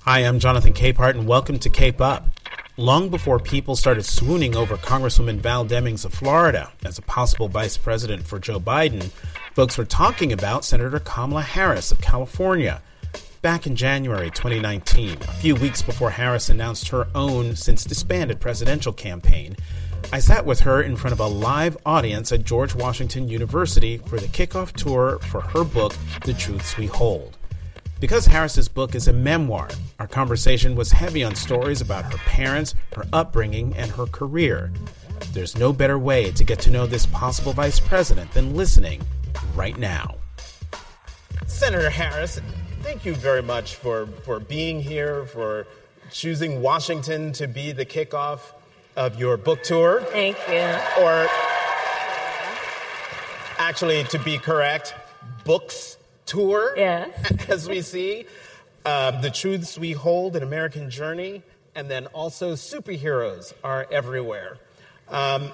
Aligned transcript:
Hi, 0.00 0.18
I'm 0.18 0.38
Jonathan 0.38 0.74
Capehart, 0.74 1.10
and 1.14 1.26
welcome 1.26 1.58
to 1.60 1.70
Cape 1.70 2.00
Up. 2.02 2.26
Long 2.76 3.08
before 3.08 3.38
people 3.38 3.74
started 3.74 4.02
swooning 4.02 4.54
over 4.54 4.76
Congresswoman 4.76 5.38
Val 5.38 5.64
Demings 5.64 6.04
of 6.04 6.12
Florida 6.12 6.70
as 6.84 6.98
a 6.98 7.02
possible 7.02 7.48
vice 7.48 7.78
president 7.78 8.26
for 8.26 8.38
Joe 8.38 8.60
Biden, 8.60 9.10
folks 9.54 9.78
were 9.78 9.86
talking 9.86 10.30
about 10.30 10.62
Senator 10.62 10.98
Kamala 10.98 11.40
Harris 11.42 11.90
of 11.90 12.02
California. 12.02 12.82
Back 13.40 13.66
in 13.66 13.74
January 13.74 14.30
2019, 14.30 15.22
a 15.22 15.32
few 15.32 15.54
weeks 15.54 15.80
before 15.80 16.10
Harris 16.10 16.50
announced 16.50 16.88
her 16.88 17.08
own 17.14 17.56
since 17.56 17.84
disbanded 17.84 18.40
presidential 18.40 18.92
campaign, 18.92 19.56
I 20.12 20.18
sat 20.18 20.44
with 20.44 20.60
her 20.60 20.82
in 20.82 20.96
front 20.96 21.12
of 21.12 21.20
a 21.20 21.26
live 21.26 21.76
audience 21.86 22.32
at 22.32 22.44
George 22.44 22.74
Washington 22.74 23.28
University 23.28 23.98
for 23.98 24.18
the 24.18 24.26
kickoff 24.26 24.72
tour 24.72 25.18
for 25.20 25.40
her 25.40 25.62
book, 25.62 25.94
The 26.24 26.34
Truths 26.34 26.76
We 26.76 26.86
Hold. 26.86 27.38
Because 28.00 28.26
Harris's 28.26 28.68
book 28.68 28.94
is 28.94 29.08
a 29.08 29.12
memoir, 29.12 29.68
our 29.98 30.08
conversation 30.08 30.74
was 30.74 30.90
heavy 30.90 31.22
on 31.22 31.34
stories 31.34 31.80
about 31.80 32.10
her 32.10 32.18
parents, 32.18 32.74
her 32.96 33.04
upbringing, 33.12 33.76
and 33.76 33.90
her 33.92 34.06
career. 34.06 34.72
There's 35.32 35.56
no 35.56 35.72
better 35.72 35.98
way 35.98 36.32
to 36.32 36.44
get 36.44 36.58
to 36.60 36.70
know 36.70 36.86
this 36.86 37.06
possible 37.06 37.52
vice 37.52 37.78
president 37.78 38.32
than 38.32 38.56
listening 38.56 39.02
right 39.54 39.78
now. 39.78 40.16
Senator 41.46 41.90
Harris, 41.90 42.40
thank 42.82 43.04
you 43.04 43.14
very 43.14 43.42
much 43.42 43.76
for, 43.76 44.06
for 44.24 44.40
being 44.40 44.80
here, 44.80 45.26
for 45.26 45.66
choosing 46.10 46.62
Washington 46.62 47.32
to 47.34 47.46
be 47.46 47.70
the 47.70 47.84
kickoff 47.86 48.40
of 48.96 49.18
your 49.18 49.36
book 49.36 49.62
tour. 49.62 50.02
Thank 50.10 50.36
you. 50.48 51.02
Or, 51.02 51.28
actually, 53.58 54.04
to 54.04 54.18
be 54.18 54.38
correct, 54.38 54.94
books 55.44 55.98
tour, 56.26 56.74
yes. 56.76 57.10
as 57.48 57.68
we 57.68 57.82
see, 57.82 58.26
uh, 58.84 59.20
The 59.20 59.30
Truths 59.30 59.78
We 59.78 59.92
Hold, 59.92 60.36
An 60.36 60.42
American 60.42 60.90
Journey, 60.90 61.42
and 61.74 61.90
then 61.90 62.06
also 62.08 62.54
Superheroes 62.54 63.52
Are 63.62 63.86
Everywhere. 63.90 64.58
Um, 65.08 65.50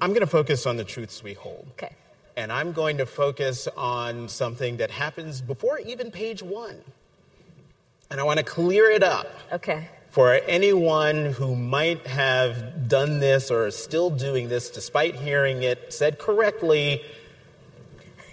I'm 0.00 0.10
going 0.10 0.20
to 0.20 0.26
focus 0.26 0.66
on 0.66 0.76
The 0.76 0.84
Truths 0.84 1.22
We 1.22 1.34
Hold. 1.34 1.66
Okay. 1.72 1.94
And 2.36 2.50
I'm 2.50 2.72
going 2.72 2.98
to 2.98 3.06
focus 3.06 3.68
on 3.76 4.28
something 4.28 4.78
that 4.78 4.90
happens 4.90 5.42
before 5.42 5.78
even 5.80 6.10
page 6.10 6.42
one. 6.42 6.82
And 8.10 8.18
I 8.18 8.22
want 8.22 8.38
to 8.38 8.44
clear 8.44 8.90
it 8.90 9.02
up. 9.02 9.26
Okay. 9.52 9.88
For 10.12 10.34
anyone 10.46 11.32
who 11.32 11.56
might 11.56 12.06
have 12.06 12.86
done 12.86 13.18
this 13.18 13.50
or 13.50 13.68
is 13.68 13.76
still 13.82 14.10
doing 14.10 14.50
this 14.50 14.68
despite 14.68 15.14
hearing 15.14 15.62
it 15.62 15.90
said 15.90 16.18
correctly 16.18 17.02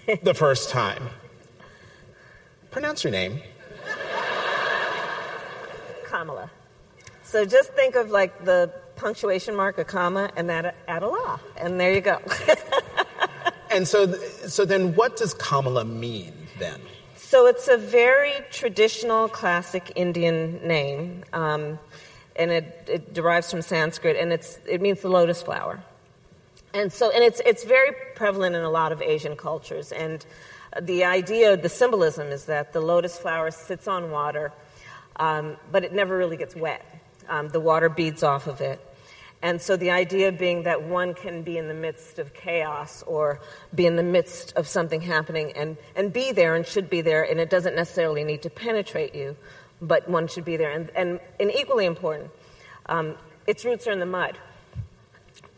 the 0.22 0.34
first 0.34 0.68
time. 0.68 1.08
Pronounce 2.70 3.02
your 3.02 3.12
name. 3.12 3.40
Kamala. 6.04 6.50
So 7.22 7.46
just 7.46 7.72
think 7.72 7.94
of 7.94 8.10
like 8.10 8.44
the 8.44 8.70
punctuation 8.96 9.56
mark, 9.56 9.78
a 9.78 9.84
comma, 9.84 10.30
and 10.36 10.50
that 10.50 10.76
add 10.86 11.02
a 11.02 11.08
la, 11.08 11.38
and 11.56 11.80
there 11.80 11.94
you 11.94 12.02
go. 12.02 12.20
and 13.70 13.88
so, 13.88 14.12
so 14.46 14.66
then, 14.66 14.94
what 14.96 15.16
does 15.16 15.32
Kamala 15.32 15.86
mean 15.86 16.34
then? 16.58 16.78
So 17.30 17.46
it's 17.46 17.68
a 17.68 17.76
very 17.76 18.32
traditional, 18.50 19.28
classic 19.28 19.92
Indian 19.94 20.66
name, 20.66 21.22
um, 21.32 21.78
and 22.34 22.50
it, 22.50 22.88
it 22.90 23.14
derives 23.14 23.48
from 23.48 23.62
Sanskrit, 23.62 24.16
and 24.16 24.32
it 24.32 24.80
means 24.80 25.00
the 25.02 25.10
lotus 25.10 25.40
flower. 25.40 25.80
And 26.74 26.92
so, 26.92 27.12
and 27.12 27.22
it's, 27.22 27.40
it's 27.46 27.62
very 27.62 27.92
prevalent 28.16 28.56
in 28.56 28.64
a 28.64 28.68
lot 28.68 28.90
of 28.90 29.00
Asian 29.00 29.36
cultures. 29.36 29.92
And 29.92 30.26
the 30.82 31.04
idea, 31.04 31.56
the 31.56 31.68
symbolism 31.68 32.32
is 32.32 32.46
that 32.46 32.72
the 32.72 32.80
lotus 32.80 33.16
flower 33.16 33.52
sits 33.52 33.86
on 33.86 34.10
water, 34.10 34.52
um, 35.14 35.56
but 35.70 35.84
it 35.84 35.92
never 35.92 36.16
really 36.16 36.36
gets 36.36 36.56
wet. 36.56 36.84
Um, 37.28 37.48
the 37.50 37.60
water 37.60 37.88
beads 37.88 38.24
off 38.24 38.48
of 38.48 38.60
it. 38.60 38.84
And 39.42 39.60
so 39.60 39.76
the 39.76 39.90
idea 39.90 40.32
being 40.32 40.64
that 40.64 40.82
one 40.82 41.14
can 41.14 41.42
be 41.42 41.56
in 41.56 41.68
the 41.68 41.74
midst 41.74 42.18
of 42.18 42.34
chaos 42.34 43.02
or 43.06 43.40
be 43.74 43.86
in 43.86 43.96
the 43.96 44.02
midst 44.02 44.54
of 44.56 44.68
something 44.68 45.00
happening 45.00 45.52
and, 45.52 45.78
and 45.96 46.12
be 46.12 46.32
there 46.32 46.56
and 46.56 46.66
should 46.66 46.90
be 46.90 47.00
there, 47.00 47.22
and 47.22 47.40
it 47.40 47.48
doesn't 47.48 47.74
necessarily 47.74 48.22
need 48.22 48.42
to 48.42 48.50
penetrate 48.50 49.14
you, 49.14 49.36
but 49.80 50.08
one 50.08 50.28
should 50.28 50.44
be 50.44 50.58
there. 50.58 50.70
And, 50.70 50.90
and, 50.94 51.20
and 51.38 51.50
equally 51.50 51.86
important, 51.86 52.30
um, 52.86 53.16
its 53.46 53.64
roots 53.64 53.86
are 53.86 53.92
in 53.92 53.98
the 53.98 54.06
mud 54.06 54.36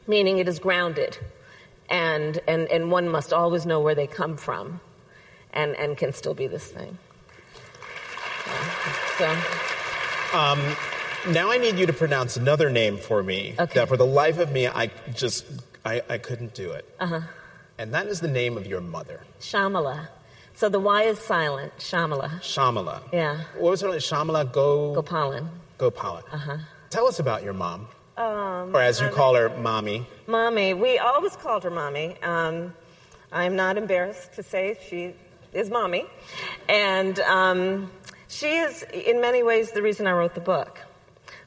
meaning 0.07 0.39
it 0.39 0.49
is 0.49 0.59
grounded. 0.59 1.19
And, 1.89 2.41
and, 2.49 2.69
and 2.69 2.91
one 2.91 3.09
must 3.09 3.33
always 3.33 3.67
know 3.67 3.81
where 3.81 3.95
they 3.95 4.07
come 4.07 4.37
from 4.37 4.81
and, 5.53 5.77
and 5.77 5.97
can 5.97 6.13
still 6.13 6.35
be 6.35 6.47
this 6.47 6.67
thing. 6.67 6.99
So. 9.19 9.37
Um, 10.35 10.77
now 11.29 11.51
I 11.51 11.59
need 11.59 11.77
you 11.77 11.87
to 11.87 11.93
pronounce 11.93 12.37
another 12.37 12.71
name 12.71 12.97
for 12.97 13.23
me 13.23 13.55
okay. 13.59 13.75
that 13.75 13.89
for 13.89 13.97
the 13.97 14.07
life 14.07 14.39
of 14.39 14.51
me 14.51 14.67
I 14.67 14.91
just 15.15 15.47
I, 15.85 16.03
I 16.09 16.19
couldn't 16.19 16.55
do 16.55 16.73
it. 16.73 16.85
Uh-huh. 17.01 17.21
And 17.79 17.93
that 17.95 18.07
is 18.07 18.21
the 18.21 18.29
name 18.29 18.57
of 18.57 18.67
your 18.67 18.81
mother. 18.81 19.21
Shyamala. 19.41 20.09
So 20.55 20.69
the 20.69 20.81
Y 20.81 21.03
is 21.05 21.19
silent. 21.19 21.73
Shyamala. 21.79 22.41
Shyamala. 22.41 23.03
Yeah. 23.13 23.41
What 23.57 23.71
was 23.71 23.81
her 23.81 23.89
name? 23.89 23.99
Shyamala 23.99 24.53
Go 24.53 24.95
Gopalan. 24.95 25.49
Gopalan. 25.79 26.23
Uh-huh. 26.33 26.59
Tell 26.91 27.07
us 27.07 27.19
about 27.19 27.43
your 27.43 27.55
mom. 27.55 27.89
Um, 28.17 28.77
or 28.77 28.81
as 28.81 29.01
you 29.01 29.09
call 29.09 29.35
her, 29.35 29.49
mommy. 29.57 30.07
Mommy. 30.27 30.75
We 30.75 30.99
always 30.99 31.35
called 31.37 31.65
her 31.65 31.71
mommy. 31.71 32.17
Um, 32.23 32.75
I'm 33.33 33.57
not 33.57 33.79
embarrassed 33.79 34.35
to 34.35 34.43
say 34.43 34.79
she 34.89 35.15
is 35.53 35.71
mommy. 35.71 36.05
And 36.69 37.19
um, 37.21 37.91
she 38.29 38.57
is, 38.57 38.85
in 38.93 39.21
many 39.21 39.43
ways, 39.43 39.73
the 39.73 39.83
reason 39.83 40.07
I 40.07 40.13
wrote 40.13 40.35
the 40.35 40.41
book. 40.41 40.79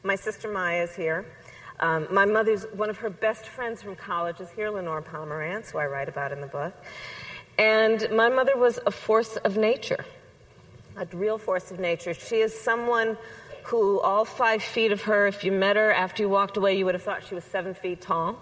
My 0.05 0.15
sister 0.15 0.47
Maya 0.47 0.83
is 0.83 0.95
here. 0.95 1.25
Um, 1.79 2.07
my 2.11 2.25
mother's, 2.25 2.63
one 2.73 2.91
of 2.91 2.97
her 2.99 3.09
best 3.09 3.47
friends 3.47 3.81
from 3.81 3.95
college 3.95 4.39
is 4.39 4.51
here, 4.51 4.69
Lenore 4.69 5.01
Pomerantz, 5.01 5.71
who 5.71 5.79
I 5.79 5.87
write 5.87 6.09
about 6.09 6.31
in 6.31 6.41
the 6.41 6.47
book. 6.47 6.75
And 7.57 8.07
my 8.11 8.29
mother 8.29 8.55
was 8.55 8.79
a 8.85 8.91
force 8.91 9.35
of 9.37 9.57
nature, 9.57 10.05
a 10.95 11.07
real 11.11 11.39
force 11.39 11.71
of 11.71 11.79
nature. 11.79 12.13
She 12.13 12.35
is 12.35 12.53
someone 12.53 13.17
who, 13.63 13.99
all 13.99 14.25
five 14.25 14.61
feet 14.61 14.91
of 14.91 15.01
her, 15.01 15.25
if 15.25 15.43
you 15.43 15.51
met 15.51 15.75
her 15.75 15.91
after 15.91 16.21
you 16.21 16.29
walked 16.29 16.55
away, 16.55 16.77
you 16.77 16.85
would 16.85 16.93
have 16.93 17.03
thought 17.03 17.25
she 17.27 17.33
was 17.33 17.43
seven 17.43 17.73
feet 17.73 18.01
tall. 18.01 18.39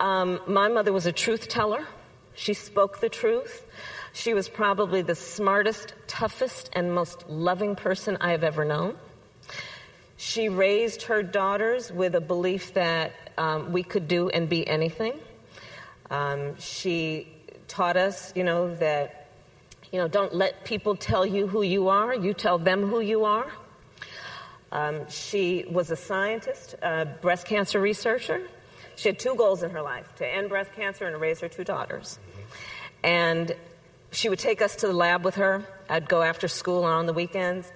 Um, 0.00 0.40
my 0.48 0.66
mother 0.66 0.92
was 0.92 1.06
a 1.06 1.12
truth 1.12 1.46
teller. 1.46 1.86
She 2.34 2.54
spoke 2.54 2.98
the 2.98 3.08
truth. 3.08 3.64
She 4.12 4.34
was 4.34 4.48
probably 4.48 5.02
the 5.02 5.14
smartest, 5.14 5.94
toughest, 6.08 6.70
and 6.72 6.92
most 6.92 7.28
loving 7.28 7.76
person 7.76 8.16
I 8.20 8.32
have 8.32 8.42
ever 8.42 8.64
known. 8.64 8.96
She 10.16 10.48
raised 10.48 11.02
her 11.02 11.22
daughters 11.22 11.92
with 11.92 12.14
a 12.14 12.20
belief 12.20 12.74
that 12.74 13.12
um, 13.36 13.72
we 13.72 13.82
could 13.82 14.08
do 14.08 14.28
and 14.28 14.48
be 14.48 14.66
anything. 14.66 15.18
Um, 16.10 16.58
she 16.58 17.28
taught 17.68 17.96
us, 17.96 18.32
you 18.34 18.44
know, 18.44 18.74
that, 18.76 19.28
you 19.92 19.98
know, 19.98 20.08
don't 20.08 20.34
let 20.34 20.64
people 20.64 20.96
tell 20.96 21.26
you 21.26 21.46
who 21.46 21.62
you 21.62 21.88
are, 21.88 22.14
you 22.14 22.32
tell 22.32 22.58
them 22.58 22.88
who 22.88 23.00
you 23.00 23.24
are. 23.24 23.50
Um, 24.72 25.08
she 25.08 25.64
was 25.70 25.90
a 25.90 25.96
scientist, 25.96 26.74
a 26.82 27.06
breast 27.06 27.46
cancer 27.46 27.80
researcher. 27.80 28.46
She 28.96 29.08
had 29.10 29.18
two 29.18 29.34
goals 29.34 29.62
in 29.62 29.70
her 29.70 29.82
life 29.82 30.14
to 30.16 30.26
end 30.26 30.48
breast 30.48 30.72
cancer 30.72 31.04
and 31.04 31.14
to 31.14 31.18
raise 31.18 31.40
her 31.40 31.48
two 31.48 31.64
daughters. 31.64 32.18
And 33.02 33.54
she 34.10 34.28
would 34.28 34.38
take 34.38 34.62
us 34.62 34.76
to 34.76 34.86
the 34.86 34.92
lab 34.92 35.24
with 35.24 35.34
her. 35.36 35.64
I'd 35.88 36.08
go 36.08 36.22
after 36.22 36.48
school 36.48 36.84
and 36.84 36.94
on 36.94 37.06
the 37.06 37.12
weekends. 37.12 37.70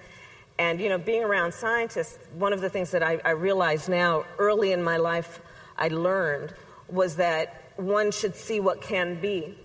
And, 0.59 0.79
you 0.79 0.89
know, 0.89 0.97
being 0.97 1.23
around 1.23 1.53
scientists, 1.53 2.19
one 2.35 2.53
of 2.53 2.61
the 2.61 2.69
things 2.69 2.91
that 2.91 3.01
I, 3.01 3.19
I 3.25 3.31
realize 3.31 3.89
now, 3.89 4.25
early 4.37 4.71
in 4.71 4.83
my 4.83 4.97
life, 4.97 5.41
I 5.77 5.87
learned 5.87 6.53
was 6.87 7.15
that 7.15 7.71
one 7.77 8.11
should 8.11 8.35
see 8.35 8.59
what 8.59 8.81
can 8.81 9.19
be, 9.19 9.57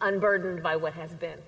unburdened 0.00 0.62
by 0.62 0.76
what 0.76 0.94
has 0.94 1.12
been 1.12 1.38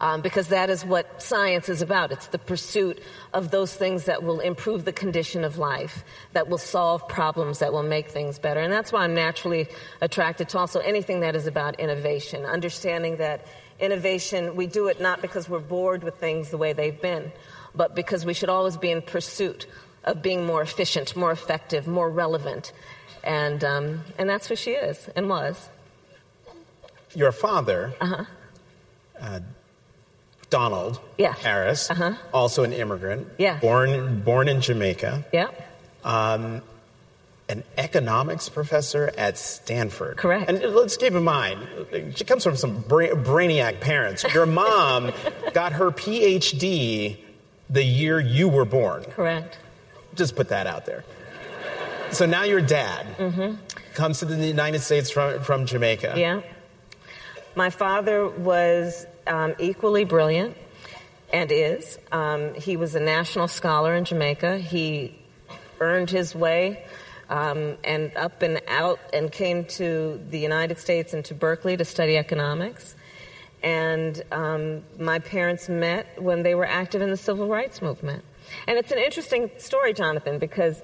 um, 0.00 0.20
because 0.20 0.48
that 0.48 0.70
is 0.70 0.84
what 0.84 1.20
science 1.20 1.68
is 1.68 1.82
about. 1.82 2.12
It's 2.12 2.28
the 2.28 2.38
pursuit 2.38 3.02
of 3.34 3.50
those 3.50 3.74
things 3.74 4.04
that 4.04 4.22
will 4.22 4.40
improve 4.40 4.84
the 4.84 4.92
condition 4.92 5.44
of 5.44 5.58
life, 5.58 6.04
that 6.32 6.48
will 6.48 6.58
solve 6.58 7.06
problems, 7.08 7.58
that 7.58 7.72
will 7.72 7.82
make 7.82 8.08
things 8.08 8.38
better. 8.38 8.60
And 8.60 8.72
that's 8.72 8.92
why 8.92 9.02
I'm 9.02 9.14
naturally 9.14 9.68
attracted 10.00 10.48
to 10.50 10.58
also 10.58 10.80
anything 10.80 11.20
that 11.20 11.34
is 11.34 11.46
about 11.46 11.80
innovation, 11.80 12.44
understanding 12.44 13.16
that 13.16 13.46
innovation, 13.80 14.54
we 14.56 14.66
do 14.66 14.88
it 14.88 15.00
not 15.00 15.20
because 15.20 15.48
we're 15.48 15.58
bored 15.58 16.02
with 16.02 16.16
things 16.16 16.50
the 16.50 16.58
way 16.58 16.72
they've 16.72 17.00
been, 17.00 17.32
but 17.78 17.94
because 17.94 18.26
we 18.26 18.34
should 18.34 18.50
always 18.50 18.76
be 18.76 18.90
in 18.90 19.00
pursuit 19.00 19.66
of 20.04 20.20
being 20.20 20.44
more 20.44 20.60
efficient, 20.60 21.16
more 21.16 21.30
effective, 21.30 21.86
more 21.86 22.10
relevant. 22.10 22.72
And, 23.22 23.62
um, 23.62 24.00
and 24.18 24.28
that's 24.28 24.48
who 24.48 24.56
she 24.56 24.72
is 24.72 25.08
and 25.14 25.28
was. 25.28 25.68
Your 27.14 27.32
father. 27.32 27.94
Uh-huh. 28.00 28.24
Uh, 29.18 29.40
Donald 30.50 30.98
yes. 31.18 31.38
Harris, 31.42 31.90
uh-huh. 31.90 32.14
also 32.32 32.64
an 32.64 32.72
immigrant, 32.72 33.28
yes. 33.36 33.60
born 33.60 34.20
born 34.20 34.48
in 34.48 34.62
Jamaica. 34.62 35.26
Yeah. 35.30 35.48
Um, 36.04 36.62
an 37.50 37.64
economics 37.76 38.48
professor 38.48 39.12
at 39.18 39.36
Stanford. 39.36 40.16
Correct. 40.16 40.48
And 40.48 40.62
let's 40.74 40.96
keep 40.96 41.12
in 41.12 41.24
mind, 41.24 41.66
she 42.14 42.24
comes 42.24 42.44
from 42.44 42.56
some 42.56 42.80
bra- 42.80 43.08
brainiac 43.08 43.80
parents. 43.80 44.24
Your 44.32 44.46
mom 44.62 45.12
got 45.52 45.72
her 45.72 45.90
PhD 45.90 47.18
the 47.70 47.82
year 47.82 48.20
you 48.20 48.48
were 48.48 48.64
born. 48.64 49.04
Correct. 49.04 49.58
Just 50.14 50.36
put 50.36 50.48
that 50.48 50.66
out 50.66 50.86
there. 50.86 51.04
So 52.10 52.26
now 52.26 52.44
your 52.44 52.60
dad 52.60 53.06
mm-hmm. 53.18 53.56
comes 53.94 54.20
to 54.20 54.24
the 54.24 54.46
United 54.46 54.80
States 54.80 55.10
from, 55.10 55.40
from 55.42 55.66
Jamaica. 55.66 56.14
Yeah. 56.16 56.40
My 57.54 57.70
father 57.70 58.28
was 58.28 59.06
um, 59.26 59.54
equally 59.58 60.04
brilliant 60.04 60.56
and 61.32 61.52
is. 61.52 61.98
Um, 62.10 62.54
he 62.54 62.76
was 62.76 62.94
a 62.94 63.00
national 63.00 63.48
scholar 63.48 63.94
in 63.94 64.04
Jamaica. 64.04 64.58
He 64.58 65.18
earned 65.80 66.10
his 66.10 66.34
way 66.34 66.84
um, 67.28 67.76
and 67.84 68.16
up 68.16 68.42
and 68.42 68.60
out 68.68 69.00
and 69.12 69.30
came 69.30 69.64
to 69.66 70.20
the 70.30 70.38
United 70.38 70.78
States 70.78 71.12
and 71.12 71.24
to 71.26 71.34
Berkeley 71.34 71.76
to 71.76 71.84
study 71.84 72.16
economics. 72.16 72.94
And 73.62 74.22
um, 74.30 74.82
my 74.98 75.18
parents 75.18 75.68
met 75.68 76.20
when 76.22 76.42
they 76.42 76.54
were 76.54 76.66
active 76.66 77.02
in 77.02 77.10
the 77.10 77.16
civil 77.16 77.48
rights 77.48 77.82
movement. 77.82 78.24
And 78.66 78.78
it's 78.78 78.92
an 78.92 78.98
interesting 78.98 79.50
story, 79.58 79.92
Jonathan, 79.92 80.38
because 80.38 80.80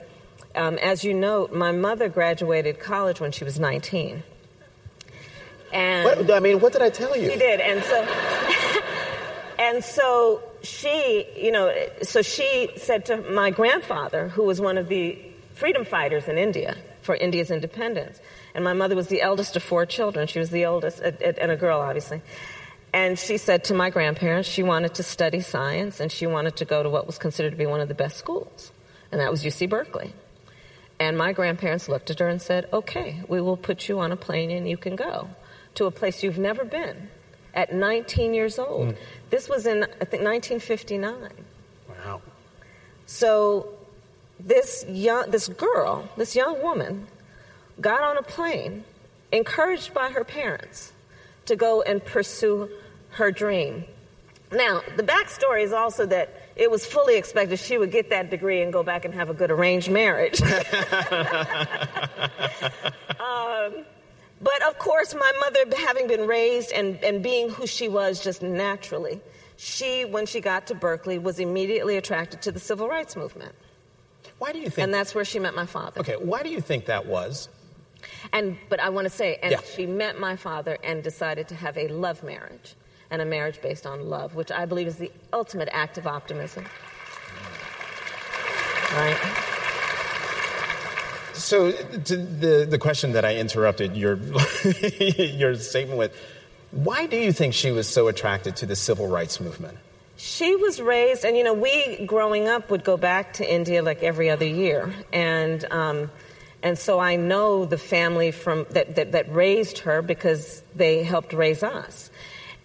um, 0.55 0.79
as 0.79 1.05
you 1.05 1.15
note, 1.15 1.53
my 1.53 1.73
mother 1.73 2.09
graduated 2.09 2.81
college 2.81 3.21
when 3.21 3.33
she 3.33 3.45
was 3.45 3.59
19. 3.59 4.23
And 5.73 6.05
what, 6.05 6.31
I 6.31 6.41
mean, 6.41 6.61
what 6.61 6.73
did 6.73 6.83
I 6.83 6.91
tell 6.91 7.17
you? 7.17 7.31
She 7.31 7.37
did, 7.37 7.61
and 7.61 7.83
so, 7.83 8.03
and 9.59 9.85
so 9.85 10.43
she, 10.63 11.27
you 11.37 11.51
know, 11.51 11.75
so 12.03 12.23
she 12.23 12.71
said 12.77 13.07
to 13.07 13.17
my 13.33 13.51
grandfather, 13.51 14.29
who 14.29 14.45
was 14.45 14.61
one 14.61 14.79
of 14.79 14.89
the 14.89 15.19
freedom 15.55 15.85
fighters 15.85 16.29
in 16.29 16.39
India 16.39 16.77
for 17.03 17.17
India's 17.17 17.51
independence, 17.51 18.21
and 18.55 18.63
my 18.63 18.73
mother 18.73 18.95
was 18.95 19.09
the 19.09 19.21
eldest 19.21 19.57
of 19.57 19.65
four 19.65 19.85
children. 19.85 20.29
She 20.29 20.39
was 20.39 20.51
the 20.51 20.65
oldest, 20.65 21.01
and 21.01 21.51
a 21.51 21.57
girl, 21.57 21.81
obviously. 21.81 22.23
And 22.95 23.19
she 23.19 23.39
said 23.39 23.65
to 23.65 23.75
my 23.75 23.91
grandparents 23.91 24.49
she 24.49 24.63
wanted 24.63 24.95
to 24.95 25.03
study 25.03 25.41
science 25.41 25.99
and 25.99 26.13
she 26.13 26.29
wanted 26.29 26.55
to 26.59 26.65
go 26.65 26.81
to 26.81 26.89
what 26.89 27.09
was 27.09 27.19
considered 27.19 27.51
to 27.51 27.57
be 27.57 27.67
one 27.67 27.81
of 27.81 27.89
the 27.89 27.95
best 27.95 28.17
schools, 28.17 28.71
and 29.11 29.21
that 29.21 29.33
was 29.33 29.43
UC 29.43 29.69
Berkeley. 29.69 30.13
And 31.01 31.19
my 31.19 31.33
grandparents 31.33 31.89
looked 31.89 32.11
at 32.11 32.21
her 32.21 32.29
and 32.29 32.41
said, 32.41 32.69
Okay, 32.73 33.21
we 33.27 33.41
will 33.41 33.57
put 33.57 33.89
you 33.89 33.99
on 33.99 34.13
a 34.13 34.17
plane 34.17 34.53
and 34.53 34.69
you 34.69 34.77
can 34.77 34.95
go 34.95 35.29
to 35.75 35.87
a 35.87 35.91
place 35.91 36.23
you've 36.23 36.39
never 36.39 36.65
been 36.65 37.09
at 37.53 37.75
19 37.75 38.33
years 38.33 38.61
old. 38.61 38.91
Mm. 38.91 38.97
This 39.29 39.49
was 39.49 39.67
in, 39.67 39.83
I 39.83 40.05
think, 40.05 40.23
1959. 40.23 41.31
Wow. 41.89 42.23
So 43.07 43.71
this 44.39 44.85
young, 44.89 45.33
this 45.33 45.49
girl, 45.49 46.09
this 46.17 46.37
young 46.37 46.63
woman, 46.63 47.09
got 47.81 48.03
on 48.05 48.19
a 48.19 48.23
plane, 48.23 48.85
encouraged 49.33 49.93
by 49.93 50.11
her 50.11 50.23
parents, 50.23 50.93
to 51.47 51.57
go 51.57 51.83
and 51.83 52.03
pursue 52.05 52.71
her 53.15 53.31
dream. 53.31 53.85
Now, 54.53 54.83
the 54.97 55.03
backstory 55.03 55.65
is 55.65 55.73
also 55.73 56.07
that 56.07 56.43
it 56.57 56.71
was 56.71 56.87
fully 56.87 57.17
expected 57.17 57.59
she 57.59 57.79
would 57.79 57.91
get 57.91 58.11
that 58.11 58.31
degree 58.31 58.63
and 58.63 58.73
go 58.73 58.83
back 58.83 59.05
and 59.05 59.13
have 59.15 59.29
a 59.31 59.35
good 59.35 59.51
arranged 59.51 59.91
marriage. 59.91 60.41
um, 60.43 60.49
but 64.41 64.63
of 64.69 64.79
course, 64.79 65.15
my 65.15 65.33
mother, 65.41 65.65
having 65.77 66.07
been 66.07 66.27
raised 66.27 66.73
and, 66.73 67.03
and 67.03 67.23
being 67.23 67.49
who 67.49 67.67
she 67.67 67.89
was 67.89 68.23
just 68.23 68.43
naturally, 68.43 69.21
she, 69.57 70.05
when 70.05 70.27
she 70.27 70.41
got 70.41 70.67
to 70.69 70.75
Berkeley, 70.75 71.19
was 71.19 71.41
immediately 71.41 71.97
attracted 71.97 72.43
to 72.43 72.53
the 72.53 72.61
civil 72.61 72.89
rights 72.89 73.17
movement. 73.17 73.55
Why 74.39 74.53
do 74.53 74.59
you 74.59 74.69
think? 74.69 74.85
And 74.85 74.95
that's 74.95 75.15
where 75.15 75.25
she 75.25 75.39
met 75.39 75.55
my 75.55 75.67
father. 75.67 76.01
Okay, 76.01 76.17
why 76.17 76.43
do 76.43 76.51
you 76.51 76.61
think 76.61 76.87
that 76.87 77.07
was? 77.07 77.49
And 78.33 78.59
but 78.69 78.81
I 78.81 78.91
want 78.91 79.07
to 79.07 79.11
say, 79.11 79.39
and 79.43 79.53
yeah. 79.53 79.61
she 79.75 79.87
met 79.87 80.21
my 80.21 80.37
father 80.37 80.77
and 80.85 81.03
decided 81.03 81.49
to 81.49 81.55
have 81.55 81.79
a 81.79 81.89
love 81.89 82.23
marriage 82.23 82.75
and 83.11 83.23
a 83.23 83.25
marriage 83.25 83.61
based 83.61 83.87
on 83.87 84.09
love, 84.09 84.35
which 84.35 84.51
I 84.51 84.67
believe 84.67 84.87
is 84.87 84.97
the 84.97 85.11
ultimate 85.33 85.69
act 85.73 85.99
of 85.99 86.07
optimism. 86.07 86.65
Right. 88.93 89.17
So 91.33 91.73
the 91.73 92.67
the 92.69 92.79
question 92.79 93.13
that 93.13 93.25
I 93.25 93.37
interrupted 93.37 93.97
your 93.97 94.17
your 95.19 95.57
statement 95.57 95.99
with, 95.99 96.17
why 96.71 97.07
do 97.07 97.17
you 97.17 97.33
think 97.33 97.55
she 97.55 97.71
was 97.73 97.89
so 97.89 98.09
attracted 98.09 98.57
to 98.57 98.67
the 98.67 98.77
civil 98.77 99.09
rights 99.09 99.41
movement? 99.41 99.79
She 100.17 100.55
was 100.55 100.81
raised, 100.81 101.25
and 101.25 101.37
you 101.37 101.43
know, 101.43 101.53
we 101.53 102.07
growing 102.07 102.47
up 102.47 102.71
would 102.71 102.85
go 102.85 102.97
back 102.97 103.35
to 103.35 103.53
India 103.53 103.83
like 103.83 104.03
every 104.03 104.31
other 104.31 104.47
year, 104.47 104.95
and 105.13 105.65
um, 105.73 106.11
and 106.63 106.79
so 106.79 106.99
I 106.99 107.17
know 107.17 107.67
the 107.67 107.77
family 107.77 108.31
from 108.31 108.65
that, 108.71 108.95
that, 108.95 109.13
that 109.13 109.33
raised 109.33 109.79
her 109.81 110.01
because 110.01 110.63
they 110.75 111.03
helped 111.03 111.35
raise 111.35 111.63
us, 111.63 112.11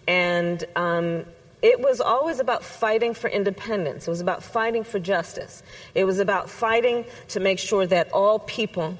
and 0.06 0.64
um, 0.76 1.24
it 1.62 1.80
was 1.80 2.00
always 2.00 2.40
about 2.40 2.64
fighting 2.64 3.14
for 3.14 3.28
independence. 3.28 4.06
It 4.06 4.10
was 4.10 4.20
about 4.20 4.42
fighting 4.42 4.84
for 4.84 4.98
justice. 4.98 5.62
It 5.94 6.04
was 6.04 6.18
about 6.18 6.48
fighting 6.48 7.04
to 7.28 7.40
make 7.40 7.58
sure 7.58 7.86
that 7.86 8.12
all 8.12 8.38
people 8.38 8.98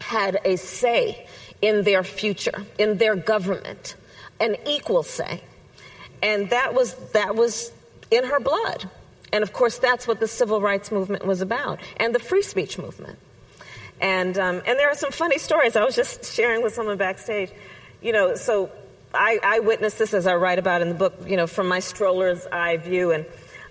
had 0.00 0.38
a 0.44 0.56
say 0.56 1.26
in 1.60 1.82
their 1.82 2.04
future, 2.04 2.64
in 2.78 2.98
their 2.98 3.16
government, 3.16 3.96
an 4.38 4.56
equal 4.66 5.02
say. 5.02 5.42
And 6.22 6.50
that 6.50 6.74
was, 6.74 6.94
that 7.12 7.34
was 7.34 7.72
in 8.10 8.24
her 8.24 8.40
blood. 8.40 8.88
And 9.32 9.42
of 9.42 9.52
course, 9.52 9.78
that's 9.78 10.06
what 10.06 10.20
the 10.20 10.28
civil 10.28 10.60
rights 10.60 10.90
movement 10.90 11.24
was 11.24 11.40
about, 11.40 11.80
and 11.98 12.14
the 12.14 12.18
free 12.18 12.42
speech 12.42 12.78
movement. 12.78 13.18
And, 14.00 14.38
um, 14.38 14.62
and 14.66 14.78
there 14.78 14.88
are 14.88 14.94
some 14.94 15.12
funny 15.12 15.38
stories. 15.38 15.76
I 15.76 15.84
was 15.84 15.94
just 15.94 16.32
sharing 16.32 16.62
with 16.62 16.74
someone 16.74 16.96
backstage. 16.96 17.50
You 18.02 18.12
know, 18.12 18.34
so 18.34 18.70
I, 19.12 19.38
I, 19.42 19.60
witnessed 19.60 19.98
this 19.98 20.14
as 20.14 20.26
I 20.26 20.36
write 20.36 20.58
about 20.58 20.82
in 20.82 20.88
the 20.88 20.94
book, 20.94 21.14
you 21.26 21.36
know, 21.36 21.46
from 21.46 21.68
my 21.68 21.80
stroller's 21.80 22.46
eye 22.46 22.76
view. 22.76 23.10
And 23.10 23.26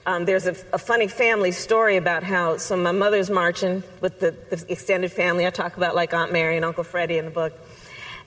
um, 0.05 0.25
there's 0.25 0.47
a, 0.47 0.55
a, 0.73 0.77
funny 0.77 1.07
family 1.07 1.51
story 1.51 1.95
about 1.95 2.23
how, 2.23 2.57
so 2.57 2.75
my 2.75 2.91
mother's 2.91 3.29
marching 3.29 3.83
with 4.01 4.19
the, 4.19 4.35
the, 4.49 4.65
extended 4.69 5.11
family. 5.11 5.45
I 5.45 5.49
talk 5.49 5.77
about 5.77 5.95
like 5.95 6.13
Aunt 6.13 6.33
Mary 6.33 6.57
and 6.57 6.65
Uncle 6.65 6.83
Freddie 6.83 7.17
in 7.17 7.25
the 7.25 7.31
book. 7.31 7.53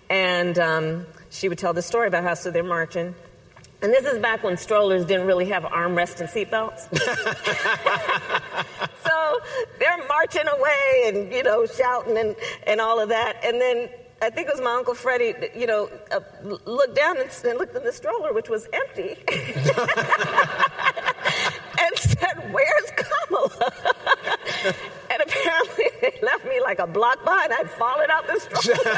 And 0.09 0.59
um, 0.59 1.06
she 1.31 1.49
would 1.49 1.59
tell 1.59 1.73
the 1.73 1.82
story 1.82 2.09
about 2.09 2.25
how, 2.25 2.35
so 2.35 2.50
they're 2.50 2.62
marching. 2.62 3.15
And 3.82 3.93
this 3.93 4.06
is 4.06 4.19
back 4.20 4.44
when 4.44 4.56
strollers 4.56 5.05
didn't 5.05 5.26
really 5.26 5.47
have 5.47 5.65
armrests 5.65 6.20
and 6.20 6.29
seatbelts. 6.29 6.88
so 9.05 9.41
they're 9.81 10.06
marching 10.06 10.47
away 10.47 11.03
and, 11.06 11.32
you 11.32 11.43
know, 11.43 11.67
shouting 11.67 12.17
and, 12.17 12.37
and 12.67 12.81
all 12.81 13.00
of 13.00 13.08
that. 13.08 13.44
And 13.44 13.61
then 13.61 13.88
I 14.22 14.30
think 14.30 14.46
it 14.46 14.54
was 14.54 14.62
my 14.62 14.74
Uncle 14.74 14.94
Freddie, 14.94 15.34
you 15.58 15.66
know, 15.66 15.90
uh, 16.12 16.20
looked 16.64 16.94
down 16.94 17.19
and, 17.19 17.28
and, 17.44 17.58
looked 17.58 17.74
in 17.74 17.82
the 17.82 17.91
stroller, 17.93 18.32
which 18.32 18.48
was 18.48 18.69
empty, 18.72 19.17
and 21.81 21.98
said, 21.98 22.52
Where's 22.52 22.93
Kamala? 22.94 23.72
and 25.10 25.22
apparently 25.26 25.86
they 26.00 26.14
left 26.22 26.44
me 26.44 26.60
like 26.60 26.79
a 26.79 26.86
block 26.86 27.24
behind. 27.24 27.52
I'd 27.52 27.69
fallen 27.70 28.12
out 28.12 28.29
the 28.29 28.38
stroller. 28.38 28.94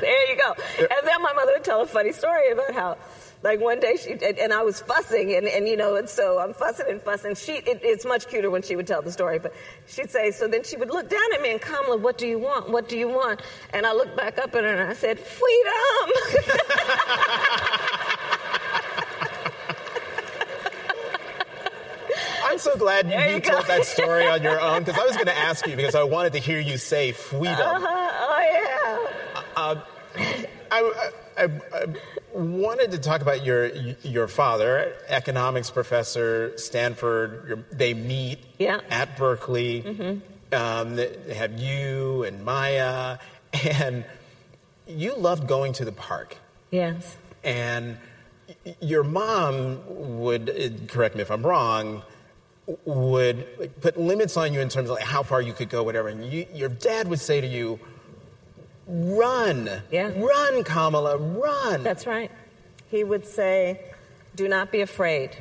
there 0.00 0.30
you 0.30 0.36
go. 0.40 0.54
And 0.78 1.08
then 1.08 1.20
my 1.22 1.32
mother 1.32 1.54
would 1.54 1.64
tell 1.64 1.80
a 1.80 1.86
funny 1.86 2.12
story 2.12 2.52
about 2.52 2.72
how 2.72 2.98
like 3.46 3.60
one 3.60 3.78
day 3.78 3.96
she 3.96 4.18
and 4.40 4.52
I 4.52 4.62
was 4.62 4.80
fussing 4.80 5.36
and, 5.36 5.46
and 5.46 5.68
you 5.68 5.76
know 5.76 5.94
and 5.94 6.08
so 6.08 6.40
I'm 6.40 6.52
fussing 6.52 6.86
and 6.88 7.00
fussing. 7.00 7.36
She 7.36 7.52
it, 7.52 7.78
it's 7.82 8.04
much 8.04 8.26
cuter 8.26 8.50
when 8.50 8.62
she 8.62 8.74
would 8.74 8.88
tell 8.88 9.02
the 9.02 9.12
story, 9.12 9.38
but 9.38 9.52
she'd 9.86 10.10
say 10.10 10.32
so. 10.32 10.48
Then 10.48 10.64
she 10.64 10.76
would 10.76 10.90
look 10.90 11.08
down 11.08 11.32
at 11.32 11.40
me 11.40 11.52
and 11.52 11.60
Kamala, 11.60 11.96
what 11.96 12.18
do 12.18 12.26
you 12.26 12.40
want? 12.40 12.70
What 12.70 12.88
do 12.88 12.98
you 12.98 13.06
want? 13.08 13.42
And 13.72 13.86
I 13.86 13.92
looked 13.92 14.16
back 14.16 14.38
up 14.38 14.52
at 14.56 14.64
her 14.64 14.74
and 14.74 14.90
I 14.90 14.94
said, 14.94 15.20
freedom. 15.20 15.72
I'm 22.44 22.58
so 22.58 22.76
glad 22.76 23.08
you, 23.08 23.16
you 23.34 23.40
told 23.40 23.66
that 23.66 23.84
story 23.84 24.26
on 24.26 24.42
your 24.42 24.60
own 24.60 24.82
because 24.82 25.00
I 25.00 25.06
was 25.06 25.14
going 25.14 25.26
to 25.26 25.38
ask 25.38 25.64
you 25.68 25.76
because 25.76 25.94
I 25.94 26.02
wanted 26.02 26.32
to 26.32 26.40
hear 26.40 26.58
you 26.58 26.78
say 26.78 27.12
freedom. 27.12 27.60
Uh-huh. 27.60 28.26
Oh 28.28 28.40
yeah. 28.50 28.98
Uh, 29.56 29.76
I, 30.70 30.80
I, 30.80 31.10
I, 31.38 31.50
wanted 32.32 32.90
to 32.92 32.98
talk 32.98 33.22
about 33.22 33.44
your 33.44 33.66
your 34.02 34.28
father, 34.28 34.94
economics 35.08 35.70
professor, 35.70 36.56
Stanford. 36.56 37.48
Your, 37.48 37.58
they 37.72 37.94
meet 37.94 38.40
yeah. 38.58 38.80
at 38.90 39.16
Berkeley. 39.16 39.82
Mm-hmm. 39.82 40.54
Um, 40.54 40.96
they 40.96 41.34
have 41.34 41.58
you 41.58 42.24
and 42.24 42.44
Maya, 42.44 43.18
and 43.64 44.04
you 44.86 45.14
loved 45.16 45.48
going 45.48 45.72
to 45.74 45.84
the 45.84 45.92
park. 45.92 46.36
Yes. 46.70 47.16
And 47.42 47.98
your 48.80 49.04
mom 49.04 49.80
would 50.20 50.88
correct 50.88 51.16
me 51.16 51.22
if 51.22 51.30
I'm 51.30 51.44
wrong 51.44 52.02
would 52.84 53.80
put 53.80 53.96
limits 53.96 54.36
on 54.36 54.52
you 54.52 54.60
in 54.60 54.68
terms 54.68 54.90
of 54.90 54.96
like 54.96 55.04
how 55.04 55.22
far 55.22 55.40
you 55.40 55.52
could 55.52 55.68
go, 55.68 55.82
whatever. 55.82 56.08
And 56.08 56.24
you, 56.24 56.46
your 56.52 56.68
dad 56.68 57.08
would 57.08 57.20
say 57.20 57.40
to 57.40 57.46
you, 57.46 57.78
Run. 58.86 59.68
Yeah. 59.90 60.12
Run, 60.16 60.62
Kamala, 60.64 61.16
run. 61.16 61.82
That's 61.82 62.06
right. 62.06 62.30
He 62.88 63.02
would 63.02 63.26
say, 63.26 63.80
Do 64.34 64.48
not 64.48 64.70
be 64.70 64.80
afraid. 64.80 65.36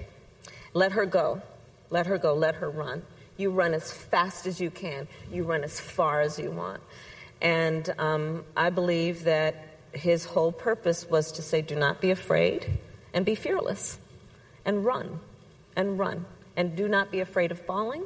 Let 0.73 0.93
her 0.93 1.05
go. 1.05 1.41
Let 1.89 2.07
her 2.07 2.17
go. 2.17 2.33
Let 2.33 2.55
her 2.55 2.69
run. 2.69 3.03
You 3.37 3.51
run 3.51 3.73
as 3.73 3.91
fast 3.91 4.47
as 4.47 4.59
you 4.59 4.71
can. 4.71 5.07
You 5.31 5.43
run 5.43 5.63
as 5.63 5.79
far 5.79 6.21
as 6.21 6.39
you 6.39 6.51
want. 6.51 6.81
And 7.41 7.93
um, 7.99 8.43
I 8.55 8.69
believe 8.69 9.25
that 9.25 9.67
his 9.93 10.25
whole 10.25 10.51
purpose 10.51 11.09
was 11.09 11.31
to 11.33 11.41
say, 11.41 11.61
do 11.61 11.75
not 11.75 12.01
be 12.01 12.11
afraid 12.11 12.79
and 13.13 13.25
be 13.25 13.35
fearless 13.35 13.97
and 14.65 14.83
run 14.83 15.19
and 15.75 15.99
run. 15.99 16.25
And 16.57 16.75
do 16.75 16.87
not 16.87 17.11
be 17.11 17.19
afraid 17.19 17.51
of 17.51 17.59
falling. 17.59 18.03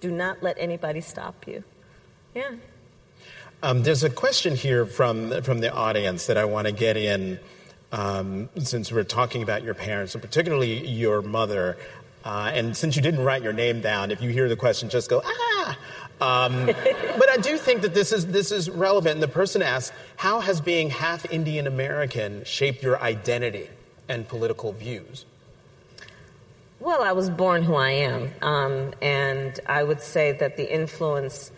Do 0.00 0.10
not 0.10 0.42
let 0.42 0.56
anybody 0.58 1.00
stop 1.00 1.46
you. 1.46 1.62
Yeah. 2.34 2.52
Um, 3.62 3.82
there's 3.82 4.04
a 4.04 4.10
question 4.10 4.54
here 4.54 4.84
from, 4.84 5.42
from 5.42 5.60
the 5.60 5.72
audience 5.72 6.26
that 6.26 6.36
I 6.36 6.44
want 6.44 6.66
to 6.66 6.72
get 6.72 6.96
in 6.96 7.40
um, 7.90 8.50
since 8.58 8.92
we're 8.92 9.04
talking 9.04 9.42
about 9.42 9.62
your 9.62 9.74
parents, 9.74 10.14
and 10.14 10.22
particularly 10.22 10.86
your 10.86 11.22
mother. 11.22 11.78
Uh, 12.24 12.50
and 12.52 12.76
since 12.76 12.96
you 12.96 13.02
didn't 13.02 13.24
write 13.24 13.42
your 13.42 13.54
name 13.54 13.80
down, 13.80 14.10
if 14.10 14.20
you 14.20 14.30
hear 14.30 14.48
the 14.48 14.56
question, 14.56 14.88
just 14.88 15.08
go, 15.08 15.22
ah! 15.24 15.78
Um, 16.20 16.66
but 17.18 17.30
I 17.30 17.38
do 17.40 17.56
think 17.56 17.82
that 17.82 17.94
this 17.94 18.12
is, 18.12 18.26
this 18.26 18.52
is 18.52 18.68
relevant. 18.68 19.14
And 19.14 19.22
the 19.22 19.28
person 19.28 19.62
asks, 19.62 19.96
How 20.16 20.40
has 20.40 20.60
being 20.60 20.90
half 20.90 21.30
Indian 21.32 21.66
American 21.66 22.44
shaped 22.44 22.82
your 22.82 23.00
identity 23.00 23.70
and 24.08 24.28
political 24.28 24.72
views? 24.72 25.24
Well, 26.78 27.02
I 27.02 27.12
was 27.12 27.30
born 27.30 27.62
who 27.62 27.74
I 27.74 27.90
am. 27.90 28.30
Um, 28.42 28.92
and 29.00 29.58
I 29.66 29.82
would 29.82 30.00
say 30.02 30.32
that 30.32 30.56
the 30.56 30.72
influence, 30.72 31.50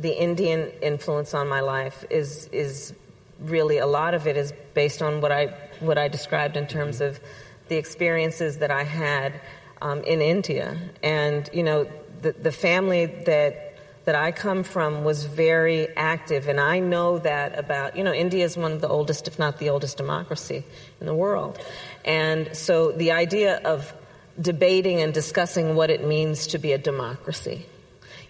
the 0.00 0.12
Indian 0.12 0.70
influence 0.82 1.34
on 1.34 1.48
my 1.48 1.60
life, 1.60 2.04
is, 2.10 2.46
is 2.48 2.94
really 3.40 3.78
a 3.78 3.86
lot 3.86 4.14
of 4.14 4.26
it 4.26 4.36
is 4.36 4.52
based 4.74 5.02
on 5.02 5.20
what 5.20 5.32
I, 5.32 5.46
what 5.80 5.98
I 5.98 6.08
described 6.08 6.56
in 6.56 6.66
terms 6.66 6.96
mm-hmm. 6.96 7.14
of 7.14 7.20
the 7.68 7.76
experiences 7.76 8.58
that 8.58 8.70
I 8.70 8.84
had 8.84 9.40
um, 9.82 10.02
in 10.02 10.20
India. 10.20 10.78
And, 11.02 11.48
you 11.52 11.62
know, 11.62 11.86
the, 12.22 12.32
the 12.32 12.52
family 12.52 13.06
that 13.26 13.64
that 14.08 14.14
I 14.14 14.32
come 14.32 14.62
from 14.62 15.04
was 15.04 15.24
very 15.24 15.94
active, 15.94 16.48
and 16.48 16.58
I 16.58 16.78
know 16.78 17.18
that 17.18 17.58
about, 17.58 17.94
you 17.94 18.02
know, 18.02 18.14
India 18.14 18.42
is 18.42 18.56
one 18.56 18.72
of 18.72 18.80
the 18.80 18.88
oldest, 18.88 19.28
if 19.28 19.38
not 19.38 19.58
the 19.58 19.68
oldest, 19.68 19.98
democracy 19.98 20.64
in 20.98 21.06
the 21.06 21.14
world. 21.14 21.58
And 22.06 22.56
so 22.56 22.90
the 22.90 23.12
idea 23.12 23.60
of 23.66 23.92
debating 24.40 25.02
and 25.02 25.12
discussing 25.12 25.74
what 25.74 25.90
it 25.90 26.06
means 26.06 26.46
to 26.46 26.58
be 26.58 26.72
a 26.72 26.78
democracy. 26.78 27.66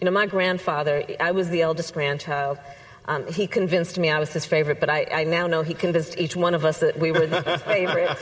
You 0.00 0.04
know, 0.04 0.10
my 0.12 0.26
grandfather, 0.26 1.04
I 1.18 1.32
was 1.32 1.48
the 1.48 1.62
eldest 1.62 1.92
grandchild. 1.92 2.58
Um, 3.06 3.26
he 3.26 3.46
convinced 3.46 3.98
me 3.98 4.10
I 4.10 4.20
was 4.20 4.32
his 4.32 4.44
favorite, 4.44 4.80
but 4.80 4.90
I, 4.90 5.06
I, 5.10 5.24
now 5.24 5.46
know 5.46 5.62
he 5.62 5.74
convinced 5.74 6.18
each 6.18 6.36
one 6.36 6.54
of 6.54 6.64
us 6.64 6.78
that 6.80 6.98
we 6.98 7.10
were 7.10 7.26
his 7.26 7.62
favorite. 7.62 8.16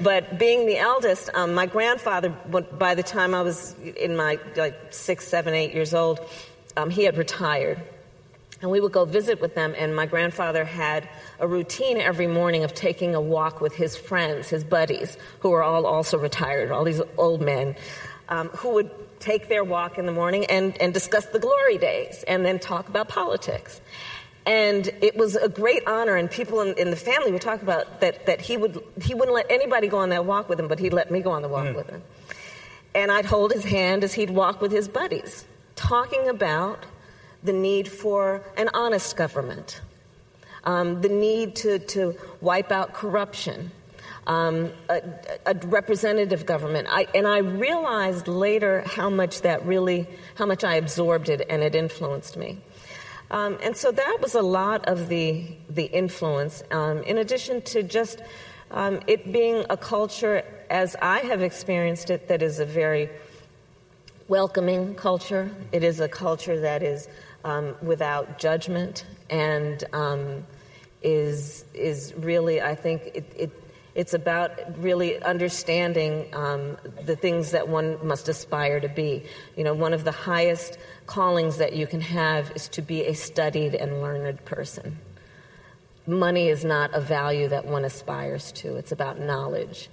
But 0.00 0.38
being 0.38 0.66
the 0.66 0.78
eldest, 0.78 1.30
um, 1.34 1.54
my 1.54 1.66
grandfather, 1.66 2.30
by 2.30 2.94
the 2.94 3.02
time 3.02 3.34
I 3.34 3.42
was 3.42 3.74
in 3.78 4.16
my 4.16 4.38
like 4.56 4.74
six, 4.90 5.28
seven, 5.28 5.54
eight 5.54 5.74
years 5.74 5.94
old, 5.94 6.20
um, 6.76 6.90
he 6.90 7.04
had 7.04 7.16
retired. 7.16 7.80
And 8.62 8.70
we 8.70 8.80
would 8.80 8.92
go 8.92 9.04
visit 9.04 9.40
with 9.40 9.54
them, 9.54 9.74
and 9.76 9.94
my 9.94 10.06
grandfather 10.06 10.64
had 10.64 11.06
a 11.38 11.46
routine 11.46 11.98
every 11.98 12.26
morning 12.26 12.64
of 12.64 12.72
taking 12.72 13.14
a 13.14 13.20
walk 13.20 13.60
with 13.60 13.74
his 13.74 13.96
friends, 13.96 14.48
his 14.48 14.64
buddies, 14.64 15.18
who 15.40 15.50
were 15.50 15.62
all 15.62 15.86
also 15.86 16.18
retired, 16.18 16.70
all 16.70 16.84
these 16.84 17.02
old 17.18 17.42
men, 17.42 17.76
um, 18.30 18.48
who 18.48 18.70
would 18.70 18.90
take 19.18 19.48
their 19.48 19.64
walk 19.64 19.98
in 19.98 20.06
the 20.06 20.12
morning 20.12 20.44
and, 20.46 20.80
and 20.80 20.92
discuss 20.92 21.26
the 21.26 21.38
glory 21.38 21.78
days 21.78 22.24
and 22.26 22.44
then 22.44 22.58
talk 22.58 22.88
about 22.88 23.08
politics. 23.08 23.80
And 24.46 24.88
it 25.00 25.16
was 25.16 25.34
a 25.34 25.48
great 25.48 25.82
honor, 25.88 26.14
and 26.14 26.30
people 26.30 26.60
in, 26.60 26.76
in, 26.78 26.90
the 26.90 26.96
family 26.96 27.32
would 27.32 27.42
talk 27.42 27.62
about 27.62 28.00
that, 28.00 28.26
that 28.26 28.40
he, 28.40 28.56
would, 28.56 28.80
he 29.02 29.12
wouldn't 29.12 29.34
let 29.34 29.50
anybody 29.50 29.88
go 29.88 29.98
on 29.98 30.10
that 30.10 30.24
walk 30.24 30.48
with 30.48 30.60
him, 30.60 30.68
but 30.68 30.78
he'd 30.78 30.92
let 30.92 31.10
me 31.10 31.20
go 31.20 31.32
on 31.32 31.42
the 31.42 31.48
walk 31.48 31.66
mm. 31.66 31.74
with 31.74 31.90
him. 31.90 32.02
And 32.94 33.10
I'd 33.10 33.26
hold 33.26 33.52
his 33.52 33.64
hand 33.64 34.04
as 34.04 34.14
he'd 34.14 34.30
walk 34.30 34.60
with 34.60 34.70
his 34.70 34.86
buddies 34.86 35.44
talking 35.74 36.28
about 36.28 36.84
the 37.42 37.52
need 37.52 37.88
for 37.88 38.42
an 38.56 38.68
honest 38.74 39.16
government, 39.16 39.80
um, 40.64 41.00
the 41.02 41.08
need 41.08 41.54
to, 41.56 41.78
to 41.78 42.16
wipe 42.40 42.72
out 42.72 42.92
corruption, 42.92 43.70
um, 44.26 44.72
a, 44.88 45.02
a, 45.46 45.54
representative 45.66 46.46
government. 46.46 46.88
I, 46.90 47.06
and 47.14 47.26
I 47.26 47.38
realized 47.38 48.26
later 48.26 48.82
how 48.86 49.08
much 49.08 49.42
that 49.42 49.64
really, 49.64 50.06
how 50.34 50.46
much 50.46 50.64
I 50.64 50.74
absorbed 50.74 51.28
it 51.28 51.46
and 51.48 51.62
it 51.62 51.74
influenced 51.74 52.36
me. 52.36 52.58
Um, 53.30 53.58
and 53.62 53.76
so 53.76 53.90
that 53.90 54.18
was 54.20 54.34
a 54.34 54.42
lot 54.42 54.86
of 54.86 55.08
the, 55.08 55.46
the 55.68 55.84
influence, 55.84 56.62
um, 56.70 57.02
in 57.02 57.18
addition 57.18 57.62
to 57.62 57.82
just 57.82 58.20
um, 58.70 59.00
it 59.06 59.32
being 59.32 59.64
a 59.70 59.76
culture, 59.76 60.44
as 60.70 60.96
I 61.00 61.20
have 61.20 61.42
experienced 61.42 62.10
it, 62.10 62.28
that 62.28 62.42
is 62.42 62.58
a 62.58 62.64
very 62.64 63.10
welcoming 64.28 64.94
culture. 64.94 65.50
It 65.72 65.84
is 65.84 66.00
a 66.00 66.08
culture 66.08 66.60
that 66.60 66.82
is 66.82 67.08
um, 67.44 67.76
without 67.80 68.38
judgment 68.38 69.04
and 69.30 69.82
um, 69.92 70.44
is 71.02 71.64
is 71.74 72.12
really, 72.16 72.60
I 72.60 72.74
think, 72.74 73.02
it, 73.14 73.32
it 73.36 73.65
it's 73.96 74.12
about 74.12 74.50
really 74.78 75.20
understanding 75.22 76.28
um, 76.34 76.76
the 77.06 77.16
things 77.16 77.52
that 77.52 77.66
one 77.66 77.98
must 78.06 78.28
aspire 78.28 78.78
to 78.78 78.88
be. 78.88 79.24
You 79.56 79.64
know, 79.64 79.72
one 79.72 79.94
of 79.94 80.04
the 80.04 80.12
highest 80.12 80.76
callings 81.06 81.56
that 81.56 81.72
you 81.72 81.86
can 81.86 82.02
have 82.02 82.52
is 82.54 82.68
to 82.68 82.82
be 82.82 83.06
a 83.06 83.14
studied 83.14 83.74
and 83.74 84.02
learned 84.02 84.44
person. 84.44 84.98
Money 86.06 86.48
is 86.48 86.62
not 86.62 86.94
a 86.94 87.00
value 87.00 87.48
that 87.48 87.64
one 87.64 87.86
aspires 87.86 88.52
to. 88.52 88.76
It's 88.76 88.92
about 88.92 89.18
knowledge, 89.18 89.88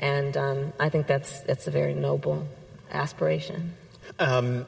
and 0.00 0.34
um, 0.36 0.72
I 0.80 0.88
think 0.88 1.06
that's 1.06 1.40
that's 1.40 1.66
a 1.66 1.70
very 1.70 1.94
noble 1.94 2.48
aspiration. 2.90 3.74
Um, 4.18 4.66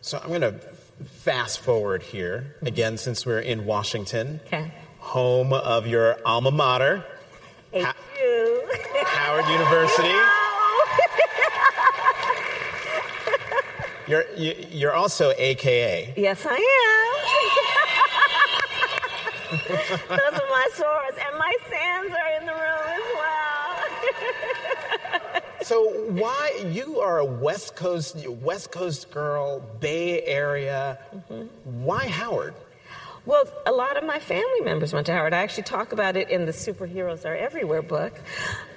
so 0.00 0.18
I'm 0.18 0.28
going 0.28 0.40
to 0.40 0.58
fast 1.04 1.60
forward 1.60 2.02
here 2.02 2.56
again, 2.62 2.96
since 2.96 3.26
we're 3.26 3.40
in 3.40 3.66
Washington, 3.66 4.40
okay. 4.46 4.72
home 4.98 5.52
of 5.52 5.86
your 5.86 6.18
alma 6.24 6.50
mater, 6.50 7.04
ha- 7.74 7.94
Howard 9.06 9.46
University. 9.48 10.08
you're 14.08 14.24
you, 14.36 14.52
are 14.52 14.54
you 14.68 14.88
are 14.88 14.94
also 14.94 15.32
AKA. 15.36 16.14
Yes, 16.16 16.44
I 16.46 16.56
am. 16.56 16.60
Those 20.08 20.40
are 20.40 20.48
my 20.50 20.68
sorors, 20.74 21.18
and 21.26 21.36
my 21.38 21.54
sands 21.68 22.14
are 22.14 22.30
in 22.40 22.46
the 22.46 22.52
room 22.52 22.86
as 22.86 23.02
well. 23.14 23.76
So 25.62 25.90
why 26.10 26.52
you 26.70 27.00
are 27.00 27.18
a 27.18 27.24
West 27.24 27.74
Coast 27.76 28.16
West 28.28 28.70
Coast 28.72 29.10
girl, 29.10 29.60
Bay 29.80 30.22
Area? 30.22 30.98
Mm-hmm. 31.14 31.46
Why 31.84 32.06
Howard? 32.08 32.54
Well, 33.26 33.44
a 33.66 33.72
lot 33.72 33.98
of 33.98 34.04
my 34.04 34.18
family 34.18 34.62
members 34.62 34.94
went 34.94 35.06
to 35.06 35.12
Howard. 35.12 35.34
I 35.34 35.42
actually 35.42 35.64
talk 35.64 35.92
about 35.92 36.16
it 36.16 36.30
in 36.30 36.46
the 36.46 36.52
Superheroes 36.52 37.26
Are 37.26 37.36
Everywhere 37.36 37.82
book. 37.82 38.18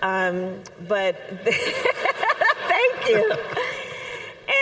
Um, 0.02 0.60
but 0.86 1.16
thank 1.46 3.08
you. 3.08 3.32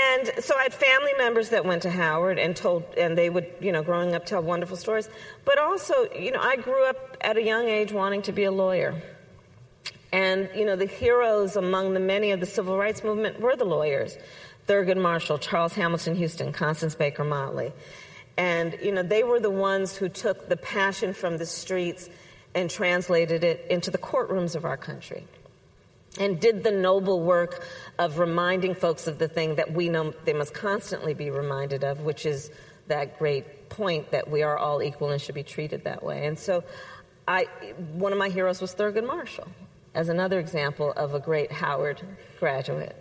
and 0.05 0.43
so 0.43 0.55
I 0.55 0.63
had 0.63 0.73
family 0.73 1.13
members 1.17 1.49
that 1.49 1.65
went 1.65 1.81
to 1.81 1.89
Howard 1.89 2.37
and 2.37 2.55
told, 2.55 2.83
and 2.95 3.17
they 3.17 3.31
would, 3.31 3.47
you 3.59 3.71
know, 3.71 3.81
growing 3.81 4.13
up 4.13 4.25
tell 4.25 4.43
wonderful 4.43 4.77
stories. 4.77 5.09
But 5.45 5.57
also, 5.57 5.95
you 6.13 6.31
know, 6.31 6.41
I 6.41 6.57
grew 6.57 6.85
up 6.85 7.17
at 7.21 7.37
a 7.37 7.41
young 7.41 7.67
age 7.67 7.91
wanting 7.91 8.21
to 8.23 8.31
be 8.31 8.43
a 8.43 8.51
lawyer. 8.51 9.01
And, 10.13 10.47
you 10.55 10.65
know, 10.65 10.75
the 10.75 10.85
heroes 10.85 11.55
among 11.55 11.95
the 11.95 11.99
many 11.99 12.31
of 12.31 12.39
the 12.39 12.45
civil 12.45 12.77
rights 12.77 13.03
movement 13.03 13.39
were 13.39 13.55
the 13.55 13.65
lawyers 13.65 14.15
Thurgood 14.67 15.01
Marshall, 15.01 15.39
Charles 15.39 15.73
Hamilton 15.73 16.15
Houston, 16.15 16.53
Constance 16.53 16.93
Baker 16.93 17.23
Motley. 17.23 17.73
And, 18.37 18.77
you 18.81 18.91
know, 18.91 19.03
they 19.03 19.23
were 19.23 19.39
the 19.39 19.51
ones 19.51 19.95
who 19.95 20.09
took 20.09 20.49
the 20.49 20.57
passion 20.57 21.13
from 21.13 21.37
the 21.37 21.45
streets 21.45 22.09
and 22.55 22.69
translated 22.69 23.43
it 23.43 23.65
into 23.69 23.91
the 23.91 23.97
courtrooms 23.97 24.55
of 24.55 24.65
our 24.65 24.77
country 24.77 25.27
and 26.19 26.39
did 26.39 26.63
the 26.63 26.71
noble 26.71 27.21
work 27.21 27.65
of 27.97 28.19
reminding 28.19 28.75
folks 28.75 29.07
of 29.07 29.17
the 29.17 29.27
thing 29.27 29.55
that 29.55 29.71
we 29.71 29.89
know 29.89 30.13
they 30.25 30.33
must 30.33 30.53
constantly 30.53 31.13
be 31.13 31.29
reminded 31.29 31.83
of, 31.83 32.01
which 32.01 32.25
is 32.25 32.51
that 32.87 33.17
great 33.17 33.69
point 33.69 34.11
that 34.11 34.29
we 34.29 34.43
are 34.43 34.57
all 34.57 34.83
equal 34.83 35.09
and 35.09 35.21
should 35.21 35.35
be 35.35 35.43
treated 35.43 35.85
that 35.85 36.03
way. 36.03 36.25
And 36.25 36.37
so, 36.37 36.63
I, 37.27 37.45
one 37.93 38.11
of 38.11 38.17
my 38.17 38.29
heroes 38.29 38.59
was 38.59 38.75
Thurgood 38.75 39.05
Marshall 39.05 39.47
as 39.93 40.09
another 40.09 40.39
example 40.39 40.91
of 40.93 41.13
a 41.13 41.19
great 41.19 41.51
Howard 41.51 42.01
graduate. 42.39 42.95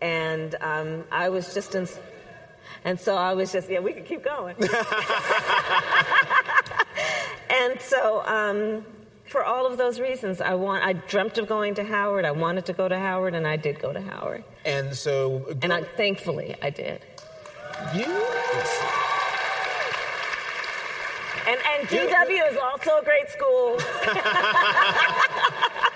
And 0.00 0.54
um, 0.60 1.04
I 1.10 1.30
was 1.30 1.54
just 1.54 1.74
in, 1.74 1.88
and 2.86 2.98
so 3.00 3.16
I 3.16 3.34
was 3.34 3.50
just, 3.50 3.68
yeah, 3.68 3.80
we 3.80 3.92
could 3.92 4.06
keep 4.06 4.22
going. 4.22 4.54
and 7.50 7.80
so, 7.80 8.24
um, 8.24 8.86
for 9.24 9.44
all 9.44 9.66
of 9.66 9.76
those 9.76 9.98
reasons, 9.98 10.40
I 10.40 10.54
want. 10.54 10.84
I 10.84 10.92
dreamt 10.92 11.36
of 11.36 11.48
going 11.48 11.74
to 11.74 11.84
Howard. 11.84 12.24
I 12.24 12.30
wanted 12.30 12.64
to 12.66 12.72
go 12.72 12.88
to 12.88 12.96
Howard, 12.96 13.34
and 13.34 13.44
I 13.44 13.56
did 13.56 13.80
go 13.80 13.92
to 13.92 14.00
Howard. 14.00 14.44
And 14.64 14.94
so, 14.94 15.56
and 15.62 15.72
I, 15.72 15.82
thankfully, 15.82 16.54
I 16.62 16.70
did. 16.70 17.02
You. 17.92 18.04
And, 21.48 21.58
and 21.58 21.88
GW 21.88 22.52
is 22.52 22.56
also 22.56 22.98
a 22.98 23.04
great 23.04 23.28
school. 23.30 23.78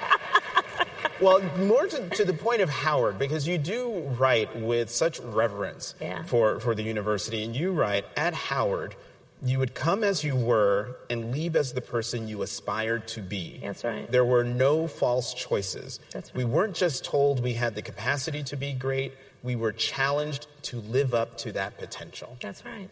well, 1.20 1.40
more 1.58 1.86
to, 1.86 2.08
to, 2.10 2.24
the 2.24 2.32
point 2.32 2.60
of 2.60 2.70
Howard, 2.70 3.18
because 3.18 3.46
you 3.46 3.58
do 3.58 4.00
write 4.18 4.54
with 4.60 4.90
such 4.90 5.20
reverence 5.20 5.94
yeah. 6.00 6.24
for, 6.24 6.60
for 6.60 6.74
the 6.74 6.82
university, 6.82 7.44
and 7.44 7.54
you 7.54 7.72
write 7.72 8.04
at 8.16 8.34
Howard, 8.34 8.94
you 9.42 9.58
would 9.58 9.74
come 9.74 10.04
as 10.04 10.22
you 10.22 10.36
were 10.36 10.98
and 11.08 11.32
leave 11.32 11.56
as 11.56 11.72
the 11.72 11.80
person 11.80 12.28
you 12.28 12.42
aspired 12.42 13.08
to 13.08 13.20
be. 13.20 13.58
That's 13.62 13.84
right. 13.84 14.10
There 14.10 14.24
were 14.24 14.44
no 14.44 14.86
false 14.86 15.32
choices. 15.32 15.98
That's 16.12 16.30
right. 16.30 16.36
We 16.36 16.44
weren't 16.44 16.74
just 16.74 17.04
told 17.04 17.42
we 17.42 17.54
had 17.54 17.74
the 17.74 17.82
capacity 17.82 18.42
to 18.44 18.56
be 18.56 18.72
great, 18.72 19.14
we 19.42 19.56
were 19.56 19.72
challenged 19.72 20.46
to 20.62 20.80
live 20.80 21.14
up 21.14 21.38
to 21.38 21.52
that 21.52 21.78
potential. 21.78 22.36
That's 22.40 22.64
right. 22.64 22.88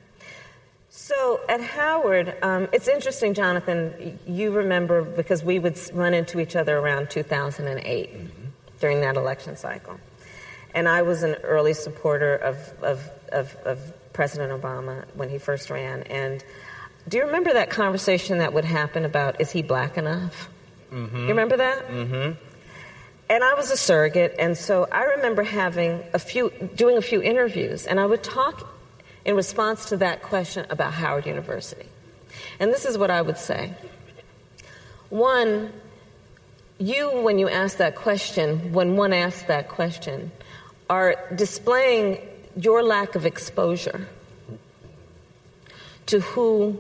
So 0.91 1.41
at 1.49 1.61
Howard, 1.61 2.37
um, 2.43 2.69
it's 2.73 2.89
interesting, 2.89 3.35
Jonathan. 3.35 4.19
You 4.27 4.51
remember 4.51 5.03
because 5.03 5.45
we 5.45 5.59
would 5.59 5.79
run 5.93 6.15
into 6.15 6.41
each 6.41 6.57
other 6.57 6.79
around 6.79 7.11
2008 7.11 8.15
mm-hmm. 8.15 8.27
during 8.81 9.01
that 9.03 9.17
election 9.17 9.57
cycle. 9.57 9.99
And 10.75 10.89
I 10.89 11.03
was 11.03 11.23
an 11.23 11.35
early 11.43 11.75
supporter 11.75 12.37
of, 12.37 12.83
of, 12.83 13.11
of, 13.33 13.55
of 13.65 14.13
President 14.13 14.61
Obama 14.61 15.05
when 15.15 15.29
he 15.29 15.39
first 15.39 15.71
ran. 15.71 16.03
And 16.05 16.43
do 17.07 17.19
you 17.19 17.25
remember 17.25 17.53
that 17.53 17.71
conversation 17.71 18.39
that 18.39 18.53
would 18.53 18.65
happen 18.65 19.05
about 19.05 19.41
is 19.41 19.51
he 19.51 19.63
black 19.63 19.99
enough? 19.99 20.49
Mm-hmm. 20.91 21.17
You 21.17 21.29
remember 21.29 21.57
that? 21.59 21.89
Mm-hmm. 21.89 22.33
And 23.31 23.45
I 23.45 23.55
was 23.55 23.71
a 23.71 23.77
surrogate, 23.77 24.37
and 24.39 24.57
so 24.57 24.89
I 24.91 25.05
remember 25.05 25.43
having 25.43 26.03
a 26.15 26.19
few, 26.19 26.51
doing 26.75 26.97
a 26.97 27.03
few 27.03 27.21
interviews, 27.21 27.87
and 27.87 28.01
I 28.01 28.07
would 28.07 28.23
talk 28.23 28.67
in 29.29 29.37
response 29.37 29.91
to 29.91 29.99
that 29.99 30.23
question 30.23 30.65
about 30.71 30.95
Howard 30.95 31.27
University. 31.27 31.85
And 32.59 32.73
this 32.73 32.87
is 32.87 32.97
what 32.97 33.11
I 33.11 33.21
would 33.21 33.37
say. 33.37 33.75
One, 35.11 35.71
you, 36.79 37.11
when 37.21 37.39
you 37.39 37.47
ask 37.47 37.77
that 37.77 37.95
question, 37.95 38.73
when 38.73 38.97
one 38.97 39.13
asks 39.13 39.43
that 39.43 39.69
question, 39.69 40.33
are 40.89 41.17
displaying 41.35 42.27
your 42.57 42.83
lack 42.83 43.17
of 43.17 43.27
exposure 43.27 44.09
to 46.07 46.21
who 46.21 46.79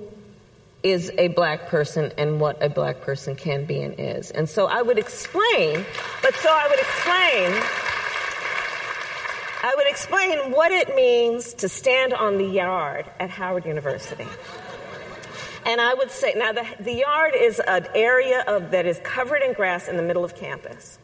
is 0.83 1.12
a 1.19 1.28
black 1.28 1.67
person 1.67 2.12
and 2.17 2.40
what 2.40 2.62
a 2.62 2.71
black 2.71 3.02
person 3.02 3.37
can 3.37 3.67
be 3.67 3.83
and 3.83 3.95
is. 3.99 4.31
And 4.31 4.49
so 4.49 4.69
I 4.69 4.81
would 4.81 4.99
explain, 4.99 5.85
but 6.23 6.35
so 6.37 6.49
I 6.50 6.67
would 6.71 6.81
explain, 6.81 7.98
I 9.61 9.75
would 9.75 9.88
explain 9.88 10.53
what 10.53 10.71
it 10.71 10.95
means 10.95 11.55
to 11.55 11.69
stand 11.69 12.15
on 12.15 12.38
the 12.38 12.45
yard 12.47 13.07
at 13.19 13.29
Howard 13.31 13.67
University. 13.67 14.27
And 15.67 15.81
I 15.81 15.95
would 15.95 16.12
say, 16.12 16.35
now 16.37 16.53
the, 16.53 16.65
the 16.79 16.95
yard 16.95 17.35
is 17.37 17.61
an 17.67 17.88
area 17.95 18.45
of, 18.47 18.71
that 18.71 18.87
is 18.87 19.00
covered 19.03 19.43
in 19.43 19.55
grass 19.55 19.88
in 19.88 19.97
the 19.97 20.03
middle 20.03 20.25
of 20.25 20.37
campus. 20.37 20.99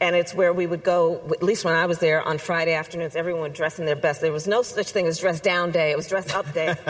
And 0.00 0.16
it's 0.16 0.34
where 0.34 0.52
we 0.52 0.66
would 0.66 0.82
go 0.82 1.22
at 1.30 1.42
least 1.42 1.64
when 1.64 1.72
i 1.72 1.86
was 1.86 2.00
there 2.00 2.20
on 2.20 2.36
friday 2.36 2.74
afternoons 2.74 3.16
everyone 3.16 3.40
would 3.40 3.54
dress 3.54 3.78
in 3.78 3.86
their 3.86 3.96
best. 3.96 4.20
There 4.20 4.32
was 4.32 4.46
no 4.46 4.60
such 4.60 4.90
thing 4.90 5.06
as 5.06 5.18
dress 5.18 5.40
down 5.40 5.70
day. 5.70 5.90
It 5.90 5.96
was 5.96 6.08
dress 6.08 6.34
up 6.34 6.52
day. 6.52 6.74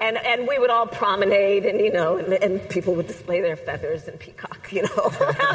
And, 0.00 0.16
and 0.18 0.46
we 0.46 0.56
would 0.58 0.70
all 0.70 0.86
promenade 0.86 1.64
and 1.64 1.80
you 1.80 1.92
know 1.92 2.18
and, 2.18 2.34
and 2.34 2.68
people 2.68 2.94
would 2.94 3.08
display 3.08 3.40
their 3.40 3.56
feathers 3.56 4.06
and 4.06 4.20
peacock 4.20 4.68
you 4.70 4.82
know. 4.82 5.12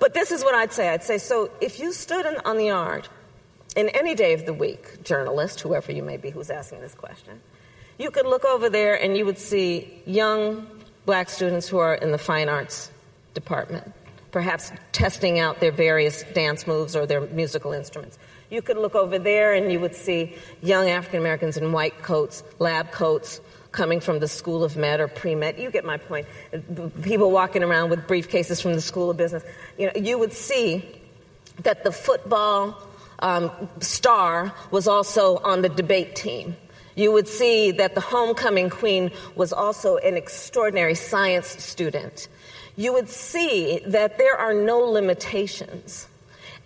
But 0.00 0.14
this 0.14 0.32
is 0.32 0.42
what 0.42 0.54
i'd 0.54 0.72
say. 0.72 0.88
I'd 0.88 1.04
say 1.04 1.18
so 1.18 1.50
if 1.60 1.78
you 1.78 1.92
stood 1.92 2.26
in, 2.26 2.36
on 2.44 2.56
the 2.56 2.66
yard 2.66 3.06
in 3.74 3.88
any 3.90 4.14
day 4.14 4.32
of 4.34 4.46
the 4.46 4.54
week 4.54 5.02
journalist 5.04 5.60
whoever 5.60 5.92
you 5.92 6.02
may 6.02 6.16
be 6.16 6.30
who's 6.30 6.50
asking 6.50 6.80
this 6.80 6.94
question 6.94 7.40
you 7.98 8.10
could 8.10 8.26
look 8.26 8.44
over 8.44 8.70
there 8.70 9.00
and 9.00 9.16
you 9.16 9.24
would 9.24 9.38
see 9.38 10.02
young 10.06 10.66
black 11.06 11.28
students 11.28 11.68
who 11.68 11.78
are 11.78 11.94
in 11.94 12.12
the 12.12 12.18
fine 12.18 12.48
arts 12.48 12.90
department 13.34 13.92
perhaps 14.30 14.72
testing 14.92 15.38
out 15.38 15.60
their 15.60 15.72
various 15.72 16.22
dance 16.34 16.66
moves 16.66 16.94
or 16.94 17.06
their 17.06 17.22
musical 17.22 17.72
instruments. 17.72 18.18
You 18.50 18.62
could 18.62 18.76
look 18.76 18.94
over 18.94 19.18
there 19.18 19.54
and 19.54 19.72
you 19.72 19.80
would 19.80 19.94
see 19.94 20.34
young 20.62 20.88
African 20.88 21.20
Americans 21.20 21.56
in 21.56 21.72
white 21.72 22.02
coats, 22.02 22.42
lab 22.58 22.90
coats, 22.90 23.40
coming 23.72 24.00
from 24.00 24.18
the 24.18 24.26
School 24.26 24.64
of 24.64 24.76
Med 24.76 25.00
or 25.00 25.06
pre 25.06 25.34
med. 25.34 25.58
You 25.58 25.70
get 25.70 25.84
my 25.84 25.96
point. 25.96 26.26
People 27.02 27.30
walking 27.30 27.62
around 27.62 27.90
with 27.90 28.06
briefcases 28.08 28.60
from 28.60 28.74
the 28.74 28.80
School 28.80 29.10
of 29.10 29.16
Business. 29.16 29.44
You 29.78 29.86
know, 29.86 29.92
you 30.00 30.18
would 30.18 30.32
see 30.32 30.84
that 31.62 31.84
the 31.84 31.92
football 31.92 32.76
um, 33.20 33.50
star 33.80 34.52
was 34.70 34.88
also 34.88 35.38
on 35.38 35.62
the 35.62 35.68
debate 35.68 36.16
team. 36.16 36.56
You 36.96 37.12
would 37.12 37.28
see 37.28 37.70
that 37.72 37.94
the 37.94 38.00
homecoming 38.00 38.68
queen 38.68 39.10
was 39.34 39.52
also 39.52 39.96
an 39.98 40.16
extraordinary 40.16 40.94
science 40.94 41.46
student 41.46 42.28
you 42.80 42.94
would 42.94 43.10
see 43.10 43.80
that 43.86 44.16
there 44.16 44.36
are 44.36 44.54
no 44.54 44.78
limitations 44.78 46.08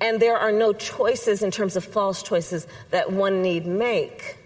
and 0.01 0.21
there 0.21 0.37
are 0.37 0.53
no 0.53 0.73
choices 0.73 1.43
in 1.43 1.51
terms 1.51 1.75
of 1.75 1.85
false 1.85 2.23
choices 2.23 2.69
that 2.90 3.11
one 3.11 3.43
need 3.43 3.67
make. 3.67 4.37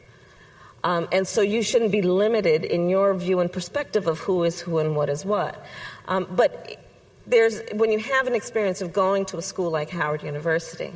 Um, 0.82 1.08
and 1.12 1.28
so 1.28 1.42
you 1.42 1.62
shouldn't 1.62 1.92
be 1.92 2.00
limited 2.00 2.64
in 2.64 2.88
your 2.88 3.12
view 3.12 3.40
and 3.40 3.52
perspective 3.52 4.06
of 4.06 4.18
who 4.20 4.44
is 4.44 4.60
who 4.60 4.78
and 4.78 4.96
what 4.96 5.10
is 5.10 5.26
what. 5.26 5.62
Um, 6.06 6.26
but 6.30 6.82
there's, 7.26 7.60
when 7.74 7.92
you 7.92 7.98
have 7.98 8.26
an 8.26 8.34
experience 8.34 8.80
of 8.80 8.94
going 8.94 9.26
to 9.26 9.36
a 9.36 9.42
school 9.42 9.70
like 9.70 9.90
Howard 9.90 10.22
University, 10.22 10.92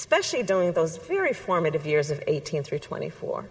especially 0.00 0.42
during 0.42 0.72
those 0.72 0.96
very 0.96 1.34
formative 1.34 1.84
years 1.84 2.10
of 2.10 2.22
18 2.26 2.62
through 2.62 2.78
24, 2.78 3.44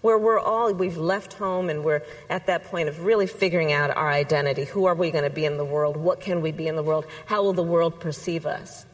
where 0.00 0.16
we're 0.16 0.40
all, 0.40 0.72
we've 0.72 0.96
left 0.96 1.34
home 1.34 1.68
and 1.68 1.84
we're 1.84 2.02
at 2.30 2.46
that 2.46 2.64
point 2.64 2.88
of 2.88 3.04
really 3.04 3.26
figuring 3.26 3.74
out 3.74 3.90
our 3.90 4.08
identity. 4.08 4.64
Who 4.64 4.86
are 4.86 4.94
we 4.94 5.10
going 5.10 5.24
to 5.24 5.30
be 5.30 5.44
in 5.44 5.58
the 5.58 5.66
world? 5.66 5.98
What 5.98 6.18
can 6.18 6.40
we 6.40 6.50
be 6.50 6.66
in 6.66 6.76
the 6.76 6.82
world? 6.82 7.04
How 7.26 7.42
will 7.42 7.52
the 7.52 7.62
world 7.62 8.00
perceive 8.00 8.46
us? 8.46 8.86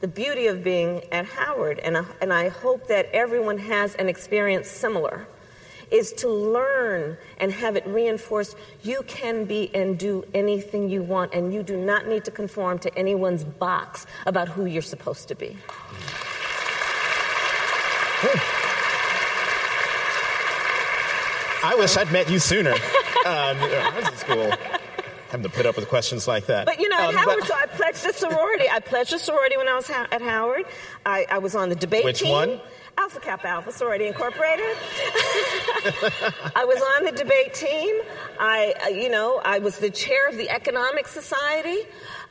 The 0.00 0.06
beauty 0.06 0.46
of 0.46 0.62
being 0.62 1.02
at 1.10 1.26
Howard, 1.26 1.80
and, 1.80 1.96
and 2.20 2.32
I 2.32 2.50
hope 2.50 2.86
that 2.86 3.06
everyone 3.12 3.58
has 3.58 3.96
an 3.96 4.08
experience 4.08 4.68
similar, 4.68 5.26
is 5.90 6.12
to 6.14 6.28
learn 6.28 7.16
and 7.38 7.52
have 7.52 7.76
it 7.76 7.86
reinforced 7.86 8.56
you 8.82 9.02
can 9.06 9.44
be 9.44 9.70
and 9.74 9.98
do 9.98 10.24
anything 10.34 10.88
you 10.88 11.02
want, 11.02 11.34
and 11.34 11.52
you 11.52 11.62
do 11.62 11.76
not 11.76 12.06
need 12.06 12.24
to 12.24 12.30
conform 12.30 12.78
to 12.80 12.98
anyone's 12.98 13.44
box 13.44 14.06
about 14.26 14.48
who 14.48 14.66
you're 14.66 14.82
supposed 14.82 15.28
to 15.28 15.34
be. 15.34 15.56
I 21.62 21.74
wish 21.74 21.96
I'd 21.96 22.12
met 22.12 22.30
you 22.30 22.38
sooner. 22.38 22.72
um, 22.72 22.78
I 23.26 23.92
was 23.96 24.08
in 24.08 24.16
school. 24.16 24.52
Having 25.30 25.50
to 25.50 25.56
put 25.56 25.66
up 25.66 25.74
with 25.74 25.88
questions 25.88 26.28
like 26.28 26.46
that. 26.46 26.66
But 26.66 26.78
you 26.78 26.88
know, 26.88 26.98
at 26.98 27.08
um, 27.08 27.14
Howard, 27.16 27.38
but, 27.40 27.48
so 27.48 27.54
I 27.54 27.66
pledged 27.66 28.06
a 28.06 28.12
sorority. 28.12 28.68
I 28.70 28.78
pledged 28.78 29.12
a 29.12 29.18
sorority 29.18 29.56
when 29.56 29.66
I 29.66 29.74
was 29.74 29.88
ha- 29.88 30.06
at 30.12 30.22
Howard. 30.22 30.64
I, 31.04 31.26
I, 31.28 31.38
was 31.38 31.56
on 31.56 31.68
the 31.68 31.74
debate 31.74 32.04
Which 32.04 32.20
team. 32.20 32.28
Which 32.28 32.48
one? 32.48 32.60
Alpha 32.98 33.20
Kappa 33.20 33.48
Alpha 33.48 33.72
Sorority 33.72 34.06
Incorporated. 34.06 34.64
I 36.56 36.64
was 36.66 36.80
on 36.96 37.04
the 37.04 37.12
debate 37.12 37.54
team. 37.54 37.94
I, 38.40 38.74
uh, 38.84 38.88
you 38.88 39.08
know, 39.08 39.40
I 39.44 39.58
was 39.58 39.78
the 39.78 39.90
chair 39.90 40.28
of 40.28 40.36
the 40.36 40.48
Economic 40.50 41.06
Society. 41.06 41.80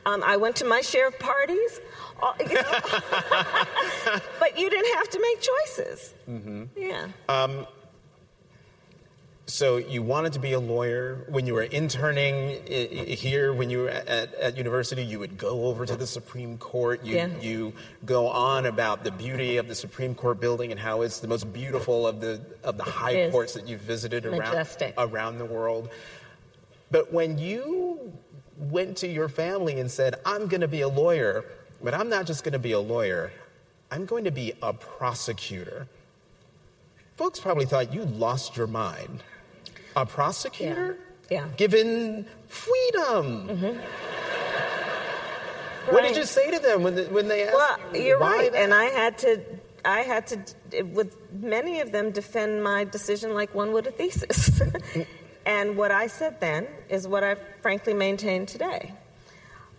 Um, 0.04 0.22
I 0.24 0.36
went 0.36 0.56
to 0.56 0.64
my 0.64 0.80
share 0.80 1.08
of 1.08 1.18
parties. 1.18 1.80
Uh, 2.22 2.32
you 2.40 2.54
know. 2.54 2.62
but 4.40 4.58
you 4.58 4.70
didn't 4.70 4.94
have 4.94 5.08
to 5.10 5.20
make 5.20 5.40
choices. 5.40 6.14
Mm-hmm. 6.28 6.64
Yeah. 6.76 7.08
Um, 7.28 7.66
so 9.48 9.76
you 9.76 10.02
wanted 10.02 10.32
to 10.32 10.40
be 10.40 10.54
a 10.54 10.60
lawyer. 10.60 11.24
When 11.28 11.46
you 11.46 11.54
were 11.54 11.62
interning 11.62 12.66
here 12.66 13.54
when 13.54 13.70
you 13.70 13.82
were 13.82 13.88
at, 13.90 14.34
at 14.34 14.56
university 14.56 15.04
you 15.04 15.20
would 15.20 15.38
go 15.38 15.66
over 15.66 15.86
to 15.86 15.94
the 15.94 16.06
supreme 16.06 16.58
court. 16.58 17.04
You, 17.04 17.14
yeah. 17.14 17.28
you 17.40 17.72
go 18.04 18.26
on 18.26 18.66
about 18.66 19.04
the 19.04 19.12
beauty 19.12 19.56
of 19.58 19.68
the 19.68 19.74
supreme 19.76 20.16
court 20.16 20.40
building 20.40 20.72
and 20.72 20.80
how 20.80 21.02
it's 21.02 21.20
the 21.20 21.28
most 21.28 21.52
beautiful 21.52 22.08
of 22.08 22.20
the 22.20 22.40
of 22.64 22.76
the 22.76 22.82
high 22.82 23.30
courts 23.30 23.54
that 23.54 23.68
you've 23.68 23.80
visited 23.80 24.26
around, 24.26 24.66
around 24.98 25.38
the 25.38 25.44
world. 25.44 25.90
But 26.90 27.12
when 27.12 27.38
you 27.38 28.12
went 28.58 28.96
to 28.96 29.06
your 29.06 29.28
family 29.28 29.78
and 29.78 29.90
said 29.90 30.14
i'm 30.24 30.46
going 30.46 30.62
to 30.62 30.68
be 30.68 30.80
a 30.80 30.88
lawyer 30.88 31.44
but 31.82 31.92
i'm 31.92 32.08
not 32.08 32.24
just 32.24 32.42
going 32.42 32.54
to 32.54 32.58
be 32.58 32.72
a 32.72 32.80
lawyer 32.80 33.30
i'm 33.90 34.06
going 34.06 34.24
to 34.24 34.30
be 34.30 34.54
a 34.62 34.72
prosecutor. 34.72 35.86
Folks 37.16 37.38
probably 37.38 37.66
thought 37.66 37.92
you 37.92 38.04
lost 38.04 38.56
your 38.56 38.66
mind 38.66 39.22
a 39.96 40.06
prosecutor? 40.06 40.98
Yeah. 41.30 41.46
yeah. 41.46 41.48
Given 41.56 42.26
freedom. 42.46 43.48
Mm-hmm. 43.48 43.78
What 45.92 46.02
did 46.02 46.16
you 46.16 46.24
say 46.24 46.50
to 46.50 46.58
them 46.58 46.82
when, 46.82 46.94
the, 46.96 47.04
when 47.04 47.28
they 47.28 47.44
asked? 47.44 47.54
Well, 47.54 48.02
you're 48.02 48.18
right, 48.18 48.52
that? 48.52 48.60
and 48.60 48.74
I 48.74 48.86
had 48.86 49.18
to, 49.18 49.40
I 49.84 50.00
had 50.00 50.26
to, 50.28 50.82
with 50.82 51.16
many 51.32 51.80
of 51.80 51.92
them, 51.92 52.10
defend 52.10 52.62
my 52.62 52.84
decision 52.84 53.34
like 53.34 53.54
one 53.54 53.72
would 53.72 53.86
a 53.86 53.92
thesis. 53.92 54.60
and 55.46 55.76
what 55.76 55.92
I 55.92 56.08
said 56.08 56.40
then 56.40 56.66
is 56.88 57.06
what 57.06 57.22
I 57.22 57.36
frankly 57.62 57.94
maintain 57.94 58.46
today. 58.46 58.94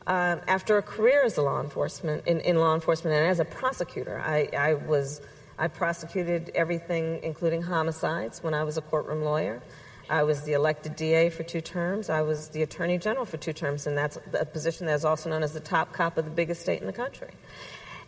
Uh, 0.05 0.37
after 0.47 0.77
a 0.77 0.81
career 0.81 1.23
as 1.25 1.37
a 1.37 1.41
law 1.41 1.61
enforcement, 1.61 2.25
in, 2.25 2.39
in 2.39 2.57
law 2.57 2.73
enforcement, 2.73 3.13
and 3.13 3.25
as 3.25 3.41
a 3.41 3.45
prosecutor, 3.45 4.21
I, 4.25 4.47
I 4.57 4.75
was, 4.75 5.19
I 5.59 5.67
prosecuted 5.67 6.51
everything, 6.55 7.19
including 7.21 7.61
homicides, 7.61 8.41
when 8.41 8.53
I 8.53 8.63
was 8.63 8.77
a 8.77 8.81
courtroom 8.81 9.23
lawyer. 9.23 9.61
I 10.09 10.23
was 10.23 10.43
the 10.43 10.53
elected 10.53 10.95
DA 10.95 11.29
for 11.29 11.43
two 11.43 11.61
terms. 11.61 12.09
I 12.09 12.21
was 12.21 12.49
the 12.49 12.63
Attorney 12.63 12.97
General 12.97 13.25
for 13.25 13.37
two 13.37 13.53
terms, 13.53 13.87
and 13.87 13.97
that's 13.97 14.17
a 14.33 14.45
position 14.45 14.85
that 14.87 14.93
is 14.93 15.05
also 15.05 15.29
known 15.29 15.43
as 15.43 15.53
the 15.53 15.59
top 15.59 15.91
cop 15.93 16.17
of 16.17 16.25
the 16.25 16.31
biggest 16.31 16.61
state 16.61 16.79
in 16.79 16.87
the 16.87 16.93
country. 16.93 17.29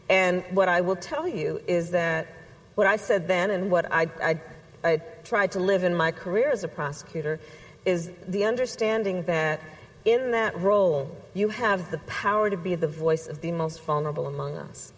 And 0.10 0.44
what 0.52 0.70
I 0.70 0.82
will 0.82 0.96
tell 0.96 1.28
you 1.28 1.62
is 1.68 1.92
that 1.92 2.28
what 2.76 2.88
I 2.88 2.96
said 2.96 3.28
then 3.28 3.52
and 3.52 3.70
what 3.70 3.92
I, 3.92 4.08
I, 4.24 4.40
I 4.84 5.02
tried 5.24 5.52
to 5.52 5.60
live 5.60 5.84
in 5.84 5.96
my 5.96 6.12
career 6.12 6.50
as 6.50 6.64
a 6.64 6.68
prosecutor 6.68 7.40
is 7.86 8.12
the 8.28 8.46
understanding 8.46 9.24
that 9.24 9.62
in 10.06 10.32
that 10.32 10.60
role, 10.60 11.16
you 11.34 11.50
have 11.50 11.92
the 11.92 11.98
power 12.00 12.50
to 12.50 12.58
be 12.58 12.76
the 12.76 12.88
voice 12.88 13.28
of 13.28 13.42
the 13.42 13.52
most 13.52 13.84
vulnerable 13.84 14.28
among 14.28 14.56
us 14.56 14.94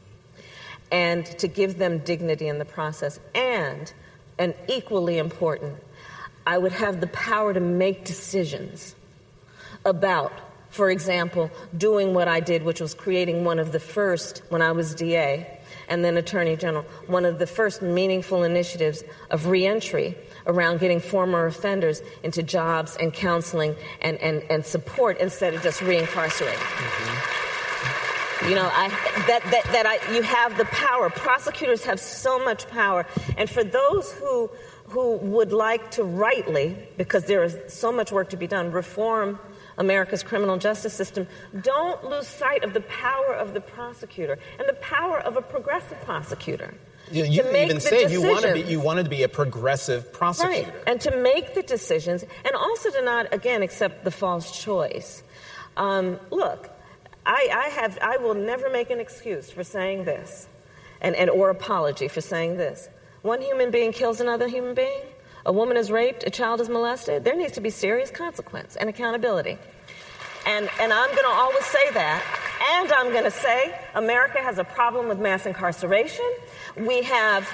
and 0.91 1.25
to 1.25 1.47
give 1.47 1.77
them 1.77 1.99
dignity 1.99 2.47
in 2.47 2.59
the 2.59 2.65
process. 2.65 3.19
And, 3.33 3.91
an 4.37 4.53
equally 4.67 5.17
important, 5.17 5.75
I 6.45 6.58
would 6.58 6.71
have 6.71 6.99
the 7.01 7.08
power 7.08 7.54
to 7.54 7.60
make 7.60 8.06
decisions 8.06 8.95
about, 9.86 10.32
for 10.69 10.89
example, 10.89 11.51
doing 11.77 12.13
what 12.13 12.27
I 12.27 12.39
did, 12.39 12.63
which 12.63 12.82
was 12.82 12.93
creating 12.93 13.43
one 13.43 13.60
of 13.60 13.71
the 13.71 13.80
first, 13.80 14.41
when 14.49 14.62
I 14.62 14.71
was 14.71 14.95
DA 14.95 15.60
and 15.88 16.06
then 16.06 16.17
Attorney 16.17 16.56
General, 16.56 16.84
one 17.08 17.25
of 17.25 17.38
the 17.38 17.47
first 17.47 17.82
meaningful 17.82 18.43
initiatives 18.43 19.04
of 19.30 19.47
reentry 19.47 20.15
around 20.47 20.80
getting 20.80 20.99
former 20.99 21.45
offenders 21.45 22.01
into 22.23 22.41
jobs 22.41 22.95
and 22.99 23.13
counseling 23.13 23.75
and, 24.01 24.17
and, 24.19 24.41
and 24.49 24.65
support 24.65 25.17
instead 25.19 25.54
of 25.54 25.62
just 25.62 25.82
reincarcerating. 25.82 26.56
Mm-hmm. 26.56 27.32
You 28.49 28.56
know, 28.56 28.69
I, 28.73 28.89
that, 29.27 29.43
that, 29.51 29.63
that 29.65 29.86
I, 29.86 30.13
you 30.15 30.23
have 30.23 30.58
the 30.58 30.65
power. 30.65 31.12
Prosecutors 31.12 31.84
have 31.84 31.99
so 31.99 32.43
much 32.43 32.67
power. 32.69 33.06
And 33.38 33.47
for 33.47 33.63
those 33.63 34.12
who, 34.13 34.49
who 34.91 35.15
would 35.17 35.51
like 35.51 35.91
to 35.91 36.04
rightly, 36.04 36.77
because 36.97 37.25
there 37.25 37.43
is 37.43 37.58
so 37.67 37.91
much 37.91 38.12
work 38.12 38.30
to 38.30 38.38
be 38.38 38.47
done, 38.47 38.71
reform 38.71 39.39
America's 39.77 40.21
criminal 40.21 40.58
justice 40.58 40.93
system, 40.93 41.27
don't 41.62 42.04
lose 42.04 42.27
sight 42.27 42.63
of 42.63 42.73
the 42.73 42.82
power 42.82 43.34
of 43.34 43.54
the 43.54 43.62
prosecutor 43.62 44.38
and 44.60 44.67
the 44.67 44.73
power 44.75 45.19
of 45.19 45.38
a 45.38 45.41
progressive 45.41 45.99
prosecutor. 46.01 46.73
You, 47.10 47.23
you 47.25 47.56
even 47.56 47.80
said 47.80 48.12
you 48.12 48.21
want 48.21 48.45
to 48.45 48.54
be 48.54 48.62
you 48.62 48.80
wanted 48.80 49.04
to 49.04 49.10
be 49.10 49.23
a 49.23 49.30
progressive 49.30 50.13
prosecutor, 50.13 50.71
right? 50.71 50.84
And 50.88 51.01
to 51.01 51.17
make 51.17 51.56
the 51.56 51.63
decisions, 51.63 52.23
and 52.45 52.56
also 52.56 52.89
to 52.91 53.01
not 53.04 53.34
again 53.34 53.63
accept 53.63 54.06
the 54.06 54.12
false 54.12 54.62
choice. 54.63 55.23
Um, 55.75 56.19
look, 56.30 56.69
I, 57.25 57.49
I, 57.54 57.69
have 57.69 57.97
I 58.01 58.17
will 58.17 58.34
never 58.34 58.69
make 58.69 58.91
an 58.91 58.99
excuse 58.99 59.49
for 59.49 59.63
saying 59.63 60.06
this, 60.06 60.47
and, 61.01 61.15
and 61.15 61.30
or 61.30 61.49
apology 61.49 62.08
for 62.08 62.21
saying 62.21 62.58
this. 62.58 62.88
One 63.21 63.41
human 63.41 63.69
being 63.69 63.91
kills 63.91 64.19
another 64.19 64.47
human 64.47 64.73
being. 64.73 65.01
A 65.45 65.51
woman 65.51 65.77
is 65.77 65.91
raped. 65.91 66.23
A 66.25 66.29
child 66.29 66.60
is 66.62 66.69
molested. 66.69 67.23
There 67.23 67.36
needs 67.36 67.53
to 67.53 67.62
be 67.62 67.69
serious 67.69 68.10
consequence 68.10 68.75
and 68.75 68.89
accountability. 68.89 69.57
And, 70.45 70.69
and 70.79 70.91
I'm 70.91 71.10
going 71.10 71.23
to 71.23 71.36
always 71.36 71.65
say 71.65 71.91
that. 71.91 72.23
And 72.79 72.91
I'm 72.91 73.12
going 73.12 73.23
to 73.23 73.31
say 73.31 73.75
America 73.93 74.39
has 74.39 74.57
a 74.57 74.63
problem 74.63 75.07
with 75.07 75.19
mass 75.19 75.45
incarceration. 75.45 76.25
We 76.75 77.03
have 77.03 77.47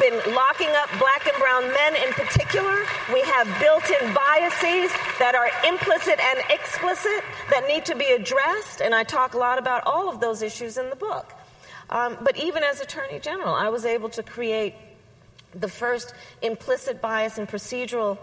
been 0.00 0.14
locking 0.34 0.68
up 0.70 0.88
black 0.98 1.26
and 1.26 1.36
brown 1.38 1.62
men 1.72 1.96
in 1.96 2.12
particular. 2.12 2.84
We 3.12 3.20
have 3.22 3.46
built 3.60 3.90
in 3.90 4.14
biases 4.14 4.92
that 5.18 5.34
are 5.34 5.50
implicit 5.68 6.20
and 6.20 6.38
explicit 6.50 7.24
that 7.50 7.66
need 7.66 7.84
to 7.86 7.96
be 7.96 8.06
addressed. 8.06 8.82
And 8.82 8.94
I 8.94 9.02
talk 9.02 9.34
a 9.34 9.38
lot 9.38 9.58
about 9.58 9.82
all 9.84 10.08
of 10.08 10.20
those 10.20 10.42
issues 10.42 10.76
in 10.76 10.90
the 10.90 10.96
book. 10.96 11.32
Um, 11.90 12.18
but 12.22 12.36
even 12.36 12.62
as 12.62 12.80
Attorney 12.80 13.18
General, 13.18 13.54
I 13.54 13.68
was 13.68 13.84
able 13.84 14.10
to 14.10 14.22
create 14.22 14.74
the 15.54 15.68
first 15.68 16.14
implicit 16.42 17.00
bias 17.00 17.38
and 17.38 17.48
procedural 17.48 18.18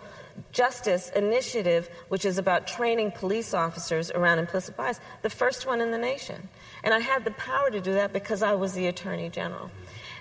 Justice 0.51 1.09
initiative, 1.15 1.89
which 2.09 2.25
is 2.25 2.38
about 2.38 2.67
training 2.67 3.11
police 3.11 3.53
officers 3.53 4.11
around 4.11 4.39
implicit 4.39 4.75
bias, 4.75 4.99
the 5.21 5.29
first 5.29 5.65
one 5.65 5.79
in 5.79 5.91
the 5.91 5.97
nation. 5.97 6.49
And 6.86 6.93
I 6.93 7.00
had 7.00 7.26
the 7.26 7.32
power 7.32 7.69
to 7.71 7.82
do 7.82 7.95
that 7.95 8.13
because 8.13 8.43
I 8.43 8.54
was 8.54 8.74
the 8.74 8.86
Attorney 8.88 9.30
General. 9.30 9.71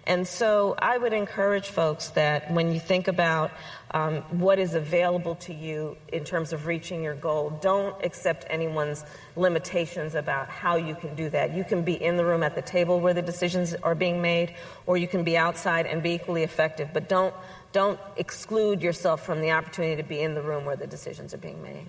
And 0.06 0.26
so 0.26 0.74
I 0.78 0.98
would 0.98 1.12
encourage 1.12 1.68
folks 1.68 2.08
that 2.10 2.50
when 2.50 2.72
you 2.72 2.80
think 2.80 3.08
about 3.08 3.50
um, 3.92 4.16
what 4.38 4.58
is 4.58 4.74
available 4.74 5.34
to 5.36 5.54
you 5.54 5.96
in 6.12 6.24
terms 6.24 6.52
of 6.52 6.66
reaching 6.66 7.02
your 7.02 7.14
goal, 7.14 7.58
don't 7.62 7.94
accept 8.04 8.44
anyone's 8.50 9.04
limitations 9.36 10.14
about 10.14 10.48
how 10.48 10.76
you 10.76 10.94
can 10.94 11.14
do 11.14 11.30
that. 11.30 11.54
You 11.54 11.64
can 11.64 11.82
be 11.82 11.94
in 11.94 12.16
the 12.16 12.24
room 12.24 12.42
at 12.42 12.54
the 12.54 12.62
table 12.62 13.00
where 13.00 13.14
the 13.14 13.22
decisions 13.22 13.74
are 13.82 13.94
being 13.94 14.20
made, 14.20 14.54
or 14.86 14.96
you 14.98 15.08
can 15.08 15.24
be 15.24 15.38
outside 15.38 15.86
and 15.86 16.02
be 16.02 16.10
equally 16.10 16.42
effective, 16.42 16.90
but 16.92 17.08
don't 17.08 17.34
don't 17.72 17.98
exclude 18.16 18.82
yourself 18.82 19.26
from 19.26 19.40
the 19.40 19.50
opportunity 19.50 20.00
to 20.00 20.08
be 20.08 20.20
in 20.20 20.34
the 20.34 20.42
room 20.42 20.64
where 20.64 20.76
the 20.76 20.86
decisions 20.86 21.34
are 21.34 21.38
being 21.38 21.60
made. 21.60 21.86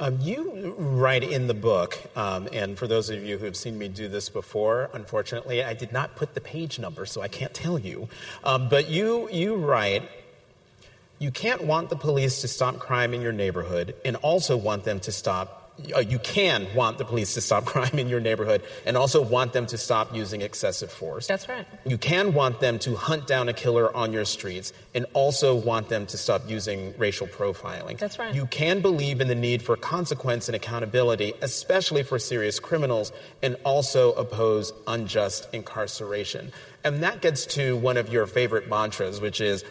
Um, 0.00 0.18
you 0.20 0.74
write 0.76 1.22
in 1.22 1.46
the 1.46 1.54
book, 1.54 1.96
um, 2.16 2.48
and 2.52 2.76
for 2.76 2.88
those 2.88 3.10
of 3.10 3.22
you 3.22 3.38
who 3.38 3.44
have 3.44 3.54
seen 3.54 3.78
me 3.78 3.86
do 3.86 4.08
this 4.08 4.28
before, 4.28 4.90
unfortunately, 4.92 5.62
I 5.62 5.72
did 5.74 5.92
not 5.92 6.16
put 6.16 6.34
the 6.34 6.40
page 6.40 6.80
number, 6.80 7.06
so 7.06 7.22
I 7.22 7.28
can't 7.28 7.54
tell 7.54 7.78
you. 7.78 8.08
Um, 8.42 8.68
but 8.68 8.90
you, 8.90 9.30
you 9.30 9.54
write, 9.54 10.02
you 11.20 11.30
can't 11.30 11.62
want 11.62 11.90
the 11.90 11.96
police 11.96 12.40
to 12.40 12.48
stop 12.48 12.80
crime 12.80 13.14
in 13.14 13.22
your 13.22 13.32
neighborhood 13.32 13.94
and 14.04 14.16
also 14.16 14.56
want 14.56 14.82
them 14.82 14.98
to 15.00 15.12
stop 15.12 15.63
Uh, 15.94 15.98
you 15.98 16.20
can 16.20 16.72
want 16.74 16.98
the 16.98 17.04
police 17.04 17.34
to 17.34 17.40
stop 17.40 17.64
crime 17.74 17.98
in 17.98 18.08
your 18.08 18.20
neighborhood 18.20 18.62
and 18.86 18.96
also 18.96 19.20
want 19.20 19.52
them 19.52 19.66
to 19.66 19.76
stop 19.76 20.14
using 20.14 20.40
excessive 20.40 20.90
force. 20.90 21.26
That's 21.26 21.48
right. 21.48 21.66
You 21.84 21.98
can 21.98 22.32
want 22.32 22.60
them 22.60 22.78
to 22.80 22.94
hunt 22.94 23.26
down 23.26 23.48
a 23.48 23.52
killer 23.52 23.94
on 23.94 24.12
your 24.12 24.24
streets 24.24 24.72
and 24.94 25.06
also 25.14 25.54
want 25.54 25.88
them 25.88 26.06
to 26.06 26.16
stop 26.16 26.48
using 26.48 26.94
racial 26.96 27.26
profiling. 27.26 27.98
That's 27.98 28.18
right. 28.18 28.34
You 28.34 28.46
can 28.46 28.80
believe 28.80 29.20
in 29.20 29.28
the 29.28 29.34
need 29.34 29.62
for 29.62 29.76
consequence 29.76 30.48
and 30.48 30.54
accountability, 30.54 31.32
especially 31.42 32.04
for 32.04 32.18
serious 32.18 32.60
criminals, 32.60 33.12
and 33.42 33.56
also 33.64 34.12
oppose 34.12 34.72
unjust 34.86 35.48
incarceration. 35.52 36.52
And 36.84 37.02
that 37.02 37.20
gets 37.20 37.46
to 37.46 37.76
one 37.76 37.96
of 37.96 38.12
your 38.12 38.26
favorite 38.26 38.68
mantras, 38.68 39.20
which 39.20 39.40
is 39.40 39.64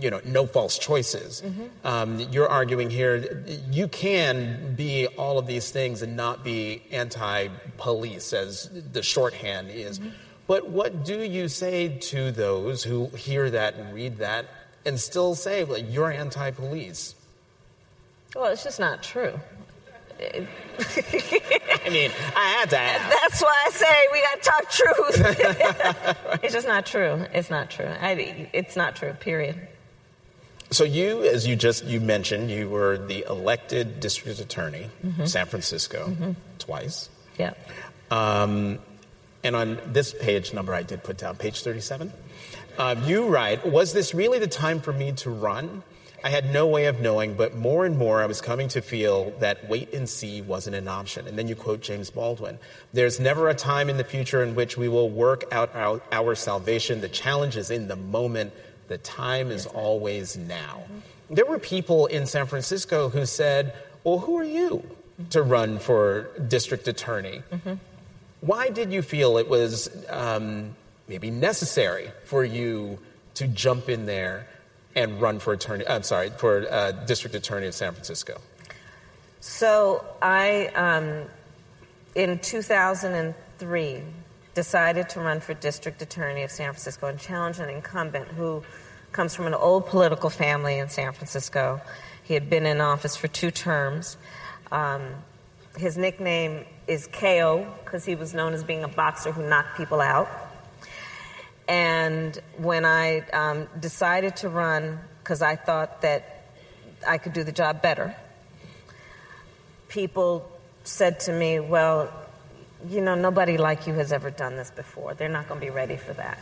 you 0.00 0.10
know, 0.10 0.20
no 0.24 0.46
false 0.46 0.78
choices. 0.78 1.42
Mm-hmm. 1.44 1.86
Um, 1.86 2.20
you're 2.30 2.48
arguing 2.48 2.88
here 2.88 3.44
you 3.70 3.88
can 3.88 4.74
be 4.74 5.06
all 5.06 5.38
of 5.38 5.46
these 5.46 5.70
things 5.70 6.02
and 6.02 6.16
not 6.16 6.42
be 6.42 6.82
anti-police, 6.90 8.32
as 8.32 8.70
the 8.92 9.02
shorthand 9.02 9.70
is. 9.70 9.98
Mm-hmm. 9.98 10.10
But 10.46 10.68
what 10.68 11.04
do 11.04 11.20
you 11.20 11.48
say 11.48 11.98
to 11.98 12.32
those 12.32 12.82
who 12.82 13.06
hear 13.08 13.50
that 13.50 13.74
and 13.74 13.94
read 13.94 14.18
that 14.18 14.46
and 14.84 14.98
still 14.98 15.34
say, 15.34 15.64
well, 15.64 15.78
you're 15.78 16.10
anti-police? 16.10 17.14
Well, 18.34 18.46
it's 18.46 18.64
just 18.64 18.80
not 18.80 19.02
true. 19.02 19.38
I 20.20 21.88
mean, 21.90 22.10
I 22.36 22.56
had 22.58 22.70
to 22.70 22.78
ask. 22.78 23.20
That's 23.20 23.42
why 23.42 23.64
I 23.66 23.70
say 23.70 24.06
we 24.12 24.22
got 24.22 24.42
to 24.42 24.50
talk 24.50 24.70
truth. 24.70 26.38
it's 26.42 26.54
just 26.54 26.66
not 26.66 26.86
true. 26.86 27.26
It's 27.34 27.50
not 27.50 27.70
true. 27.70 27.88
I, 28.00 28.48
it's 28.52 28.76
not 28.76 28.96
true, 28.96 29.12
period. 29.14 29.68
So 30.72 30.84
you, 30.84 31.22
as 31.22 31.46
you 31.46 31.54
just 31.54 31.84
you 31.84 32.00
mentioned, 32.00 32.50
you 32.50 32.68
were 32.68 32.98
the 32.98 33.24
elected 33.28 34.00
district 34.00 34.40
attorney, 34.40 34.90
mm-hmm. 35.04 35.26
San 35.26 35.46
Francisco, 35.46 36.08
mm-hmm. 36.08 36.32
twice. 36.58 37.08
Yeah. 37.38 37.54
Um, 38.10 38.78
and 39.44 39.54
on 39.54 39.78
this 39.86 40.14
page 40.14 40.52
number, 40.52 40.74
I 40.74 40.82
did 40.82 41.04
put 41.04 41.18
down 41.18 41.36
page 41.36 41.62
thirty-seven. 41.62 42.12
Uh, 42.78 42.96
you 43.04 43.28
write, 43.28 43.66
"Was 43.66 43.92
this 43.92 44.14
really 44.14 44.38
the 44.38 44.46
time 44.46 44.80
for 44.80 44.92
me 44.92 45.12
to 45.12 45.30
run?" 45.30 45.82
I 46.24 46.30
had 46.30 46.52
no 46.52 46.68
way 46.68 46.86
of 46.86 47.00
knowing, 47.00 47.34
but 47.34 47.56
more 47.56 47.84
and 47.84 47.98
more 47.98 48.22
I 48.22 48.26
was 48.26 48.40
coming 48.40 48.68
to 48.68 48.80
feel 48.80 49.32
that 49.40 49.68
wait 49.68 49.92
and 49.92 50.08
see 50.08 50.40
wasn't 50.40 50.76
an 50.76 50.86
option. 50.86 51.26
And 51.26 51.36
then 51.36 51.48
you 51.48 51.56
quote 51.56 51.80
James 51.80 52.10
Baldwin 52.10 52.60
There's 52.92 53.18
never 53.18 53.48
a 53.48 53.54
time 53.54 53.90
in 53.90 53.96
the 53.96 54.04
future 54.04 54.42
in 54.42 54.54
which 54.54 54.76
we 54.76 54.88
will 54.88 55.10
work 55.10 55.44
out 55.50 55.74
our, 55.74 56.00
our 56.12 56.36
salvation. 56.36 57.00
The 57.00 57.08
challenge 57.08 57.56
is 57.56 57.70
in 57.70 57.88
the 57.88 57.96
moment. 57.96 58.52
The 58.92 58.98
time 58.98 59.50
is 59.50 59.64
always 59.64 60.36
now. 60.36 60.82
There 61.30 61.46
were 61.46 61.58
people 61.58 62.04
in 62.08 62.26
San 62.26 62.44
Francisco 62.44 63.08
who 63.08 63.24
said, 63.24 63.72
Well, 64.04 64.18
who 64.18 64.36
are 64.36 64.44
you 64.44 64.84
to 65.30 65.40
run 65.40 65.78
for 65.78 66.28
district 66.46 66.86
attorney? 66.88 67.42
Mm-hmm. 67.50 67.72
Why 68.42 68.68
did 68.68 68.92
you 68.92 69.00
feel 69.00 69.38
it 69.38 69.48
was 69.48 69.88
um, 70.10 70.76
maybe 71.08 71.30
necessary 71.30 72.10
for 72.24 72.44
you 72.44 72.98
to 73.36 73.46
jump 73.46 73.88
in 73.88 74.04
there 74.04 74.46
and 74.94 75.18
run 75.22 75.38
for 75.38 75.54
attorney? 75.54 75.88
I'm 75.88 76.02
sorry, 76.02 76.28
for 76.28 76.70
uh, 76.70 76.92
district 76.92 77.34
attorney 77.34 77.68
of 77.68 77.74
San 77.74 77.94
Francisco. 77.94 78.42
So 79.40 80.04
I, 80.20 80.66
um, 80.74 81.30
in 82.14 82.40
2003, 82.40 84.02
decided 84.54 85.08
to 85.08 85.20
run 85.20 85.40
for 85.40 85.54
district 85.54 86.02
attorney 86.02 86.42
of 86.42 86.50
San 86.50 86.66
Francisco 86.66 87.06
and 87.06 87.18
challenge 87.18 87.58
an 87.58 87.70
incumbent 87.70 88.28
who 88.28 88.62
comes 89.12 89.34
from 89.34 89.46
an 89.46 89.54
old 89.54 89.86
political 89.86 90.30
family 90.30 90.78
in 90.78 90.88
San 90.88 91.12
Francisco. 91.12 91.80
He 92.24 92.34
had 92.34 92.48
been 92.48 92.66
in 92.66 92.80
office 92.80 93.14
for 93.14 93.28
two 93.28 93.50
terms. 93.50 94.16
Um, 94.70 95.02
his 95.76 95.96
nickname 95.96 96.64
is 96.86 97.06
KO 97.06 97.66
because 97.84 98.04
he 98.04 98.14
was 98.14 98.34
known 98.34 98.54
as 98.54 98.64
being 98.64 98.84
a 98.84 98.88
boxer 98.88 99.32
who 99.32 99.46
knocked 99.48 99.76
people 99.76 100.00
out. 100.00 100.28
And 101.68 102.38
when 102.56 102.84
I 102.84 103.20
um, 103.32 103.68
decided 103.78 104.36
to 104.36 104.48
run, 104.48 104.98
because 105.22 105.42
I 105.42 105.56
thought 105.56 106.02
that 106.02 106.44
I 107.06 107.18
could 107.18 107.32
do 107.32 107.44
the 107.44 107.52
job 107.52 107.82
better. 107.82 108.14
People 109.88 110.50
said 110.84 111.20
to 111.20 111.32
me, 111.32 111.60
Well, 111.60 112.12
you 112.88 113.00
know, 113.00 113.14
nobody 113.14 113.56
like 113.56 113.86
you 113.86 113.94
has 113.94 114.12
ever 114.12 114.30
done 114.30 114.56
this 114.56 114.70
before. 114.70 115.14
They're 115.14 115.28
not 115.28 115.48
going 115.48 115.60
to 115.60 115.66
be 115.66 115.70
ready 115.70 115.96
for 115.96 116.12
that. 116.14 116.38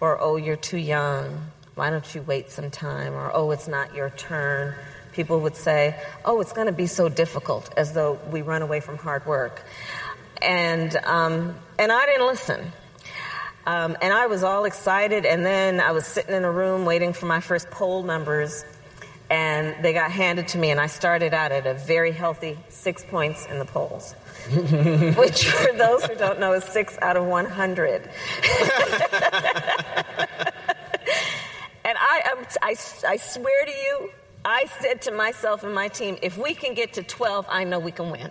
Or, 0.00 0.20
Oh, 0.20 0.36
you're 0.36 0.56
too 0.56 0.78
young. 0.78 1.50
Why 1.80 1.88
don't 1.88 2.14
you 2.14 2.20
wait 2.20 2.50
some 2.50 2.70
time? 2.70 3.14
Or, 3.14 3.30
Oh, 3.32 3.52
it's 3.52 3.66
not 3.66 3.94
your 3.94 4.10
turn. 4.10 4.74
People 5.12 5.40
would 5.40 5.56
say, 5.56 5.98
Oh, 6.26 6.42
it's 6.42 6.52
going 6.52 6.66
to 6.66 6.74
be 6.74 6.86
so 6.86 7.08
difficult, 7.08 7.72
as 7.74 7.94
though 7.94 8.18
we 8.30 8.42
run 8.42 8.60
away 8.60 8.80
from 8.80 8.98
hard 8.98 9.24
work. 9.24 9.62
And, 10.42 10.94
um, 11.06 11.54
and 11.78 11.90
I 11.90 12.04
didn't 12.04 12.26
listen. 12.26 12.72
Um, 13.66 13.96
and 14.02 14.12
I 14.12 14.26
was 14.26 14.42
all 14.42 14.66
excited, 14.66 15.24
and 15.24 15.42
then 15.42 15.80
I 15.80 15.92
was 15.92 16.06
sitting 16.06 16.34
in 16.34 16.44
a 16.44 16.52
room 16.52 16.84
waiting 16.84 17.14
for 17.14 17.24
my 17.24 17.40
first 17.40 17.70
poll 17.70 18.02
numbers, 18.02 18.62
and 19.30 19.82
they 19.82 19.94
got 19.94 20.10
handed 20.10 20.48
to 20.48 20.58
me, 20.58 20.70
and 20.70 20.78
I 20.78 20.86
started 20.86 21.32
out 21.32 21.50
at 21.50 21.66
a 21.66 21.72
very 21.72 22.12
healthy 22.12 22.58
six 22.68 23.02
points 23.06 23.46
in 23.46 23.58
the 23.58 23.64
polls. 23.64 24.12
which, 24.50 25.46
for 25.46 25.72
those 25.72 26.04
who 26.04 26.14
don't 26.14 26.40
know, 26.40 26.52
is 26.52 26.64
six 26.64 26.98
out 27.00 27.16
of 27.16 27.24
100. 27.24 28.10
I, 32.62 32.76
I, 33.06 33.16
swear 33.16 33.64
to 33.64 33.70
you, 33.70 34.10
I 34.44 34.66
said 34.80 35.02
to 35.02 35.12
myself 35.12 35.64
and 35.64 35.74
my 35.74 35.88
team, 35.88 36.18
if 36.22 36.38
we 36.38 36.54
can 36.54 36.74
get 36.74 36.94
to 36.94 37.02
12, 37.02 37.46
I 37.48 37.64
know 37.64 37.78
we 37.78 37.92
can 37.92 38.10
win. 38.10 38.30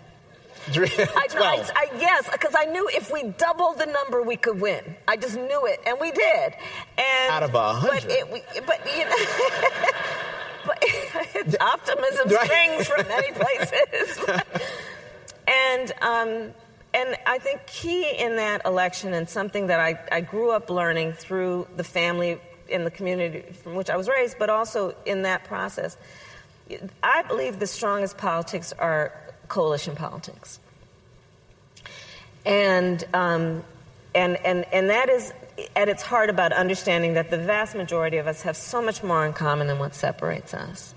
I, 0.76 1.28
I, 1.36 1.70
I, 1.76 1.88
yes, 1.98 2.30
because 2.32 2.54
I 2.56 2.66
knew 2.66 2.88
if 2.94 3.12
we 3.12 3.24
doubled 3.24 3.80
the 3.80 3.86
number, 3.86 4.22
we 4.22 4.36
could 4.36 4.60
win. 4.60 4.84
I 5.08 5.16
just 5.16 5.36
knew 5.36 5.66
it, 5.66 5.80
and 5.88 5.98
we 6.00 6.12
did. 6.12 6.54
And 6.98 7.32
out 7.32 7.44
of 7.44 7.56
a 7.56 7.74
hundred, 7.74 8.28
but, 8.30 8.66
but 8.68 8.98
you 8.98 9.06
know. 9.06 9.16
but 10.66 11.62
optimism 11.62 12.30
springs 12.30 12.88
from 12.88 13.08
many 13.08 13.32
places. 13.32 14.20
and 15.48 15.92
um, 16.02 16.54
and 16.94 17.16
I 17.26 17.38
think 17.40 17.66
key 17.66 18.16
in 18.18 18.36
that 18.36 18.66
election, 18.66 19.14
and 19.14 19.30
something 19.30 19.68
that 19.68 19.80
I, 19.80 20.00
I 20.12 20.22
grew 20.22 20.52
up 20.52 20.70
learning 20.70 21.14
through 21.14 21.68
the 21.78 21.84
family 21.84 22.40
in 22.70 22.84
the 22.84 22.92
community 22.92 23.42
from 23.52 23.76
which 23.76 23.90
I 23.90 23.98
was 23.98 24.08
raised, 24.08 24.38
but 24.40 24.50
also 24.50 24.96
in 25.06 25.24
that 25.24 25.44
process, 25.44 25.98
I 27.04 27.24
believe 27.24 27.60
the 27.60 27.68
strongest 27.68 28.18
politics 28.18 28.74
are 28.78 29.14
coalition 29.48 29.96
politics. 29.96 30.60
And, 32.46 33.04
um, 33.14 33.64
and, 34.16 34.38
and, 34.46 34.66
and 34.72 34.90
that 34.90 35.10
is 35.10 35.34
at 35.76 35.90
its 35.90 36.02
heart 36.02 36.30
about 36.30 36.54
understanding 36.54 37.16
that 37.16 37.30
the 37.30 37.38
vast 37.38 37.76
majority 37.76 38.18
of 38.18 38.28
us 38.28 38.44
have 38.44 38.56
so 38.56 38.82
much 38.82 39.04
more 39.04 39.26
in 39.26 39.34
common 39.34 39.68
than 39.68 39.80
what 39.80 39.94
separates 39.94 40.54
us. 40.54 40.94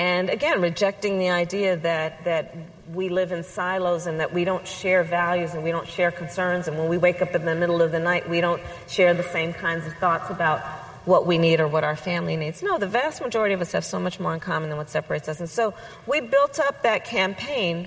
And 0.00 0.30
again, 0.30 0.62
rejecting 0.62 1.18
the 1.18 1.28
idea 1.28 1.76
that, 1.76 2.24
that 2.24 2.54
we 2.90 3.10
live 3.10 3.32
in 3.32 3.44
silos 3.44 4.06
and 4.06 4.18
that 4.18 4.32
we 4.32 4.46
don't 4.46 4.66
share 4.66 5.02
values 5.02 5.52
and 5.52 5.62
we 5.62 5.70
don't 5.72 5.86
share 5.86 6.10
concerns, 6.10 6.68
and 6.68 6.78
when 6.78 6.88
we 6.88 6.96
wake 6.96 7.20
up 7.20 7.34
in 7.34 7.44
the 7.44 7.54
middle 7.54 7.82
of 7.82 7.92
the 7.92 8.00
night, 8.00 8.26
we 8.26 8.40
don't 8.40 8.62
share 8.88 9.12
the 9.12 9.24
same 9.24 9.52
kinds 9.52 9.86
of 9.86 9.92
thoughts 9.98 10.30
about 10.30 10.60
what 11.04 11.26
we 11.26 11.36
need 11.36 11.60
or 11.60 11.68
what 11.68 11.84
our 11.84 11.96
family 11.96 12.38
needs. 12.38 12.62
No, 12.62 12.78
the 12.78 12.86
vast 12.86 13.20
majority 13.20 13.52
of 13.52 13.60
us 13.60 13.72
have 13.72 13.84
so 13.84 14.00
much 14.00 14.18
more 14.18 14.32
in 14.32 14.40
common 14.40 14.70
than 14.70 14.78
what 14.78 14.88
separates 14.88 15.28
us. 15.28 15.38
And 15.38 15.50
so 15.50 15.74
we 16.06 16.20
built 16.20 16.58
up 16.58 16.82
that 16.84 17.04
campaign 17.04 17.86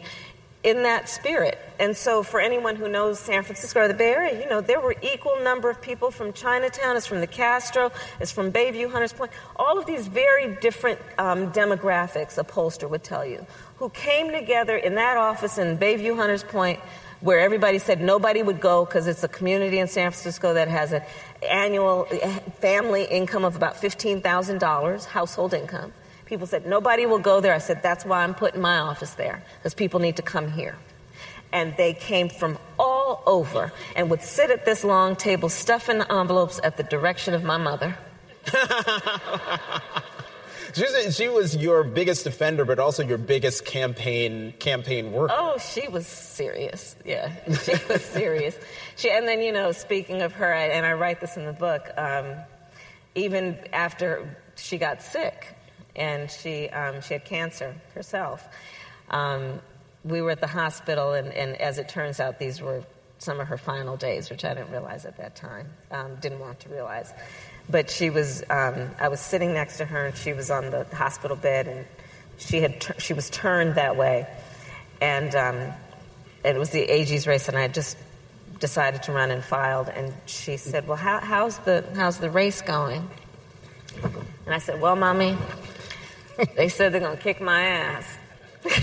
in 0.63 0.84
that 0.84 1.10
spirit. 1.10 1.60
And 1.80 1.95
so 1.95 2.23
for 2.23 2.39
anyone 2.39 2.76
who 2.76 2.88
knows 2.88 3.19
San 3.19 3.43
Francisco 3.43 3.82
or 3.82 3.88
the 3.88 3.93
Bay 3.93 4.13
Area, 4.13 4.41
you 4.41 4.49
know, 4.49 4.62
there 4.62 4.80
were 4.80 4.95
equal 5.02 5.38
number 5.43 5.69
of 5.69 5.82
people 5.82 6.10
from 6.10 6.32
Chinatown, 6.32 6.95
it's 6.95 7.06
from 7.06 7.19
the 7.19 7.28
Castro, 7.28 7.91
it's 8.21 8.32
from 8.32 8.52
Bayview, 8.52 8.89
Hunters 8.89 9.12
Point, 9.12 9.32
all 9.58 9.78
of 9.78 9.86
these 9.86 10.08
very 10.08 10.56
different 10.56 10.99
um, 11.17 11.52
demographics, 11.52 12.38
a 12.38 12.43
pollster 12.43 12.89
would 12.89 13.04
tell 13.04 13.26
you, 13.26 13.45
who 13.78 13.89
came 13.89 14.32
together 14.32 14.78
in 14.78 14.95
that 14.95 15.17
office 15.17 15.58
in 15.58 15.78
Bayview, 15.78 16.15
Hunters 16.15 16.43
Point, 16.43 16.80
where 17.19 17.39
everybody 17.39 17.80
said 17.80 18.02
nobody 18.02 18.43
would 18.43 18.62
go 18.62 18.86
because 18.86 19.08
it's 19.08 19.23
a 19.23 19.30
community 19.30 19.80
in 19.80 19.88
San 19.88 20.12
Francisco 20.12 20.54
that 20.54 20.67
has 20.67 20.93
an 20.93 21.02
annual 21.49 22.08
eh, 22.12 22.39
family 22.60 23.06
income 23.06 23.43
of 23.43 23.56
about 23.56 23.76
$15,000, 23.76 25.06
household 25.06 25.54
income. 25.54 25.91
People 26.33 26.47
said, 26.47 26.65
nobody 26.65 27.05
will 27.05 27.19
go 27.19 27.41
there. 27.41 27.53
I 27.53 27.59
said, 27.59 27.83
that's 27.83 28.05
why 28.05 28.23
I'm 28.23 28.33
putting 28.33 28.59
my 28.59 28.79
office 28.79 29.13
there, 29.13 29.43
because 29.59 29.75
people 29.75 29.99
need 29.99 30.15
to 30.15 30.23
come 30.23 30.51
here. 30.51 30.75
And 31.51 31.77
they 31.77 31.93
came 31.93 32.27
from 32.27 32.57
all 32.79 33.21
over 33.27 33.71
and 33.95 34.09
would 34.09 34.23
sit 34.23 34.49
at 34.49 34.65
this 34.65 34.83
long 34.83 35.15
table 35.15 35.47
stuffing 35.47 36.01
envelopes 36.09 36.59
at 36.63 36.75
the 36.75 36.81
direction 36.81 37.35
of 37.35 37.43
my 37.43 37.57
mother. 37.57 37.95
She 41.11 41.27
was 41.27 41.55
your 41.55 41.83
biggest 41.83 42.23
defender, 42.23 42.65
but 42.65 42.79
also 42.79 43.03
your 43.03 43.19
biggest 43.19 43.63
campaign 43.63 44.55
campaign 44.57 45.11
worker. 45.11 45.35
Oh, 45.37 45.59
she 45.59 45.87
was 45.87 46.07
serious. 46.07 46.95
Yeah, 47.05 47.31
she 47.63 47.73
was 47.87 48.03
serious. 48.03 48.57
She, 48.95 49.11
and 49.11 49.27
then 49.27 49.39
you 49.39 49.51
know, 49.51 49.71
speaking 49.71 50.23
of 50.23 50.31
her, 50.33 50.51
and 50.51 50.83
I 50.83 50.93
write 50.93 51.21
this 51.21 51.37
in 51.37 51.45
the 51.45 51.53
book. 51.53 51.91
Um, 51.95 52.25
even 53.13 53.59
after 53.71 54.35
she 54.55 54.79
got 54.79 55.03
sick, 55.03 55.55
and 55.95 56.29
she 56.29 56.69
um, 56.69 57.01
she 57.01 57.13
had 57.13 57.25
cancer 57.25 57.75
herself, 57.93 58.47
um, 59.10 59.60
we 60.03 60.21
were 60.21 60.32
at 60.32 60.41
the 60.41 60.47
hospital, 60.47 61.13
and, 61.13 61.32
and 61.34 61.60
as 61.62 61.77
it 61.77 61.88
turns 61.88 62.19
out, 62.19 62.39
these 62.39 62.62
were 62.62 62.84
some 63.19 63.39
of 63.39 63.47
her 63.47 63.58
final 63.58 63.95
days, 63.95 64.29
which 64.29 64.43
I 64.43 64.53
didn't 64.53 64.71
realize 64.71 65.06
at 65.06 65.17
that 65.17 65.36
time. 65.36 65.69
Um, 65.91 66.15
didn't 66.15 66.39
want 66.39 66.60
to 66.62 66.69
realize. 66.69 67.13
But 67.69 67.89
she 67.89 68.10
was, 68.10 68.43
um, 68.49 68.89
I 68.99 69.08
was 69.08 69.21
sitting 69.21 69.53
next 69.53 69.77
to 69.77 69.86
her, 69.86 70.08
and 70.08 70.17
she 70.17 70.34
was 70.34 70.51
on 70.51 70.71
the 70.71 70.84
hospital 70.93 71.38
bed, 71.38 71.67
and 71.67 71.86
she 72.38 72.60
had, 72.62 72.86
she 72.97 73.13
was 73.13 73.29
turned 73.29 73.75
that 73.75 73.95
way, 73.95 74.27
and 74.99 75.34
um, 75.36 75.73
it 76.43 76.58
was 76.58 76.71
the 76.71 76.82
AG's 76.82 77.25
race, 77.25 77.47
and 77.47 77.58
I 77.58 77.69
just 77.69 77.97
decided 78.60 79.03
to 79.03 79.13
run 79.13 79.32
and 79.32 79.43
filed, 79.43 79.88
and 79.89 80.13
she 80.25 80.58
said, 80.58 80.88
"Well, 80.88 80.97
how, 80.97 81.19
how's 81.19 81.58
the 81.60 81.86
how's 81.95 82.17
the 82.17 82.29
race 82.29 82.62
going?" 82.62 83.10
And 84.45 84.53
I 84.53 84.58
said, 84.58 84.82
"Well, 84.82 84.95
mommy, 84.95 85.38
they 86.55 86.69
said 86.69 86.93
they're 86.93 87.01
gonna 87.01 87.17
kick 87.17 87.41
my 87.41 87.61
ass." 87.61 88.05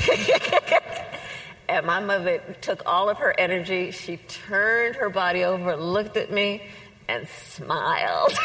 and 1.69 1.87
my 1.87 2.01
mother 2.01 2.43
took 2.61 2.83
all 2.87 3.09
of 3.09 3.19
her 3.19 3.35
energy. 3.39 3.91
She 3.91 4.19
turned 4.29 4.97
her 4.97 5.09
body 5.09 5.45
over, 5.45 5.77
looked 5.77 6.17
at 6.17 6.31
me, 6.31 6.63
and 7.09 7.27
smiled. 7.29 8.33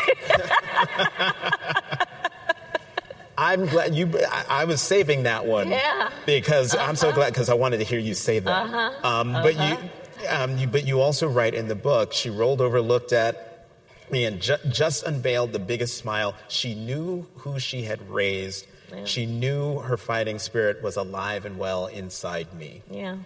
I'm 3.38 3.66
glad 3.66 3.94
you. 3.96 4.10
I, 4.32 4.46
I, 4.62 4.66
was 4.66 4.82
saving 4.82 5.24
that 5.24 5.46
one. 5.46 5.70
Yeah. 5.70 6.10
Because 6.26 6.74
uh-huh. 6.74 6.86
I'm 6.88 6.96
so 6.96 7.12
glad 7.12 7.34
because 7.34 7.50
I 7.50 7.54
wanted 7.54 7.78
to 7.78 7.84
hear 7.84 8.00
you 8.00 8.14
say 8.14 8.40
that. 8.40 8.66
Uh-huh. 8.66 9.08
Um, 9.08 9.36
uh-huh. 9.36 9.44
But 9.44 9.56
you, 9.56 10.30
um, 10.30 10.58
you, 10.58 10.68
but 10.68 10.88
you 10.88 11.02
also 11.02 11.28
write 11.28 11.54
in 11.54 11.68
the 11.68 11.76
book. 11.76 12.14
She 12.14 12.30
rolled 12.30 12.62
over, 12.62 12.80
looked 12.82 13.12
at 13.12 13.68
me, 14.10 14.24
and 14.26 14.42
ju- 14.42 14.56
just 14.70 15.04
unveiled 15.04 15.52
the 15.52 15.60
biggest 15.60 15.98
smile. 15.98 16.34
She 16.48 16.76
knew 16.76 17.28
who 17.38 17.60
she 17.60 17.84
had 17.84 18.10
raised. 18.10 18.68
Yeah. 18.92 19.06
She 19.06 19.26
knew 19.26 19.80
her 19.80 19.98
fighting 19.98 20.40
spirit 20.40 20.82
was 20.82 20.96
alive 20.96 21.46
and 21.46 21.58
well 21.58 21.88
inside 21.88 22.54
me. 22.54 22.82
Yeah. 22.90 23.18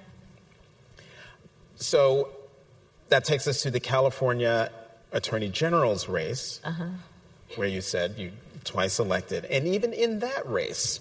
So 1.76 2.30
that 3.10 3.26
takes 3.26 3.48
us 3.48 3.62
to 3.64 3.72
the 3.72 3.80
California 3.80 4.72
attorney 5.12 5.50
general's 5.50 6.08
race, 6.08 6.60
uh-huh. 6.64 6.86
where 7.56 7.68
you 7.68 7.82
said 7.82 8.16
you 8.18 8.32
twice 8.64 9.00
elected, 9.00 9.46
and 9.46 9.68
even 9.68 9.94
in 9.94 10.20
that 10.20 10.50
race, 10.50 11.00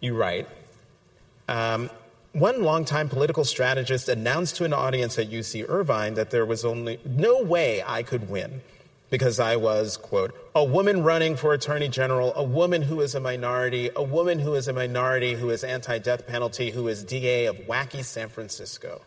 you 0.00 0.16
write. 0.16 0.48
Um, 1.48 1.90
one 2.32 2.64
longtime 2.64 3.08
political 3.08 3.44
strategist 3.44 4.08
announced 4.08 4.56
to 4.56 4.64
an 4.64 4.72
audience 4.72 5.18
at 5.18 5.30
UC 5.30 5.68
Irvine 5.68 6.14
that 6.14 6.30
there 6.30 6.44
was 6.44 6.64
only 6.64 6.98
no 7.04 7.42
way 7.42 7.82
I 7.86 8.02
could 8.02 8.28
win 8.28 8.60
because 9.14 9.38
I 9.38 9.54
was, 9.54 9.96
quote, 9.96 10.34
a 10.56 10.64
woman 10.64 11.04
running 11.04 11.36
for 11.36 11.54
attorney 11.54 11.86
general, 11.86 12.32
a 12.34 12.42
woman 12.42 12.82
who 12.82 13.00
is 13.00 13.14
a 13.14 13.20
minority, 13.20 13.88
a 13.94 14.02
woman 14.02 14.40
who 14.40 14.56
is 14.56 14.66
a 14.66 14.72
minority 14.72 15.34
who 15.34 15.50
is 15.50 15.62
anti 15.62 15.98
death 15.98 16.26
penalty, 16.26 16.72
who 16.72 16.88
is 16.88 17.04
DA 17.04 17.46
of 17.46 17.56
wacky 17.68 18.02
San 18.02 18.28
Francisco 18.28 19.00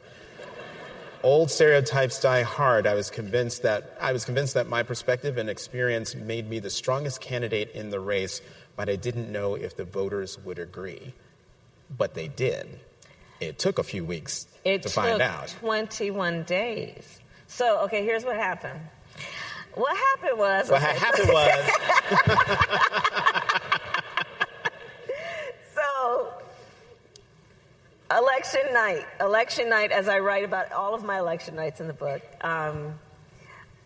old 1.24 1.52
stereotypes 1.52 2.22
die 2.22 2.44
hard. 2.44 2.88
I 2.88 2.94
was 2.94 3.10
convinced 3.10 3.64
that 3.64 3.98
I 4.00 4.14
was 4.14 4.24
convinced 4.24 4.54
that 4.54 4.68
my 4.68 4.84
perspective 4.84 5.38
and 5.38 5.50
experience 5.50 6.16
made 6.16 6.50
me 6.50 6.60
the 6.60 6.70
strongest 6.70 7.20
candidate 7.20 7.72
in 7.72 7.90
the 7.90 8.00
race, 8.00 8.42
but 8.78 8.88
I 8.88 8.96
didn't 8.96 9.30
know 9.30 9.56
if 9.56 9.76
the 9.76 9.84
voters 9.84 10.40
would 10.46 10.58
agree. 10.58 11.14
But 11.98 12.14
they 12.14 12.30
did. 12.30 12.80
It 13.42 13.60
took 13.60 13.78
a 13.78 13.84
few 13.84 14.06
weeks 14.06 14.48
it 14.64 14.84
to 14.84 14.90
find 14.90 15.22
out. 15.22 15.50
21 15.60 16.44
days. 16.44 17.20
So, 17.48 17.80
okay, 17.82 18.06
here's 18.06 18.24
what 18.24 18.38
happened. 18.38 18.80
What 19.78 19.96
happened 19.96 20.40
was. 20.40 20.70
What 20.70 20.82
happened 20.82 21.30
was. 21.30 21.70
so 25.76 26.34
Election 28.10 28.62
night. 28.74 29.06
Election 29.20 29.70
night, 29.70 29.92
as 29.92 30.08
I 30.08 30.20
write 30.20 30.44
about 30.46 30.72
all 30.72 30.96
of 30.96 31.04
my 31.04 31.20
election 31.20 31.56
nights 31.56 31.80
in 31.80 31.88
the 31.88 31.94
book. 31.94 32.22
Um, 32.42 32.96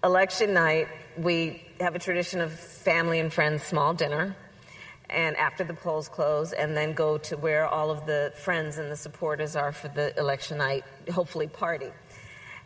election 0.04 0.54
night, 0.54 0.88
we 1.18 1.64
have 1.80 1.96
a 1.96 2.00
tradition 2.00 2.40
of 2.40 2.54
family 2.54 3.20
and 3.20 3.34
friends 3.34 3.64
small 3.64 3.94
dinner. 3.94 4.36
and 5.10 5.36
after 5.36 5.66
the 5.66 5.74
polls 5.74 6.08
close, 6.08 6.54
and 6.54 6.76
then 6.78 6.94
go 6.94 7.18
to 7.18 7.36
where 7.36 7.68
all 7.68 7.92
of 7.92 8.06
the 8.06 8.32
friends 8.38 8.78
and 8.78 8.90
the 8.90 8.96
supporters 8.96 9.58
are 9.58 9.74
for 9.74 9.90
the 9.90 10.18
election 10.18 10.58
night, 10.58 10.86
hopefully 11.14 11.48
party. 11.48 11.92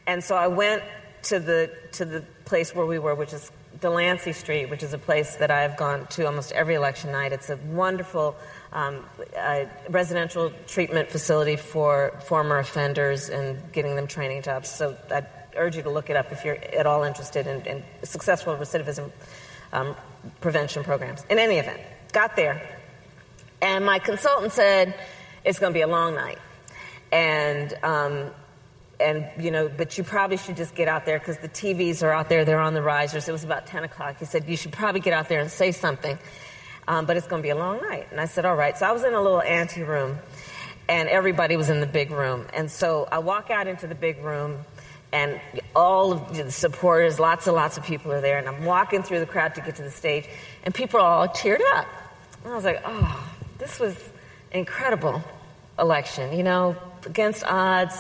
And 0.05 0.23
so 0.23 0.35
I 0.35 0.47
went 0.47 0.83
to 1.25 1.39
the 1.39 1.71
to 1.93 2.05
the 2.05 2.23
place 2.45 2.73
where 2.73 2.85
we 2.85 2.99
were, 2.99 3.15
which 3.15 3.33
is 3.33 3.51
Delancey 3.81 4.31
Street, 4.31 4.69
which 4.69 4.83
is 4.83 4.93
a 4.93 4.97
place 4.97 5.35
that 5.38 5.51
I've 5.51 5.75
gone 5.75 6.07
to 6.11 6.25
almost 6.25 6.51
every 6.51 6.75
election 6.75 7.11
night. 7.11 7.33
It's 7.33 7.49
a 7.49 7.57
wonderful 7.57 8.35
um, 8.71 9.05
uh, 9.38 9.65
residential 9.89 10.51
treatment 10.67 11.09
facility 11.09 11.55
for 11.55 12.13
former 12.25 12.59
offenders 12.59 13.29
and 13.29 13.59
getting 13.71 13.95
them 13.95 14.07
training 14.07 14.43
jobs. 14.43 14.69
So 14.69 14.97
I 15.11 15.25
urge 15.55 15.75
you 15.75 15.83
to 15.83 15.89
look 15.89 16.09
it 16.09 16.15
up 16.15 16.31
if 16.31 16.45
you're 16.45 16.57
at 16.57 16.85
all 16.85 17.03
interested 17.03 17.47
in, 17.47 17.61
in 17.65 17.83
successful 18.03 18.55
recidivism 18.55 19.11
um, 19.73 19.95
prevention 20.41 20.83
programs. 20.83 21.25
In 21.29 21.39
any 21.39 21.57
event, 21.57 21.81
got 22.13 22.35
there, 22.35 22.61
and 23.61 23.85
my 23.85 23.99
consultant 23.99 24.51
said 24.51 24.93
it's 25.43 25.59
going 25.59 25.73
to 25.73 25.77
be 25.77 25.81
a 25.81 25.88
long 25.88 26.15
night, 26.15 26.39
and 27.11 27.73
um, 27.83 28.31
and 28.99 29.25
you 29.38 29.51
know, 29.51 29.69
but 29.69 29.97
you 29.97 30.03
probably 30.03 30.38
should 30.38 30.58
just 30.58 30.75
get 30.75 30.88
out 30.88 31.05
there 31.05 31.19
because 31.19 31.38
the 31.38 31.49
TVs 31.49 32.03
are 32.03 32.12
out 32.12 32.29
there. 32.29 32.45
They're 32.45 32.60
on 32.60 32.73
the 32.73 32.81
risers. 32.81 33.27
It 33.27 33.31
was 33.31 33.43
about 33.43 33.67
10 33.67 33.84
o'clock. 33.84 34.17
He 34.19 34.25
said 34.25 34.47
you 34.47 34.58
should 34.58 34.71
probably 34.71 35.01
get 35.01 35.13
out 35.13 35.29
there 35.29 35.39
and 35.39 35.51
say 35.51 35.71
something, 35.71 36.17
um, 36.88 37.05
but 37.05 37.17
it's 37.17 37.27
going 37.27 37.41
to 37.41 37.45
be 37.45 37.49
a 37.49 37.55
long 37.55 37.81
night. 37.81 38.08
And 38.12 38.19
I 38.19 38.25
said, 38.25 38.45
all 38.45 38.55
right. 38.55 38.77
So 38.77 38.86
I 38.86 38.91
was 38.91 39.03
in 39.03 39.13
a 39.13 39.21
little 39.21 39.41
ante 39.41 39.84
room, 39.84 40.17
and 40.88 41.10
everybody 41.10 41.58
was 41.58 41.69
in 41.69 41.81
the 41.81 41.88
big 41.88 42.12
room. 42.12 42.45
And 42.53 42.71
so 42.71 43.08
I 43.12 43.19
walk 43.19 43.49
out 43.49 43.67
into 43.67 43.88
the 43.88 43.95
big 43.95 44.23
room, 44.23 44.63
and 45.12 45.39
all 45.75 46.13
of 46.13 46.36
the 46.36 46.51
supporters, 46.51 47.19
lots 47.19 47.47
and 47.47 47.55
lots 47.55 47.77
of 47.77 47.84
people 47.84 48.12
are 48.12 48.21
there. 48.21 48.38
And 48.38 48.47
I'm 48.47 48.65
walking 48.65 49.03
through 49.03 49.19
the 49.19 49.25
crowd 49.25 49.55
to 49.55 49.62
get 49.62 49.75
to 49.77 49.84
the 49.84 49.91
stage, 49.91 50.27
and 50.63 50.73
people 50.73 50.99
are 50.99 51.03
all 51.03 51.27
teared 51.27 51.62
up. 51.73 51.88
And 52.43 52.53
I 52.53 52.55
was 52.55 52.65
like, 52.65 52.81
oh, 52.86 53.29
this 53.58 53.79
was 53.79 53.97
incredible 54.51 55.21
election. 55.77 56.38
You 56.38 56.43
know, 56.43 56.75
against 57.05 57.43
odds 57.43 57.95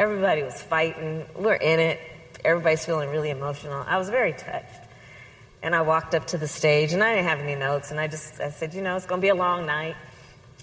Everybody 0.00 0.42
was 0.42 0.58
fighting. 0.58 1.26
We're 1.36 1.56
in 1.56 1.78
it. 1.78 2.00
Everybody's 2.42 2.86
feeling 2.86 3.10
really 3.10 3.28
emotional. 3.28 3.84
I 3.86 3.98
was 3.98 4.08
very 4.08 4.32
touched. 4.32 4.80
And 5.62 5.74
I 5.74 5.82
walked 5.82 6.14
up 6.14 6.26
to 6.28 6.38
the 6.38 6.48
stage, 6.48 6.94
and 6.94 7.04
I 7.04 7.16
didn't 7.16 7.28
have 7.28 7.40
any 7.40 7.54
notes. 7.54 7.90
And 7.90 8.00
I 8.00 8.06
just 8.06 8.40
I 8.40 8.48
said, 8.48 8.72
you 8.72 8.80
know, 8.80 8.96
it's 8.96 9.04
going 9.04 9.20
to 9.20 9.22
be 9.22 9.28
a 9.28 9.34
long 9.34 9.66
night, 9.66 9.96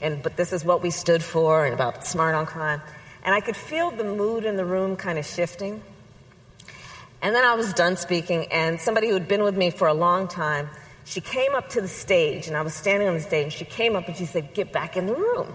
and 0.02 0.23
but 0.23 0.38
this 0.38 0.54
is 0.54 0.65
what 0.65 0.82
we 0.82 0.89
stood 0.89 1.21
for, 1.21 1.65
and 1.65 1.76
about 1.76 2.04
smart 2.08 2.34
on 2.34 2.47
crime. 2.47 2.82
And 3.23 3.36
I 3.36 3.39
could 3.41 3.56
feel 3.56 3.91
the 3.91 4.04
mood 4.04 4.43
in 4.43 4.56
the 4.56 4.65
room 4.65 4.95
kind 4.95 5.19
of 5.19 5.26
shifting. 5.28 5.84
And 7.21 7.36
then 7.36 7.45
I 7.45 7.54
was 7.54 7.73
done 7.73 7.95
speaking, 7.95 8.47
and 8.52 8.82
somebody 8.82 9.10
who 9.10 9.13
had 9.13 9.28
been 9.28 9.43
with 9.43 9.56
me 9.56 9.69
for 9.69 9.88
a 9.88 9.93
long 9.93 10.28
time, 10.28 10.67
she 11.06 11.21
came 11.21 11.54
up 11.54 11.69
to 11.69 11.82
the 11.82 11.88
stage, 11.88 12.47
and 12.47 12.58
I 12.58 12.63
was 12.63 12.73
standing 12.73 13.08
on 13.08 13.13
the 13.13 13.21
stage, 13.21 13.43
and 13.43 13.54
she 13.54 13.65
came 13.65 13.95
up 13.95 14.08
and 14.08 14.17
she 14.17 14.26
said, 14.26 14.56
Get 14.56 14.73
back 14.73 14.97
in 14.97 15.06
the 15.06 15.13
room. 15.13 15.54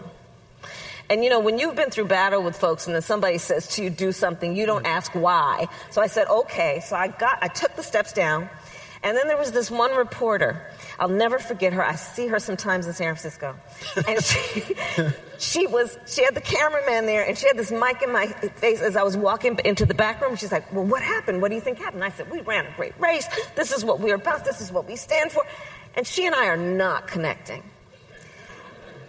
And 1.11 1.23
you 1.23 1.31
know, 1.31 1.41
when 1.41 1.59
you've 1.59 1.77
been 1.77 1.91
through 1.91 2.07
battle 2.07 2.43
with 2.43 2.57
folks 2.57 2.87
and 2.87 2.95
then 2.95 3.03
somebody 3.03 3.39
says 3.39 3.69
to 3.77 3.85
you, 3.85 3.91
do 3.91 4.13
something, 4.13 4.57
you 4.57 4.67
don't 4.67 4.87
ask 4.87 5.13
why. 5.13 5.69
So 5.91 6.01
I 6.01 6.07
said, 6.07 6.29
okay. 6.29 6.81
So 6.87 6.97
I 6.97 7.09
got, 7.09 7.39
I 7.43 7.49
took 7.49 7.77
the 7.77 7.83
steps 7.83 8.13
down. 8.13 8.49
And 9.05 9.17
then 9.17 9.27
there 9.27 9.37
was 9.37 9.51
this 9.51 9.69
one 9.69 9.95
reporter. 9.97 10.65
I'll 10.99 11.09
never 11.09 11.41
forget 11.41 11.73
her. 11.73 11.85
I 11.85 11.97
see 11.97 12.29
her 12.29 12.39
sometimes 12.39 12.87
in 12.87 12.93
San 12.93 13.15
Francisco. 13.15 13.57
And 14.07 14.23
she, 14.23 14.63
she 15.39 15.67
was, 15.67 15.99
she 16.07 16.23
had 16.23 16.37
the 16.37 16.41
cameraman 16.41 17.07
there 17.07 17.27
and 17.27 17.37
she 17.37 17.49
had 17.49 17.57
this 17.57 17.73
mic 17.73 18.01
in 18.03 18.13
my 18.13 18.29
face 18.29 18.81
as 18.81 18.97
I 18.97 19.03
was 19.03 19.17
walking 19.17 19.59
into 19.65 19.85
the 19.85 19.95
back 19.95 20.21
room. 20.21 20.37
She's 20.37 20.53
like, 20.53 20.73
well, 20.73 20.85
what 20.85 21.03
happened? 21.03 21.43
What 21.43 21.49
do 21.49 21.57
you 21.57 21.61
think 21.61 21.79
happened? 21.79 22.05
I 22.05 22.11
said, 22.11 22.31
we 22.31 22.43
ran 22.43 22.67
a 22.67 22.77
great 22.77 22.99
race. 23.01 23.27
This 23.57 23.73
is 23.73 23.85
what 23.85 23.99
we're 23.99 24.15
about. 24.15 24.45
This 24.45 24.61
is 24.61 24.71
what 24.71 24.87
we 24.87 24.95
stand 24.95 25.33
for. 25.33 25.45
And 25.97 26.07
she 26.07 26.27
and 26.27 26.35
I 26.35 26.47
are 26.47 26.57
not 26.57 27.09
connecting. 27.09 27.65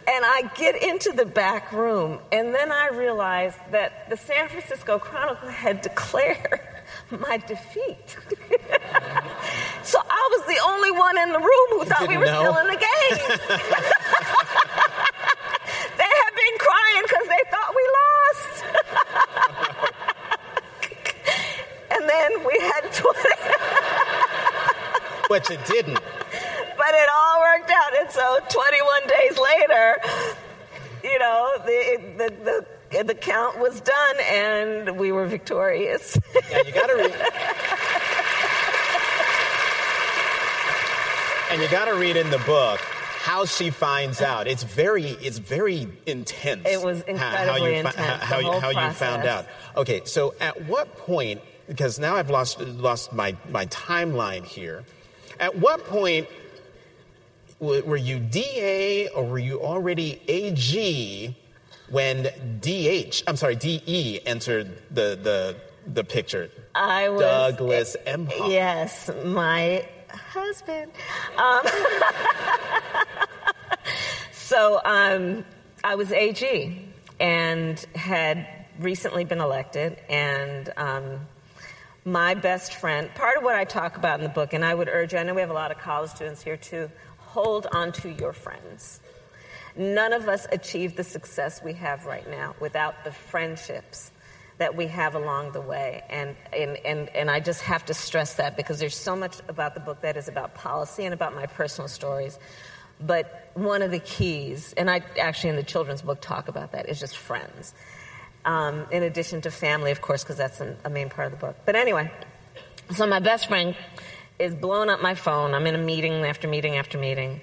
And 0.05 0.25
I 0.25 0.51
get 0.55 0.83
into 0.83 1.13
the 1.13 1.25
back 1.25 1.71
room, 1.71 2.19
and 2.31 2.53
then 2.53 2.73
I 2.73 2.89
realize 2.89 3.55
that 3.71 4.09
the 4.09 4.17
San 4.17 4.49
Francisco 4.49 4.99
Chronicle 4.99 5.47
had 5.47 5.81
declared 5.81 6.59
my 7.09 7.37
defeat. 7.37 8.17
so 9.83 9.99
I 9.99 10.29
was 10.31 10.45
the 10.47 10.59
only 10.67 10.91
one 10.91 11.17
in 11.19 11.31
the 11.31 11.39
room 11.39 11.67
who 11.69 11.85
thought 11.85 12.07
we 12.09 12.17
were 12.17 12.25
know. 12.25 12.41
still 12.41 12.57
in 12.57 12.67
the 12.67 12.73
game. 12.73 13.17
they 15.97 16.11
had 16.21 16.33
been 16.35 16.57
crying 16.59 17.03
because 17.03 17.27
they 17.29 17.43
thought 17.49 17.73
we 17.73 17.85
lost. 18.01 18.63
and 21.91 22.09
then 22.09 22.43
we 22.45 22.59
had 22.59 22.91
20. 22.91 23.19
but 25.29 25.49
you 25.49 25.57
didn't 25.65 25.99
but 26.83 26.93
it 26.95 27.09
all 27.15 27.39
worked 27.39 27.71
out. 27.71 27.97
And 27.99 28.11
so 28.11 28.39
21 28.49 29.02
days 29.33 29.41
later, 29.41 29.97
you 31.03 31.19
know, 31.19 31.51
the, 31.65 32.01
the, 32.17 32.65
the, 32.91 33.03
the 33.03 33.15
count 33.15 33.59
was 33.59 33.81
done 33.81 34.15
and 34.29 34.97
we 34.97 35.11
were 35.11 35.25
victorious. 35.25 36.17
yeah, 36.49 36.61
you 36.65 36.71
got 36.71 36.87
to 36.87 36.95
read. 36.95 37.15
and 41.51 41.61
you 41.61 41.69
got 41.69 41.85
to 41.85 41.95
read 41.95 42.15
in 42.15 42.29
the 42.29 42.39
book 42.39 42.79
how 42.79 43.45
she 43.45 43.69
finds 43.69 44.21
out. 44.21 44.47
It's 44.47 44.63
very, 44.63 45.05
it's 45.05 45.37
very 45.37 45.87
intense. 46.05 46.67
It 46.67 46.81
was 46.81 47.01
incredibly 47.01 47.81
how, 47.81 47.89
how 48.17 48.39
you, 48.39 48.51
how, 48.51 48.59
how 48.59 48.87
you 48.87 48.93
found 48.93 49.25
out. 49.25 49.45
Okay, 49.77 50.01
so 50.05 50.35
at 50.39 50.65
what 50.67 50.97
point? 50.97 51.41
Because 51.67 51.97
now 51.97 52.17
I've 52.17 52.29
lost 52.29 52.59
lost 52.59 53.13
my 53.13 53.37
my 53.49 53.65
timeline 53.67 54.43
here. 54.43 54.83
At 55.39 55.57
what 55.57 55.85
point 55.85 56.27
were 57.59 57.97
you 57.97 58.19
DA 58.19 59.09
or 59.09 59.25
were 59.25 59.39
you 59.39 59.61
already 59.61 60.21
AG 60.27 61.35
when 61.89 62.23
DH, 62.61 63.23
I'm 63.27 63.35
sorry, 63.35 63.55
DE 63.55 64.21
entered 64.25 64.81
the, 64.89 65.19
the, 65.21 65.55
the 65.91 66.03
picture? 66.03 66.49
I 66.75 67.09
was. 67.09 67.21
Douglas 67.21 67.95
M. 68.05 68.29
Yes, 68.47 69.09
my 69.23 69.87
husband. 70.09 70.91
Um, 71.37 71.61
so 74.31 74.81
um, 74.83 75.45
I 75.83 75.95
was 75.95 76.11
AG 76.11 76.89
and 77.19 77.79
had 77.95 78.47
recently 78.79 79.23
been 79.23 79.39
elected, 79.39 79.97
and 80.09 80.71
um, 80.77 81.19
my 82.05 82.33
best 82.33 82.75
friend, 82.75 83.13
part 83.13 83.37
of 83.37 83.43
what 83.43 83.55
I 83.55 83.65
talk 83.65 83.97
about 83.97 84.19
in 84.19 84.23
the 84.23 84.29
book, 84.29 84.53
and 84.53 84.65
I 84.65 84.73
would 84.73 84.89
urge 84.89 85.13
you, 85.13 85.19
I 85.19 85.23
know 85.23 85.33
we 85.33 85.41
have 85.41 85.51
a 85.51 85.53
lot 85.53 85.71
of 85.71 85.77
college 85.77 86.11
students 86.11 86.41
here 86.41 86.57
too 86.57 86.89
hold 87.33 87.65
on 87.71 87.91
to 87.91 88.11
your 88.11 88.31
friends. 88.31 88.99
None 89.75 90.13
of 90.13 90.29
us 90.29 90.45
achieve 90.51 90.95
the 90.95 91.03
success 91.03 91.61
we 91.63 91.73
have 91.73 92.05
right 92.05 92.29
now 92.29 92.53
without 92.59 93.03
the 93.03 93.11
friendships 93.11 94.11
that 94.59 94.75
we 94.75 94.85
have 94.85 95.15
along 95.15 95.51
the 95.53 95.61
way. 95.61 96.03
And, 96.11 96.35
and, 96.55 96.77
and, 96.85 97.09
and 97.09 97.31
I 97.31 97.39
just 97.39 97.61
have 97.61 97.83
to 97.85 97.93
stress 97.95 98.35
that 98.35 98.55
because 98.55 98.79
there's 98.79 98.95
so 98.95 99.15
much 99.15 99.37
about 99.47 99.73
the 99.73 99.79
book 99.79 100.01
that 100.01 100.15
is 100.15 100.27
about 100.27 100.53
policy 100.53 101.05
and 101.05 101.13
about 101.13 101.33
my 101.33 101.47
personal 101.47 101.87
stories. 101.87 102.37
But 103.01 103.49
one 103.55 103.81
of 103.81 103.89
the 103.89 103.99
keys, 103.99 104.73
and 104.77 104.91
I 104.91 105.01
actually 105.19 105.49
in 105.49 105.55
the 105.55 105.63
children's 105.63 106.03
book 106.03 106.21
talk 106.21 106.47
about 106.49 106.73
that, 106.73 106.87
is 106.87 106.99
just 106.99 107.17
friends. 107.17 107.73
Um, 108.45 108.85
in 108.91 109.01
addition 109.01 109.41
to 109.41 109.49
family, 109.49 109.89
of 109.89 110.01
course, 110.01 110.23
because 110.23 110.37
that's 110.37 110.61
an, 110.61 110.77
a 110.85 110.89
main 110.89 111.09
part 111.09 111.33
of 111.33 111.39
the 111.39 111.47
book. 111.47 111.55
But 111.65 111.75
anyway, 111.75 112.11
so 112.91 113.07
my 113.07 113.19
best 113.19 113.47
friend 113.47 113.75
is 114.39 114.55
blowing 114.55 114.89
up 114.89 115.01
my 115.01 115.15
phone. 115.15 115.53
I'm 115.53 115.67
in 115.67 115.75
a 115.75 115.79
meeting 115.79 116.25
after 116.25 116.47
meeting 116.47 116.75
after 116.77 116.97
meeting, 116.97 117.41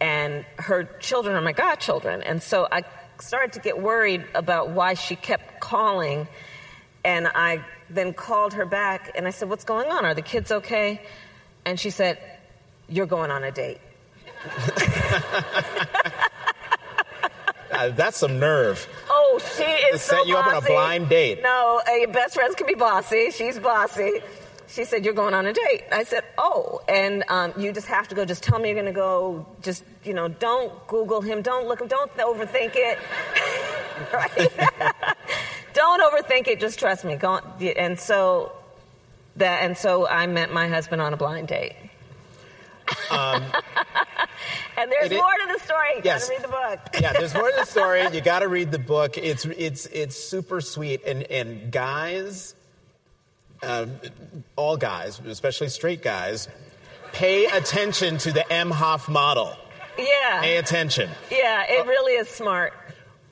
and 0.00 0.44
her 0.58 0.84
children 1.00 1.36
are 1.36 1.40
my 1.40 1.52
godchildren. 1.52 2.22
And 2.22 2.42
so 2.42 2.68
I 2.70 2.84
started 3.20 3.54
to 3.54 3.60
get 3.60 3.80
worried 3.80 4.24
about 4.34 4.70
why 4.70 4.94
she 4.94 5.16
kept 5.16 5.60
calling. 5.60 6.28
And 7.04 7.28
I 7.28 7.64
then 7.88 8.12
called 8.12 8.54
her 8.54 8.66
back 8.66 9.12
and 9.14 9.26
I 9.26 9.30
said, 9.30 9.48
What's 9.48 9.64
going 9.64 9.90
on? 9.90 10.04
Are 10.04 10.14
the 10.14 10.22
kids 10.22 10.50
okay? 10.52 11.00
And 11.64 11.78
she 11.78 11.90
said, 11.90 12.18
You're 12.88 13.06
going 13.06 13.30
on 13.30 13.44
a 13.44 13.52
date. 13.52 13.78
uh, 17.72 17.88
that's 17.90 18.18
some 18.18 18.38
nerve. 18.38 18.86
Oh, 19.08 19.40
she 19.56 19.64
is 19.64 19.92
to 19.92 19.98
so 19.98 20.16
set 20.16 20.26
you 20.26 20.34
bossy. 20.34 20.50
up 20.50 20.56
on 20.56 20.62
a 20.62 20.66
blind 20.66 21.08
date. 21.08 21.42
No, 21.42 21.80
uh, 21.86 21.92
your 21.92 22.08
best 22.08 22.34
friends 22.34 22.54
can 22.54 22.66
be 22.66 22.74
bossy. 22.74 23.30
She's 23.30 23.58
bossy 23.58 24.20
she 24.68 24.84
said, 24.84 25.04
You're 25.04 25.14
going 25.14 25.34
on 25.34 25.46
a 25.46 25.52
date. 25.52 25.84
I 25.92 26.04
said, 26.04 26.24
Oh, 26.38 26.80
and 26.88 27.24
um, 27.28 27.52
you 27.56 27.72
just 27.72 27.86
have 27.86 28.08
to 28.08 28.14
go. 28.14 28.24
Just 28.24 28.42
tell 28.42 28.58
me 28.58 28.68
you're 28.68 28.74
going 28.74 28.86
to 28.86 28.98
go. 28.98 29.46
Just, 29.62 29.84
you 30.04 30.14
know, 30.14 30.28
don't 30.28 30.86
Google 30.86 31.20
him. 31.20 31.42
Don't 31.42 31.68
look 31.68 31.80
him. 31.80 31.88
Don't 31.88 32.14
overthink 32.16 32.72
it. 32.74 32.98
right? 34.12 34.52
don't 35.74 36.02
overthink 36.02 36.48
it. 36.48 36.60
Just 36.60 36.78
trust 36.78 37.04
me. 37.04 37.16
Go 37.16 37.32
on. 37.32 37.42
And 37.76 37.98
so, 37.98 38.52
that, 39.36 39.62
and 39.62 39.76
so 39.76 40.06
I 40.06 40.26
met 40.26 40.52
my 40.52 40.68
husband 40.68 41.02
on 41.02 41.12
a 41.12 41.16
blind 41.16 41.48
date. 41.48 41.76
Um, 43.10 43.42
and 44.76 44.90
there's 44.90 45.10
more 45.10 45.20
to 45.20 45.52
the 45.52 45.64
story. 45.64 45.96
You 45.96 46.02
yes. 46.04 46.28
gotta 46.28 46.34
read 46.34 46.42
the 46.42 46.48
book. 46.48 46.80
yeah, 47.00 47.12
there's 47.12 47.34
more 47.34 47.50
to 47.50 47.56
the 47.56 47.64
story. 47.64 48.02
You 48.12 48.20
gotta 48.20 48.48
read 48.48 48.70
the 48.70 48.78
book. 48.78 49.18
It's 49.18 49.44
it's 49.44 49.86
it's 49.86 50.16
super 50.16 50.60
sweet. 50.60 51.02
And 51.04 51.22
and 51.24 51.70
guys, 51.70 52.54
uh, 53.62 53.86
all 54.56 54.76
guys, 54.76 55.20
especially 55.20 55.68
straight 55.68 56.02
guys, 56.02 56.48
pay 57.12 57.46
attention 57.46 58.18
to 58.18 58.32
the 58.32 58.44
Emhoff 58.50 59.08
model. 59.08 59.56
Yeah. 59.98 60.40
Pay 60.42 60.56
attention. 60.58 61.08
Yeah, 61.30 61.64
it 61.68 61.86
really 61.86 62.12
is 62.14 62.28
smart. 62.28 62.72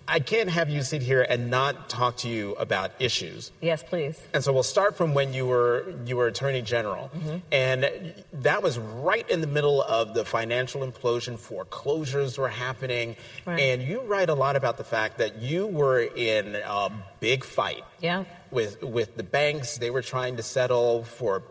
I 0.06 0.20
can't 0.20 0.50
have 0.50 0.68
you 0.68 0.82
sit 0.82 1.00
here 1.00 1.22
and 1.26 1.50
not 1.50 1.88
talk 1.88 2.18
to 2.18 2.28
you 2.28 2.52
about 2.56 2.90
issues. 2.98 3.52
Yes, 3.62 3.82
please. 3.82 4.20
And 4.34 4.44
so 4.44 4.52
we'll 4.52 4.62
start 4.62 4.96
from 4.98 5.14
when 5.14 5.32
you 5.32 5.46
were 5.46 5.94
you 6.04 6.16
were 6.18 6.26
Attorney 6.26 6.60
General, 6.60 7.10
and 7.50 8.12
that 8.34 8.62
was 8.62 8.78
right 8.78 9.26
in 9.30 9.40
the 9.40 9.46
middle 9.46 9.80
of 9.82 10.12
the 10.12 10.26
financial 10.26 10.82
implosion. 10.86 11.38
Foreclosures 11.38 12.36
were 12.36 12.50
happening, 12.50 13.16
Right. 13.46 13.58
and 13.58 13.82
you 13.82 14.02
write 14.02 14.28
a 14.28 14.34
lot 14.34 14.56
about 14.56 14.76
the 14.76 14.84
fact 14.84 15.16
that 15.18 15.36
you 15.38 15.66
were 15.68 16.00
in 16.02 16.54
a 16.56 16.90
big 17.20 17.42
fight 17.42 17.82
Yeah. 18.00 18.24
With 18.54 18.82
with 18.82 19.16
the 19.16 19.22
banks. 19.22 19.76
They 19.78 19.90
were 19.90 20.02
trying 20.02 20.36
to 20.38 20.42
settle 20.42 21.04
for 21.04 21.42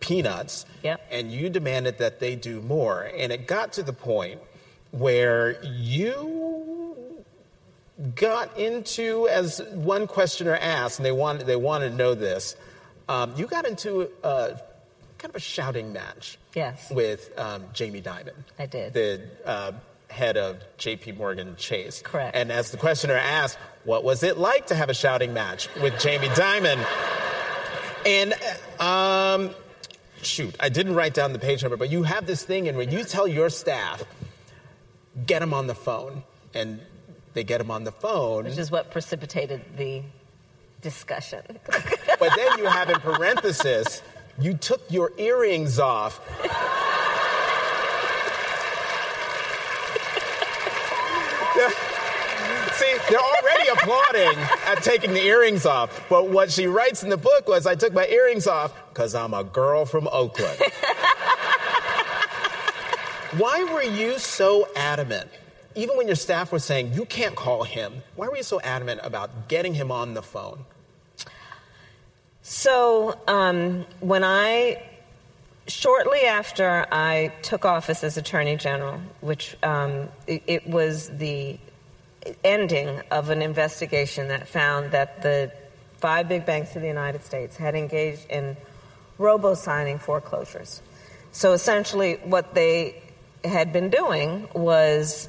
peanuts, 0.00 0.64
Yep. 0.82 1.00
and 1.10 1.30
you 1.30 1.50
demanded 1.50 1.98
that 1.98 2.18
they 2.20 2.34
do 2.36 2.60
more. 2.62 3.10
And 3.16 3.30
it 3.32 3.46
got 3.46 3.74
to 3.74 3.82
the 3.82 3.92
point 3.92 4.40
where 4.92 5.62
you 5.64 6.96
got 8.14 8.56
into, 8.58 9.28
as 9.28 9.60
one 9.72 10.06
questioner 10.06 10.56
asked, 10.56 10.98
and 10.98 11.06
they 11.06 11.12
wanted 11.12 11.46
they 11.46 11.56
wanted 11.56 11.90
to 11.90 11.96
know 11.96 12.14
this. 12.14 12.56
Um, 13.08 13.34
you 13.36 13.46
got 13.46 13.66
into 13.66 14.08
a 14.22 14.60
kind 15.18 15.30
of 15.30 15.36
a 15.36 15.40
shouting 15.40 15.92
match. 15.92 16.38
Yes. 16.54 16.90
With 16.90 17.36
um, 17.38 17.64
Jamie 17.72 18.02
Dimon. 18.02 18.32
I 18.58 18.66
did. 18.66 18.92
The 18.92 19.20
uh, 19.44 19.72
head 20.12 20.36
of 20.36 20.62
J.P. 20.76 21.12
Morgan 21.12 21.56
Chase. 21.56 22.02
Correct. 22.02 22.36
And 22.36 22.52
as 22.52 22.70
the 22.70 22.76
questioner 22.76 23.14
asked, 23.14 23.58
what 23.84 24.04
was 24.04 24.22
it 24.22 24.38
like 24.38 24.66
to 24.68 24.74
have 24.74 24.90
a 24.90 24.94
shouting 24.94 25.32
match 25.34 25.68
with 25.76 25.98
Jamie 25.98 26.28
Dimon? 26.28 26.84
And 28.06 28.34
um, 28.80 29.54
shoot, 30.22 30.54
I 30.60 30.68
didn't 30.68 30.94
write 30.94 31.14
down 31.14 31.32
the 31.32 31.38
page 31.38 31.62
number, 31.62 31.76
but 31.76 31.90
you 31.90 32.02
have 32.04 32.26
this 32.26 32.44
thing 32.44 32.66
in 32.66 32.76
where 32.76 32.88
you 32.88 33.04
tell 33.04 33.26
your 33.26 33.48
staff, 33.50 34.04
get 35.26 35.40
them 35.40 35.54
on 35.54 35.66
the 35.66 35.74
phone, 35.74 36.22
and 36.54 36.80
they 37.34 37.44
get 37.44 37.58
them 37.58 37.70
on 37.70 37.84
the 37.84 37.92
phone. 37.92 38.44
Which 38.44 38.58
is 38.58 38.70
what 38.70 38.90
precipitated 38.90 39.62
the 39.76 40.02
discussion. 40.80 41.42
But 42.18 42.36
then 42.36 42.58
you 42.58 42.66
have 42.66 42.90
in 42.90 43.00
parenthesis, 43.00 44.02
you 44.38 44.54
took 44.54 44.82
your 44.90 45.12
earrings 45.16 45.78
off. 45.78 46.20
They're 53.08 53.18
already 53.18 53.68
applauding 53.68 54.38
at 54.66 54.82
taking 54.82 55.12
the 55.12 55.22
earrings 55.22 55.66
off. 55.66 56.08
But 56.08 56.30
what 56.30 56.50
she 56.50 56.66
writes 56.66 57.02
in 57.02 57.10
the 57.10 57.16
book 57.16 57.48
was, 57.48 57.66
I 57.66 57.74
took 57.74 57.92
my 57.92 58.06
earrings 58.06 58.46
off 58.46 58.72
because 58.88 59.14
I'm 59.14 59.34
a 59.34 59.44
girl 59.44 59.84
from 59.84 60.08
Oakland. 60.08 60.60
Why 63.38 63.64
were 63.72 63.82
you 63.82 64.18
so 64.18 64.68
adamant? 64.76 65.30
Even 65.74 65.96
when 65.96 66.06
your 66.06 66.16
staff 66.16 66.52
was 66.52 66.64
saying, 66.64 66.92
you 66.92 67.06
can't 67.06 67.34
call 67.34 67.64
him, 67.64 68.02
why 68.14 68.28
were 68.28 68.36
you 68.36 68.42
so 68.42 68.60
adamant 68.60 69.00
about 69.02 69.48
getting 69.48 69.72
him 69.72 69.90
on 69.90 70.12
the 70.12 70.22
phone? 70.22 70.66
So, 72.42 73.18
um, 73.26 73.86
when 74.00 74.22
I, 74.22 74.82
shortly 75.66 76.22
after 76.22 76.86
I 76.92 77.32
took 77.40 77.64
office 77.64 78.04
as 78.04 78.18
Attorney 78.18 78.56
General, 78.56 79.00
which 79.22 79.56
um, 79.62 80.08
it, 80.26 80.42
it 80.46 80.66
was 80.66 81.08
the 81.16 81.58
ending 82.44 83.00
of 83.10 83.30
an 83.30 83.42
investigation 83.42 84.28
that 84.28 84.48
found 84.48 84.92
that 84.92 85.22
the 85.22 85.52
five 85.98 86.28
big 86.28 86.44
banks 86.44 86.74
of 86.76 86.82
the 86.82 86.88
United 86.88 87.24
States 87.24 87.56
had 87.56 87.74
engaged 87.74 88.26
in 88.28 88.56
robo 89.18 89.54
signing 89.54 89.98
foreclosures. 89.98 90.82
So, 91.32 91.52
essentially, 91.52 92.14
what 92.24 92.54
they 92.54 93.02
had 93.44 93.72
been 93.72 93.90
doing 93.90 94.48
was 94.54 95.28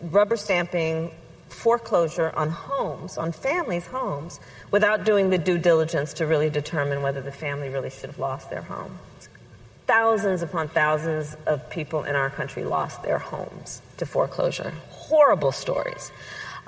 rubber 0.00 0.36
stamping 0.36 1.10
foreclosure 1.48 2.32
on 2.34 2.50
homes, 2.50 3.18
on 3.18 3.32
families' 3.32 3.86
homes, 3.86 4.40
without 4.70 5.04
doing 5.04 5.30
the 5.30 5.38
due 5.38 5.58
diligence 5.58 6.14
to 6.14 6.26
really 6.26 6.48
determine 6.48 7.02
whether 7.02 7.20
the 7.20 7.32
family 7.32 7.68
really 7.68 7.90
should 7.90 8.08
have 8.10 8.18
lost 8.18 8.50
their 8.50 8.62
home. 8.62 8.98
Thousands 9.86 10.42
upon 10.42 10.68
thousands 10.68 11.36
of 11.46 11.68
people 11.68 12.04
in 12.04 12.14
our 12.14 12.30
country 12.30 12.64
lost 12.64 13.02
their 13.02 13.18
homes 13.18 13.82
to 13.96 14.06
foreclosure. 14.06 14.72
Horrible 15.10 15.50
stories. 15.50 16.12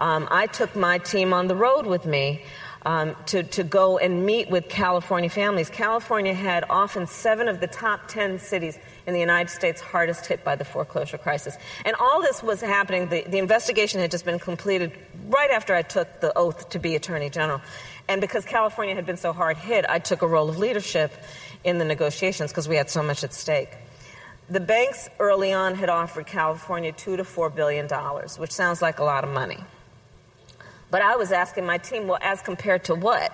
Um, 0.00 0.26
I 0.28 0.48
took 0.48 0.74
my 0.74 0.98
team 0.98 1.32
on 1.32 1.46
the 1.46 1.54
road 1.54 1.86
with 1.86 2.06
me 2.06 2.42
um, 2.84 3.14
to, 3.26 3.44
to 3.44 3.62
go 3.62 3.98
and 3.98 4.26
meet 4.26 4.50
with 4.50 4.68
California 4.68 5.30
families. 5.30 5.70
California 5.70 6.34
had 6.34 6.64
often 6.68 7.06
seven 7.06 7.46
of 7.46 7.60
the 7.60 7.68
top 7.68 8.08
10 8.08 8.40
cities 8.40 8.80
in 9.06 9.14
the 9.14 9.20
United 9.20 9.48
States 9.48 9.80
hardest 9.80 10.26
hit 10.26 10.42
by 10.42 10.56
the 10.56 10.64
foreclosure 10.64 11.18
crisis. 11.18 11.56
And 11.84 11.94
all 12.00 12.20
this 12.20 12.42
was 12.42 12.60
happening, 12.60 13.10
the, 13.10 13.22
the 13.28 13.38
investigation 13.38 14.00
had 14.00 14.10
just 14.10 14.24
been 14.24 14.40
completed 14.40 14.90
right 15.28 15.52
after 15.52 15.72
I 15.72 15.82
took 15.82 16.20
the 16.20 16.36
oath 16.36 16.70
to 16.70 16.80
be 16.80 16.96
Attorney 16.96 17.30
General. 17.30 17.60
And 18.08 18.20
because 18.20 18.44
California 18.44 18.96
had 18.96 19.06
been 19.06 19.18
so 19.18 19.32
hard 19.32 19.56
hit, 19.56 19.88
I 19.88 20.00
took 20.00 20.22
a 20.22 20.26
role 20.26 20.48
of 20.48 20.58
leadership 20.58 21.12
in 21.62 21.78
the 21.78 21.84
negotiations 21.84 22.50
because 22.50 22.68
we 22.68 22.74
had 22.74 22.90
so 22.90 23.04
much 23.04 23.22
at 23.22 23.32
stake. 23.32 23.70
The 24.52 24.60
banks 24.60 25.08
early 25.18 25.54
on 25.54 25.76
had 25.76 25.88
offered 25.88 26.26
California 26.26 26.92
two 26.92 27.16
to 27.16 27.24
four 27.24 27.48
billion 27.48 27.86
dollars, 27.86 28.38
which 28.38 28.50
sounds 28.50 28.82
like 28.82 28.98
a 28.98 29.02
lot 29.02 29.24
of 29.24 29.30
money. 29.30 29.56
But 30.90 31.00
I 31.00 31.16
was 31.16 31.32
asking 31.32 31.64
my 31.64 31.78
team, 31.78 32.06
well, 32.06 32.18
as 32.20 32.42
compared 32.42 32.84
to 32.84 32.94
what? 32.94 33.32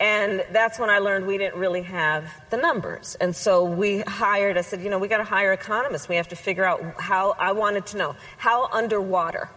And 0.00 0.44
that's 0.50 0.80
when 0.80 0.90
I 0.90 0.98
learned 0.98 1.24
we 1.24 1.38
didn't 1.38 1.60
really 1.60 1.82
have 1.82 2.32
the 2.50 2.56
numbers. 2.56 3.16
And 3.20 3.36
so 3.36 3.62
we 3.62 4.00
hired, 4.00 4.58
I 4.58 4.62
said, 4.62 4.82
you 4.82 4.90
know, 4.90 4.98
we 4.98 5.06
got 5.06 5.18
to 5.18 5.24
hire 5.24 5.52
economists. 5.52 6.08
We 6.08 6.16
have 6.16 6.26
to 6.28 6.36
figure 6.36 6.64
out 6.64 6.82
how, 6.98 7.36
I 7.38 7.52
wanted 7.52 7.86
to 7.86 7.96
know, 7.96 8.16
how 8.38 8.68
underwater 8.72 9.50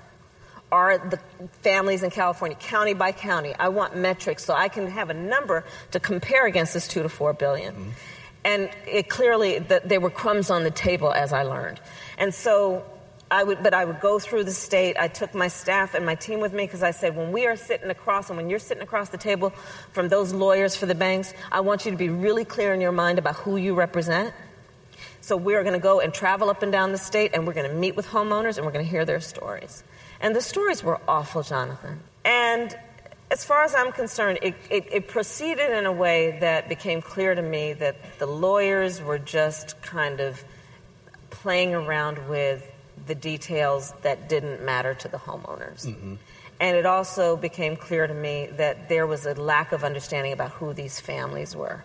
are 0.71 0.99
the 0.99 1.17
families 1.63 2.03
in 2.03 2.11
California, 2.11 2.55
county 2.59 2.93
by 2.93 3.13
county? 3.13 3.55
I 3.57 3.69
want 3.69 3.97
metrics 3.97 4.45
so 4.45 4.53
I 4.53 4.67
can 4.67 4.85
have 4.91 5.09
a 5.09 5.15
number 5.15 5.65
to 5.89 5.99
compare 5.99 6.45
against 6.45 6.75
this 6.75 6.87
two 6.87 7.01
to 7.01 7.09
four 7.09 7.33
billion. 7.33 7.73
Mm-hmm. 7.73 7.89
And 8.45 8.69
it 8.85 9.09
clearly, 9.09 9.59
that 9.59 9.87
there 9.87 9.99
were 9.99 10.09
crumbs 10.09 10.49
on 10.49 10.63
the 10.63 10.71
table 10.71 11.13
as 11.13 11.31
I 11.31 11.43
learned. 11.43 11.79
And 12.17 12.33
so 12.33 12.85
I 13.31 13.43
would, 13.43 13.63
but 13.63 13.73
I 13.73 13.83
would 13.83 13.99
go 13.99 14.19
through 14.19 14.43
the 14.43 14.51
state. 14.51 14.95
I 14.99 15.07
took 15.07 15.33
my 15.33 15.47
staff 15.47 15.95
and 15.95 16.05
my 16.05 16.15
team 16.15 16.39
with 16.39 16.53
me 16.53 16.65
because 16.65 16.83
I 16.83 16.91
said, 16.91 17.15
when 17.15 17.31
we 17.31 17.47
are 17.47 17.55
sitting 17.55 17.89
across 17.89 18.29
and 18.29 18.37
when 18.37 18.49
you're 18.49 18.59
sitting 18.59 18.83
across 18.83 19.09
the 19.09 19.17
table 19.17 19.49
from 19.91 20.09
those 20.09 20.33
lawyers 20.33 20.75
for 20.75 20.85
the 20.85 20.95
banks, 20.95 21.33
I 21.51 21.61
want 21.61 21.85
you 21.85 21.91
to 21.91 21.97
be 21.97 22.09
really 22.09 22.45
clear 22.45 22.73
in 22.73 22.81
your 22.81 22.91
mind 22.91 23.17
about 23.17 23.35
who 23.37 23.57
you 23.57 23.73
represent. 23.73 24.33
So 25.21 25.37
we're 25.37 25.63
going 25.63 25.73
to 25.73 25.79
go 25.79 25.99
and 25.99 26.13
travel 26.13 26.49
up 26.49 26.63
and 26.63 26.71
down 26.71 26.91
the 26.91 26.97
state 26.97 27.31
and 27.33 27.47
we're 27.47 27.53
going 27.53 27.69
to 27.69 27.75
meet 27.75 27.95
with 27.95 28.05
homeowners 28.05 28.57
and 28.57 28.65
we're 28.65 28.73
going 28.73 28.85
to 28.85 28.91
hear 28.91 29.05
their 29.05 29.21
stories. 29.21 29.83
And 30.19 30.35
the 30.35 30.41
stories 30.41 30.83
were 30.83 30.99
awful, 31.07 31.43
Jonathan. 31.43 32.01
And 32.25 32.77
as 33.33 33.43
far 33.43 33.63
as 33.63 33.73
I'm 33.73 33.91
concerned, 33.91 34.37
it, 34.43 34.53
it, 34.69 34.85
it 34.91 35.07
proceeded 35.07 35.75
in 35.75 35.87
a 35.87 35.91
way 35.91 36.37
that 36.41 36.69
became 36.69 37.01
clear 37.01 37.33
to 37.33 37.41
me 37.41 37.73
that 37.73 37.95
the 38.19 38.27
lawyers 38.27 39.01
were 39.01 39.17
just 39.17 39.81
kind 39.81 40.19
of 40.19 40.43
playing 41.31 41.73
around 41.73 42.29
with 42.29 42.71
the 43.07 43.15
details 43.15 43.91
that 44.03 44.29
didn't 44.29 44.63
matter 44.63 44.93
to 44.93 45.07
the 45.07 45.17
homeowners. 45.17 45.87
Mm-hmm. 45.87 46.13
And 46.59 46.77
it 46.77 46.85
also 46.85 47.35
became 47.35 47.75
clear 47.75 48.05
to 48.05 48.13
me 48.13 48.49
that 48.57 48.87
there 48.87 49.07
was 49.07 49.25
a 49.25 49.33
lack 49.33 49.71
of 49.71 49.83
understanding 49.83 50.31
about 50.31 50.51
who 50.51 50.71
these 50.73 50.99
families 50.99 51.55
were. 51.55 51.83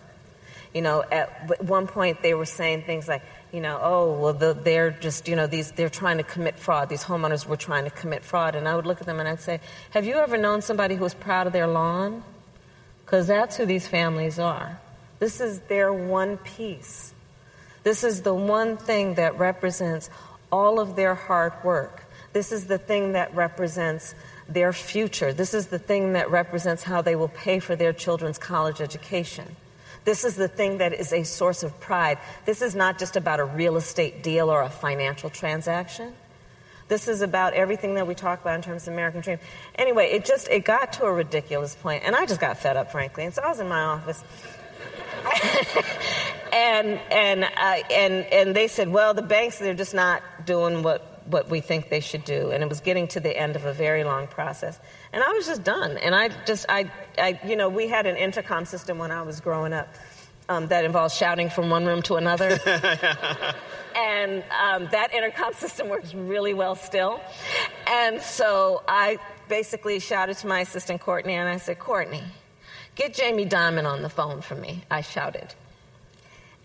You 0.71 0.83
know, 0.83 1.03
at 1.11 1.63
one 1.63 1.87
point 1.87 2.21
they 2.21 2.35
were 2.35 2.45
saying 2.45 2.83
things 2.83 3.07
like, 3.07 3.23
you 3.51 3.61
know, 3.61 3.79
oh, 3.81 4.13
well, 4.13 4.33
the, 4.33 4.53
they're 4.53 4.91
just, 4.91 5.27
you 5.27 5.35
know, 5.35 5.47
these, 5.47 5.71
they're 5.71 5.89
trying 5.89 6.17
to 6.17 6.23
commit 6.23 6.57
fraud. 6.59 6.89
These 6.89 7.03
homeowners 7.03 7.47
were 7.47 7.57
trying 7.57 7.85
to 7.85 7.89
commit 7.89 8.23
fraud. 8.23 8.55
And 8.55 8.67
I 8.67 8.75
would 8.75 8.85
look 8.85 9.01
at 9.01 9.07
them 9.07 9.19
and 9.19 9.27
I'd 9.27 9.39
say, 9.39 9.59
have 9.91 10.05
you 10.05 10.15
ever 10.15 10.37
known 10.37 10.61
somebody 10.61 10.95
who 10.95 11.03
was 11.03 11.13
proud 11.13 11.47
of 11.47 11.53
their 11.53 11.67
lawn? 11.67 12.23
Because 13.05 13.27
that's 13.27 13.57
who 13.57 13.65
these 13.65 13.87
families 13.87 14.37
are. 14.37 14.79
This 15.17 15.41
is 15.41 15.59
their 15.61 15.91
one 15.91 16.37
piece. 16.37 17.13
This 17.83 18.03
is 18.03 18.21
the 18.21 18.33
one 18.33 18.77
thing 18.77 19.15
that 19.15 19.37
represents 19.39 20.09
all 20.51 20.79
of 20.79 20.95
their 20.95 21.15
hard 21.15 21.53
work. 21.63 22.05
This 22.33 22.51
is 22.51 22.67
the 22.67 22.77
thing 22.77 23.13
that 23.13 23.33
represents 23.35 24.13
their 24.47 24.73
future. 24.73 25.33
This 25.33 25.53
is 25.53 25.67
the 25.67 25.79
thing 25.79 26.13
that 26.13 26.29
represents 26.29 26.83
how 26.83 27.01
they 27.01 27.15
will 27.15 27.29
pay 27.29 27.59
for 27.59 27.75
their 27.75 27.93
children's 27.93 28.37
college 28.37 28.81
education. 28.81 29.55
This 30.05 30.23
is 30.23 30.35
the 30.35 30.47
thing 30.47 30.79
that 30.79 30.93
is 30.93 31.13
a 31.13 31.23
source 31.23 31.63
of 31.63 31.79
pride. 31.79 32.17
This 32.45 32.61
is 32.61 32.75
not 32.75 32.97
just 32.97 33.15
about 33.15 33.39
a 33.39 33.45
real 33.45 33.77
estate 33.77 34.23
deal 34.23 34.49
or 34.49 34.61
a 34.61 34.69
financial 34.69 35.29
transaction. 35.29 36.13
This 36.87 37.07
is 37.07 37.21
about 37.21 37.53
everything 37.53 37.93
that 37.95 38.07
we 38.07 38.15
talk 38.15 38.41
about 38.41 38.55
in 38.55 38.61
terms 38.63 38.87
of 38.87 38.93
American 38.93 39.21
dream. 39.21 39.37
Anyway, 39.75 40.07
it 40.07 40.25
just 40.25 40.49
it 40.49 40.65
got 40.65 40.93
to 40.93 41.05
a 41.05 41.13
ridiculous 41.13 41.75
point, 41.75 42.03
and 42.03 42.15
I 42.15 42.25
just 42.25 42.41
got 42.41 42.57
fed 42.57 42.77
up, 42.77 42.91
frankly. 42.91 43.25
And 43.25 43.33
so 43.33 43.43
I 43.43 43.49
was 43.49 43.59
in 43.59 43.67
my 43.67 43.81
office, 43.81 44.23
and 46.51 46.99
and 47.11 47.43
uh, 47.43 47.77
and 47.91 48.25
and 48.25 48.55
they 48.55 48.67
said, 48.67 48.89
well, 48.89 49.13
the 49.13 49.21
banks 49.21 49.59
they're 49.59 49.75
just 49.75 49.93
not 49.93 50.23
doing 50.45 50.81
what 50.81 51.08
what 51.29 51.49
we 51.49 51.61
think 51.61 51.89
they 51.89 51.99
should 51.99 52.25
do, 52.25 52.51
and 52.51 52.63
it 52.63 52.69
was 52.69 52.81
getting 52.81 53.07
to 53.09 53.19
the 53.19 53.35
end 53.35 53.55
of 53.55 53.65
a 53.65 53.73
very 53.73 54.03
long 54.03 54.27
process, 54.27 54.79
and 55.13 55.23
I 55.23 55.31
was 55.31 55.45
just 55.45 55.63
done. 55.63 55.97
And 55.97 56.15
I 56.15 56.29
just 56.45 56.65
I 56.69 56.91
I 57.17 57.39
you 57.45 57.55
know 57.55 57.69
we 57.69 57.87
had 57.87 58.05
an 58.05 58.17
intercom 58.17 58.65
system 58.65 58.97
when 58.97 59.11
I 59.11 59.21
was 59.21 59.39
growing 59.39 59.73
up. 59.73 59.87
um, 60.49 60.67
that 60.67 60.83
involves 60.83 61.15
shouting 61.15 61.49
from 61.49 61.69
one 61.69 61.85
room 61.85 62.01
to 62.01 62.15
another. 62.15 62.49
and 63.95 64.43
um, 64.61 64.87
that 64.91 65.13
intercom 65.13 65.53
system 65.53 65.89
works 65.89 66.13
really 66.13 66.55
well 66.55 66.75
still. 66.75 67.21
And 67.87 68.19
so 68.21 68.83
I 68.87 69.19
basically 69.47 69.99
shouted 69.99 70.37
to 70.37 70.47
my 70.47 70.61
assistant, 70.61 71.01
Courtney, 71.01 71.35
and 71.35 71.47
I 71.47 71.57
said, 71.57 71.79
Courtney, 71.79 72.23
get 72.95 73.13
Jamie 73.13 73.45
Dimon 73.45 73.85
on 73.85 74.01
the 74.01 74.09
phone 74.09 74.41
for 74.41 74.55
me. 74.55 74.83
I 74.89 75.01
shouted. 75.01 75.53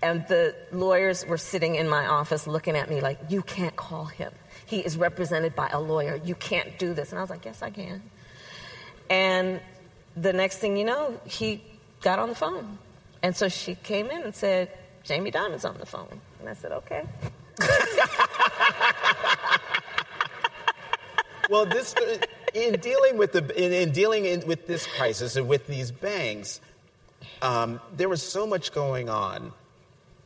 And 0.02 0.26
the 0.28 0.54
lawyers 0.72 1.24
were 1.26 1.38
sitting 1.38 1.76
in 1.76 1.88
my 1.88 2.06
office 2.06 2.46
looking 2.46 2.76
at 2.76 2.90
me 2.90 3.00
like, 3.00 3.18
You 3.28 3.42
can't 3.42 3.76
call 3.76 4.06
him. 4.06 4.32
He 4.66 4.80
is 4.80 4.96
represented 4.96 5.54
by 5.54 5.68
a 5.68 5.80
lawyer. 5.80 6.20
You 6.24 6.34
can't 6.34 6.78
do 6.78 6.94
this. 6.94 7.10
And 7.10 7.18
I 7.18 7.22
was 7.22 7.30
like, 7.30 7.44
Yes, 7.44 7.62
I 7.62 7.70
can. 7.70 8.02
And 9.10 9.60
the 10.16 10.32
next 10.32 10.58
thing 10.58 10.76
you 10.76 10.84
know, 10.84 11.20
he 11.24 11.62
got 12.00 12.18
on 12.18 12.28
the 12.28 12.34
phone. 12.34 12.78
And 13.22 13.36
so 13.36 13.48
she 13.48 13.74
came 13.74 14.10
in 14.10 14.22
and 14.22 14.34
said, 14.34 14.70
Jamie 15.02 15.30
Dimon's 15.30 15.64
on 15.64 15.78
the 15.78 15.86
phone. 15.86 16.20
And 16.40 16.48
I 16.48 16.54
said, 16.54 16.72
Okay. 16.72 17.04
well, 21.50 21.66
this 21.66 21.94
in 22.54 22.80
dealing 22.80 23.18
with 23.18 23.32
the 23.32 23.62
in, 23.62 23.72
in 23.72 23.92
dealing 23.92 24.24
in, 24.24 24.46
with 24.46 24.66
this 24.66 24.86
crisis 24.86 25.36
and 25.36 25.48
with 25.48 25.66
these 25.66 25.90
banks, 25.90 26.60
um, 27.42 27.80
there 27.96 28.08
was 28.08 28.22
so 28.22 28.46
much 28.46 28.72
going 28.72 29.08
on. 29.08 29.52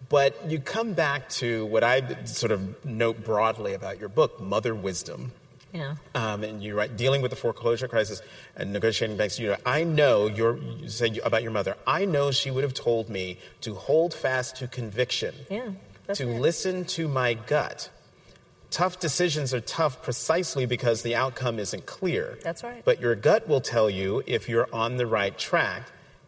But 0.09 0.51
you 0.51 0.59
come 0.59 0.95
back 0.95 1.29
to 1.31 1.67
what 1.67 1.85
I 1.85 2.25
sort 2.25 2.53
of 2.53 2.85
note 2.85 3.25
broadly 3.25 3.75
about 3.75 4.01
your 4.01 4.09
book, 4.09 4.41
Mother 4.41 4.75
Wisdom. 4.75 5.33
Yeah. 5.73 5.97
Um, 6.15 6.45
and 6.45 6.63
you 6.63 6.75
write, 6.75 6.97
dealing 6.97 7.21
with 7.21 7.31
the 7.31 7.37
foreclosure 7.37 7.89
crisis 7.89 8.23
and 8.57 8.73
negotiating 8.73 9.19
banks. 9.19 9.39
You 9.39 9.49
know, 9.49 9.57
I 9.67 9.85
know 9.85 10.27
your, 10.27 10.57
you 10.57 10.89
say 10.89 11.19
about 11.23 11.43
your 11.43 11.53
mother. 11.53 11.77
I 11.87 12.07
know 12.07 12.31
she 12.31 12.51
would 12.51 12.65
have 12.65 12.73
told 12.73 13.11
me 13.11 13.39
to 13.61 13.75
hold 13.75 14.15
fast 14.15 14.57
to 14.57 14.69
conviction. 14.69 15.35
Yeah. 15.51 15.73
to 16.15 16.27
listen 16.27 16.87
to 16.87 17.07
my 17.07 17.35
gut. 17.35 17.91
Tough 18.71 18.99
decisions 18.99 19.53
are 19.53 19.61
tough 19.61 20.03
precisely 20.03 20.65
because 20.65 21.03
the 21.03 21.15
outcome 21.15 21.59
isn't 21.59 21.85
clear. 21.85 22.39
That's 22.43 22.63
right. 22.63 22.83
But 22.83 23.01
your 23.01 23.15
gut 23.15 23.47
will 23.47 23.61
tell 23.61 23.91
you 23.91 24.23
if 24.27 24.49
you're 24.49 24.69
on 24.73 24.97
the 24.97 25.07
right 25.07 25.37
track, 25.39 25.83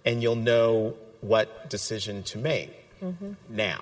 and 0.04 0.22
you'll 0.22 0.36
know 0.36 0.94
what 1.20 1.68
decision 1.68 2.22
to 2.24 2.38
make. 2.38 2.70
Mm-hmm. 3.02 3.32
Now, 3.48 3.78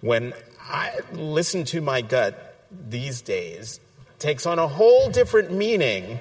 when 0.00 0.32
I 0.60 0.98
listen 1.12 1.64
to 1.66 1.80
my 1.80 2.00
gut 2.00 2.56
these 2.88 3.22
days, 3.22 3.80
takes 4.18 4.46
on 4.46 4.58
a 4.58 4.68
whole 4.68 5.10
different 5.10 5.52
meaning 5.52 6.20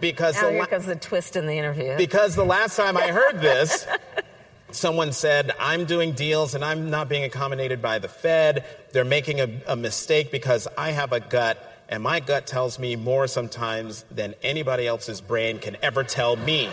because 0.00 0.34
now 0.34 0.50
the 0.50 0.66
comes 0.66 0.86
the 0.86 0.96
twist 0.96 1.36
in 1.36 1.46
the 1.46 1.54
interview. 1.54 1.96
Because 1.96 2.34
the 2.34 2.44
last 2.44 2.76
time 2.76 2.96
I 2.96 3.08
heard 3.08 3.40
this, 3.40 3.86
someone 4.70 5.12
said, 5.12 5.52
I'm 5.58 5.86
doing 5.86 6.12
deals 6.12 6.54
and 6.54 6.64
I'm 6.64 6.90
not 6.90 7.08
being 7.08 7.24
accommodated 7.24 7.80
by 7.80 7.98
the 7.98 8.08
Fed. 8.08 8.64
They're 8.92 9.04
making 9.04 9.40
a, 9.40 9.48
a, 9.68 9.76
mistake 9.76 10.30
because 10.30 10.68
I 10.76 10.90
have 10.90 11.12
a 11.12 11.20
gut, 11.20 11.58
and 11.88 12.02
my 12.02 12.20
gut 12.20 12.46
tells 12.46 12.78
me 12.78 12.96
more 12.96 13.26
sometimes 13.26 14.04
than 14.10 14.34
anybody 14.42 14.86
else's 14.86 15.20
brain 15.20 15.58
can 15.58 15.76
ever 15.82 16.04
tell 16.04 16.36
me. 16.36 16.68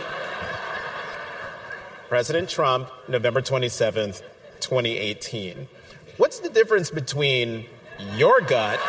President 2.10 2.50
Trump, 2.50 2.90
November 3.08 3.42
27th, 3.42 4.22
2018. 4.62 5.68
What's 6.18 6.40
the 6.40 6.50
difference 6.50 6.90
between 6.92 7.66
your 8.16 8.42
gut 8.42 8.80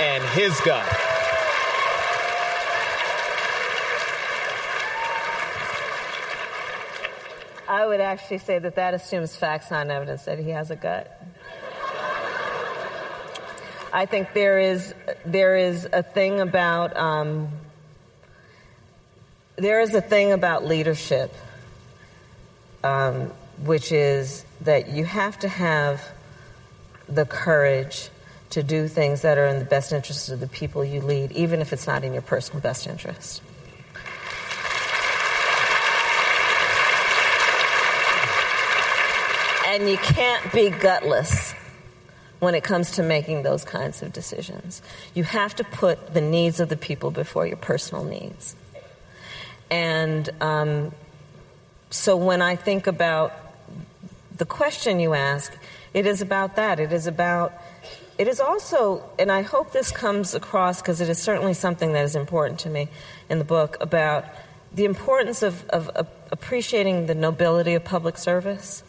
and 0.00 0.22
his 0.30 0.58
gut? 0.60 0.86
I 7.68 7.86
would 7.86 8.00
actually 8.00 8.38
say 8.38 8.58
that 8.58 8.76
that 8.76 8.94
assumes 8.94 9.34
facts, 9.36 9.70
not 9.70 9.88
evidence, 9.88 10.24
that 10.26 10.38
he 10.38 10.50
has 10.50 10.70
a 10.70 10.76
gut. 10.76 11.20
I 13.92 14.06
think 14.06 14.32
there 14.32 14.58
is 14.58 14.94
there 15.24 15.56
is 15.56 15.88
a 15.92 16.02
thing 16.02 16.40
about 16.40 16.96
um, 16.96 17.48
there 19.56 19.80
is 19.80 19.94
a 19.94 20.00
thing 20.00 20.32
about 20.32 20.64
leadership 20.64 21.32
um, 22.82 23.32
which 23.62 23.92
is 23.92 24.44
that 24.62 24.88
you 24.88 25.04
have 25.04 25.38
to 25.40 25.48
have 25.48 26.02
the 27.08 27.24
courage 27.24 28.10
to 28.50 28.62
do 28.62 28.88
things 28.88 29.22
that 29.22 29.36
are 29.36 29.46
in 29.46 29.58
the 29.58 29.64
best 29.64 29.92
interest 29.92 30.30
of 30.30 30.40
the 30.40 30.46
people 30.46 30.84
you 30.84 31.00
lead, 31.00 31.32
even 31.32 31.60
if 31.60 31.72
it's 31.72 31.86
not 31.86 32.04
in 32.04 32.12
your 32.12 32.22
personal 32.22 32.60
best 32.60 32.86
interest. 32.86 33.42
And 39.66 39.90
you 39.90 39.96
can't 39.96 40.52
be 40.52 40.70
gutless 40.70 41.52
when 42.38 42.54
it 42.54 42.62
comes 42.62 42.92
to 42.92 43.02
making 43.02 43.42
those 43.42 43.64
kinds 43.64 44.02
of 44.02 44.12
decisions. 44.12 44.82
You 45.14 45.24
have 45.24 45.56
to 45.56 45.64
put 45.64 46.14
the 46.14 46.20
needs 46.20 46.60
of 46.60 46.68
the 46.68 46.76
people 46.76 47.10
before 47.10 47.46
your 47.46 47.56
personal 47.56 48.04
needs. 48.04 48.54
And 49.70 50.30
um, 50.40 50.92
so 51.90 52.16
when 52.16 52.40
I 52.40 52.54
think 52.54 52.86
about 52.86 53.32
the 54.36 54.44
question 54.44 54.98
you 55.00 55.14
ask, 55.14 55.56
it 55.92 56.06
is 56.06 56.20
about 56.20 56.56
that. 56.56 56.80
It 56.80 56.92
is 56.92 57.06
about, 57.06 57.54
it 58.18 58.26
is 58.26 58.40
also, 58.40 59.02
and 59.18 59.30
I 59.30 59.42
hope 59.42 59.72
this 59.72 59.92
comes 59.92 60.34
across 60.34 60.82
because 60.82 61.00
it 61.00 61.08
is 61.08 61.18
certainly 61.18 61.54
something 61.54 61.92
that 61.92 62.04
is 62.04 62.16
important 62.16 62.60
to 62.60 62.70
me 62.70 62.88
in 63.28 63.38
the 63.38 63.44
book, 63.44 63.76
about 63.80 64.24
the 64.72 64.84
importance 64.84 65.42
of, 65.42 65.68
of, 65.68 65.88
appreciating 66.32 67.06
the 67.06 67.14
nobility 67.14 67.74
of 67.74 67.84
public 67.84 68.18
service. 68.18 68.82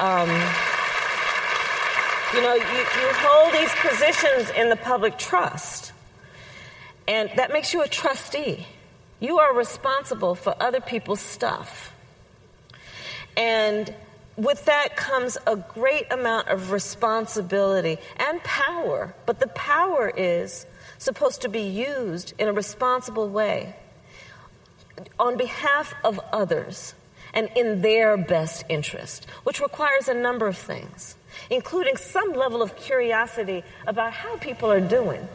Um, 0.00 0.28
you 2.34 2.42
know, 2.42 2.54
you, 2.54 2.78
you 2.78 3.08
hold 3.14 3.54
these 3.54 3.72
positions 3.76 4.50
in 4.50 4.68
the 4.68 4.76
public 4.76 5.16
trust, 5.16 5.92
and 7.06 7.30
that 7.36 7.52
makes 7.52 7.72
you 7.72 7.82
a 7.82 7.88
trustee. 7.88 8.66
You 9.20 9.38
are 9.38 9.54
responsible 9.54 10.34
for 10.34 10.54
other 10.60 10.80
people's 10.80 11.20
stuff. 11.20 11.92
And 13.38 13.94
with 14.36 14.64
that 14.64 14.96
comes 14.96 15.38
a 15.46 15.54
great 15.56 16.12
amount 16.12 16.48
of 16.48 16.72
responsibility 16.72 17.98
and 18.16 18.42
power, 18.42 19.14
but 19.26 19.38
the 19.38 19.46
power 19.48 20.12
is 20.14 20.66
supposed 20.98 21.42
to 21.42 21.48
be 21.48 21.60
used 21.60 22.34
in 22.38 22.48
a 22.48 22.52
responsible 22.52 23.28
way 23.28 23.76
on 25.20 25.36
behalf 25.36 25.94
of 26.02 26.18
others 26.32 26.94
and 27.32 27.48
in 27.54 27.80
their 27.80 28.16
best 28.16 28.64
interest, 28.68 29.26
which 29.44 29.60
requires 29.60 30.08
a 30.08 30.14
number 30.14 30.48
of 30.48 30.58
things, 30.58 31.14
including 31.48 31.96
some 31.96 32.32
level 32.32 32.60
of 32.60 32.74
curiosity 32.74 33.62
about 33.86 34.12
how 34.12 34.36
people 34.38 34.70
are 34.70 34.80
doing. 34.80 35.26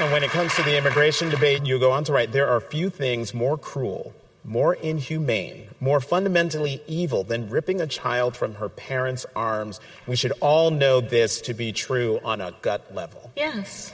And 0.00 0.10
when 0.10 0.24
it 0.24 0.30
comes 0.30 0.54
to 0.54 0.62
the 0.62 0.78
immigration 0.78 1.28
debate, 1.28 1.66
you 1.66 1.78
go 1.78 1.90
on 1.90 2.04
to 2.04 2.12
write 2.12 2.32
there 2.32 2.48
are 2.48 2.60
few 2.60 2.88
things 2.88 3.34
more 3.34 3.58
cruel, 3.58 4.14
more 4.44 4.74
inhumane, 4.74 5.68
more 5.80 6.00
fundamentally 6.00 6.82
evil 6.86 7.24
than 7.24 7.48
ripping 7.48 7.80
a 7.80 7.86
child 7.86 8.36
from 8.36 8.54
her 8.54 8.68
parents' 8.68 9.24
arms. 9.36 9.80
We 10.06 10.16
should 10.16 10.32
all 10.40 10.70
know 10.70 11.00
this 11.00 11.40
to 11.42 11.54
be 11.54 11.72
true 11.72 12.20
on 12.24 12.40
a 12.40 12.52
gut 12.62 12.94
level. 12.94 13.30
Yes. 13.36 13.92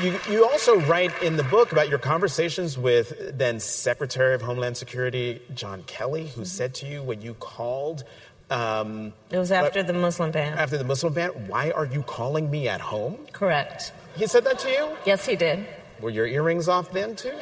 You, 0.00 0.18
you 0.30 0.44
also 0.46 0.80
write 0.80 1.22
in 1.22 1.36
the 1.36 1.44
book 1.44 1.72
about 1.72 1.90
your 1.90 1.98
conversations 1.98 2.78
with 2.78 3.36
then 3.36 3.60
Secretary 3.60 4.34
of 4.34 4.40
Homeland 4.40 4.76
Security 4.76 5.42
John 5.54 5.82
Kelly, 5.82 6.22
who 6.22 6.28
mm-hmm. 6.28 6.44
said 6.44 6.74
to 6.76 6.86
you 6.86 7.02
when 7.02 7.20
you 7.20 7.34
called, 7.34 8.04
um, 8.50 9.12
it 9.30 9.38
was 9.38 9.52
after 9.52 9.80
uh, 9.80 9.82
the 9.82 9.92
Muslim 9.92 10.30
ban. 10.30 10.56
After 10.56 10.78
the 10.78 10.84
Muslim 10.84 11.12
ban, 11.12 11.30
why 11.46 11.72
are 11.72 11.86
you 11.86 12.02
calling 12.02 12.50
me 12.50 12.68
at 12.68 12.80
home? 12.80 13.18
Correct. 13.32 13.92
He 14.16 14.26
said 14.26 14.44
that 14.44 14.58
to 14.60 14.70
you? 14.70 14.96
Yes, 15.04 15.26
he 15.26 15.36
did. 15.36 15.66
Were 16.00 16.10
your 16.10 16.26
earrings 16.26 16.68
off 16.68 16.90
then, 16.92 17.14
too? 17.14 17.32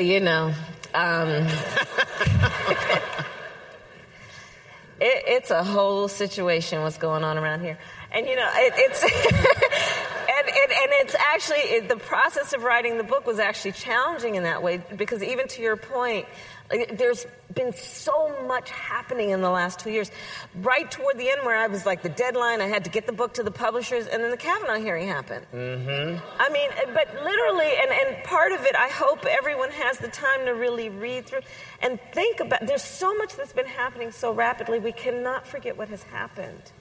You 0.00 0.20
know, 0.20 0.52
um, 0.94 1.28
it, 5.00 5.24
it's 5.26 5.50
a 5.50 5.64
whole 5.64 6.08
situation 6.08 6.82
what's 6.82 6.98
going 6.98 7.24
on 7.24 7.38
around 7.38 7.60
here. 7.60 7.78
And, 8.12 8.26
you 8.26 8.36
know, 8.36 8.50
it, 8.54 8.72
it's. 8.76 9.04
and, 10.74 10.92
it's 10.92 11.14
actually, 11.14 11.58
it, 11.58 11.88
the 11.88 11.96
process 11.96 12.52
of 12.52 12.62
writing 12.62 12.98
the 12.98 13.04
book 13.04 13.26
was 13.26 13.38
actually 13.38 13.72
challenging 13.72 14.34
in 14.34 14.42
that 14.42 14.62
way 14.62 14.82
because, 14.96 15.22
even 15.22 15.48
to 15.48 15.62
your 15.62 15.76
point, 15.76 16.26
like, 16.70 16.96
there's 16.96 17.26
been 17.54 17.74
so 17.74 18.34
much 18.46 18.70
happening 18.70 19.30
in 19.30 19.42
the 19.42 19.50
last 19.50 19.80
two 19.80 19.90
years. 19.90 20.10
Right 20.54 20.90
toward 20.90 21.18
the 21.18 21.28
end, 21.28 21.42
where 21.44 21.56
I 21.56 21.66
was 21.66 21.84
like 21.84 22.02
the 22.02 22.08
deadline, 22.08 22.60
I 22.62 22.66
had 22.66 22.84
to 22.84 22.90
get 22.90 23.06
the 23.06 23.12
book 23.12 23.34
to 23.34 23.42
the 23.42 23.50
publishers, 23.50 24.06
and 24.06 24.22
then 24.22 24.30
the 24.30 24.36
Kavanaugh 24.36 24.78
hearing 24.78 25.08
happened. 25.08 25.46
Mm-hmm. 25.52 26.24
I 26.40 26.48
mean, 26.48 26.70
but 26.94 27.08
literally, 27.22 27.70
and, 27.80 27.90
and 27.90 28.24
part 28.24 28.52
of 28.52 28.64
it, 28.64 28.74
I 28.76 28.88
hope 28.88 29.26
everyone 29.26 29.70
has 29.72 29.98
the 29.98 30.08
time 30.08 30.46
to 30.46 30.52
really 30.52 30.88
read 30.88 31.26
through 31.26 31.42
and 31.82 32.00
think 32.12 32.40
about. 32.40 32.66
There's 32.66 32.82
so 32.82 33.14
much 33.14 33.36
that's 33.36 33.52
been 33.52 33.66
happening 33.66 34.10
so 34.10 34.32
rapidly, 34.32 34.78
we 34.78 34.92
cannot 34.92 35.46
forget 35.46 35.76
what 35.76 35.88
has 35.88 36.02
happened. 36.04 36.72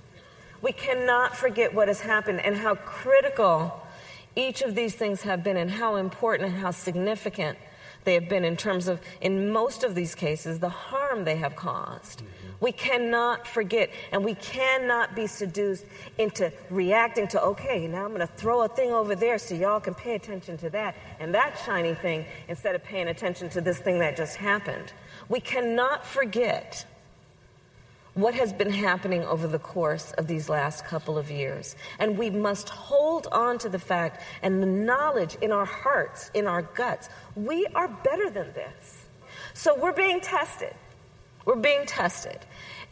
We 0.62 0.72
cannot 0.72 1.36
forget 1.36 1.74
what 1.74 1.90
has 1.90 2.00
happened 2.00 2.40
and 2.40 2.56
how 2.56 2.76
critical 2.76 3.83
each 4.36 4.62
of 4.62 4.76
these 4.76 4.96
things 4.96 5.22
have 5.22 5.44
been 5.44 5.58
and 5.58 5.70
how 5.70 5.96
important 5.96 6.50
and 6.50 6.60
how 6.60 6.72
significant 6.72 7.58
they 8.04 8.16
have 8.16 8.28
been 8.28 8.44
in 8.44 8.58
terms 8.58 8.88
of, 8.88 9.00
in 9.22 9.52
most 9.52 9.84
of 9.84 9.96
these 9.96 10.16
cases, 10.16 10.60
the 10.60 10.70
harm 10.70 11.24
they 11.24 11.38
have 11.38 11.56
caused. 11.56 12.20
Mm-hmm. 12.20 12.48
We 12.60 12.72
cannot 12.72 13.48
forget, 13.48 13.90
and 14.12 14.24
we 14.24 14.36
cannot 14.36 15.16
be 15.16 15.28
seduced 15.28 15.86
into 16.18 16.52
reacting 16.70 17.28
to, 17.30 17.42
okay, 17.42 17.88
now 17.88 18.06
I'm 18.06 18.14
going 18.14 18.20
to 18.22 18.34
throw 18.36 18.64
a 18.64 18.68
thing 18.68 18.92
over 18.92 19.16
there 19.16 19.38
so 19.38 19.56
y'all 19.56 19.80
can 19.80 19.94
pay 19.94 20.16
attention 20.16 20.58
to 20.60 20.70
that 20.72 20.96
and 21.20 21.34
that 21.34 21.62
shiny 21.66 21.94
thing 21.94 22.26
instead 22.48 22.76
of 22.76 22.84
paying 22.84 23.08
attention 23.08 23.50
to 23.50 23.62
this 23.62 23.80
thing 23.80 24.00
that 24.00 24.18
just 24.18 24.36
happened. 24.36 24.94
We 25.30 25.40
cannot 25.40 26.06
forget 26.06 26.86
what 28.16 28.36
has 28.36 28.54
been 28.54 28.70
happening 28.70 29.24
over 29.24 29.48
the 29.48 29.60
course 29.60 30.12
of 30.14 30.28
these 30.28 30.48
last 30.48 30.86
couple 30.86 31.18
of 31.18 31.32
years. 31.32 31.76
And 31.98 32.18
we 32.18 32.30
must 32.30 32.70
hold 32.70 33.28
on 33.32 33.58
to 33.60 33.70
the 33.70 33.80
fact 33.80 34.22
and 34.42 34.62
the 34.62 34.68
knowledge 34.68 35.36
in 35.42 35.52
our 35.52 35.66
hearts, 35.66 36.30
in 36.34 36.46
our 36.46 36.62
guts, 36.62 37.10
we 37.36 37.66
are 37.74 37.88
better 37.88 38.30
than 38.30 38.54
this. 38.54 39.06
So 39.56 39.76
we're 39.76 39.94
being 39.94 40.22
tested. 40.22 40.74
We're 41.46 41.56
being 41.56 41.86
tested. 41.86 42.40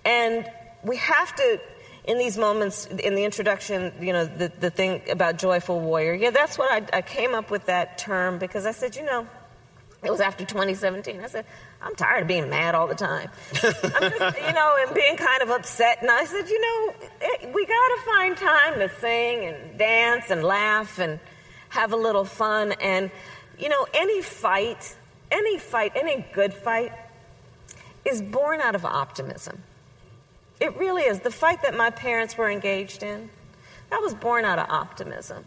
And 0.03 0.49
we 0.83 0.97
have 0.97 1.35
to, 1.35 1.61
in 2.05 2.17
these 2.17 2.37
moments, 2.37 2.87
in 2.87 3.13
the 3.13 3.23
introduction, 3.23 3.93
you 4.01 4.13
know, 4.13 4.25
the, 4.25 4.51
the 4.59 4.71
thing 4.71 5.03
about 5.09 5.37
joyful 5.37 5.79
warrior, 5.79 6.13
yeah, 6.13 6.31
that's 6.31 6.57
what 6.57 6.71
I, 6.71 6.97
I 6.97 7.01
came 7.03 7.35
up 7.35 7.51
with 7.51 7.67
that 7.67 7.99
term 7.99 8.39
because 8.39 8.65
I 8.65 8.71
said, 8.71 8.95
you 8.95 9.05
know, 9.05 9.27
it 10.03 10.09
was 10.09 10.19
after 10.19 10.45
2017. 10.45 11.19
I 11.19 11.27
said, 11.27 11.45
I'm 11.83 11.95
tired 11.95 12.21
of 12.21 12.27
being 12.27 12.49
mad 12.49 12.75
all 12.75 12.87
the 12.87 12.95
time. 12.95 13.29
I'm 13.53 14.11
just, 14.11 14.37
you 14.47 14.53
know, 14.53 14.75
and 14.79 14.93
being 14.93 15.17
kind 15.17 15.41
of 15.41 15.49
upset. 15.49 15.97
And 16.01 16.11
I 16.11 16.25
said, 16.25 16.47
you 16.47 16.61
know, 16.61 16.93
it, 17.21 17.53
we 17.53 17.65
got 17.65 17.87
to 17.87 18.01
find 18.05 18.37
time 18.37 18.79
to 18.79 18.89
sing 18.99 19.45
and 19.45 19.79
dance 19.79 20.29
and 20.29 20.43
laugh 20.43 20.99
and 20.99 21.19
have 21.69 21.91
a 21.91 21.95
little 21.95 22.25
fun. 22.25 22.73
And, 22.73 23.09
you 23.57 23.69
know, 23.69 23.87
any 23.93 24.21
fight, 24.21 24.95
any 25.31 25.57
fight, 25.57 25.93
any 25.95 26.23
good 26.33 26.53
fight 26.53 26.91
is 28.05 28.21
born 28.21 28.61
out 28.61 28.75
of 28.75 28.85
optimism. 28.85 29.63
It 30.59 30.77
really 30.77 31.03
is. 31.03 31.21
The 31.21 31.31
fight 31.31 31.63
that 31.63 31.75
my 31.75 31.89
parents 31.89 32.37
were 32.37 32.49
engaged 32.49 33.01
in, 33.01 33.31
that 33.89 34.01
was 34.01 34.13
born 34.13 34.45
out 34.45 34.59
of 34.59 34.69
optimism. 34.69 35.45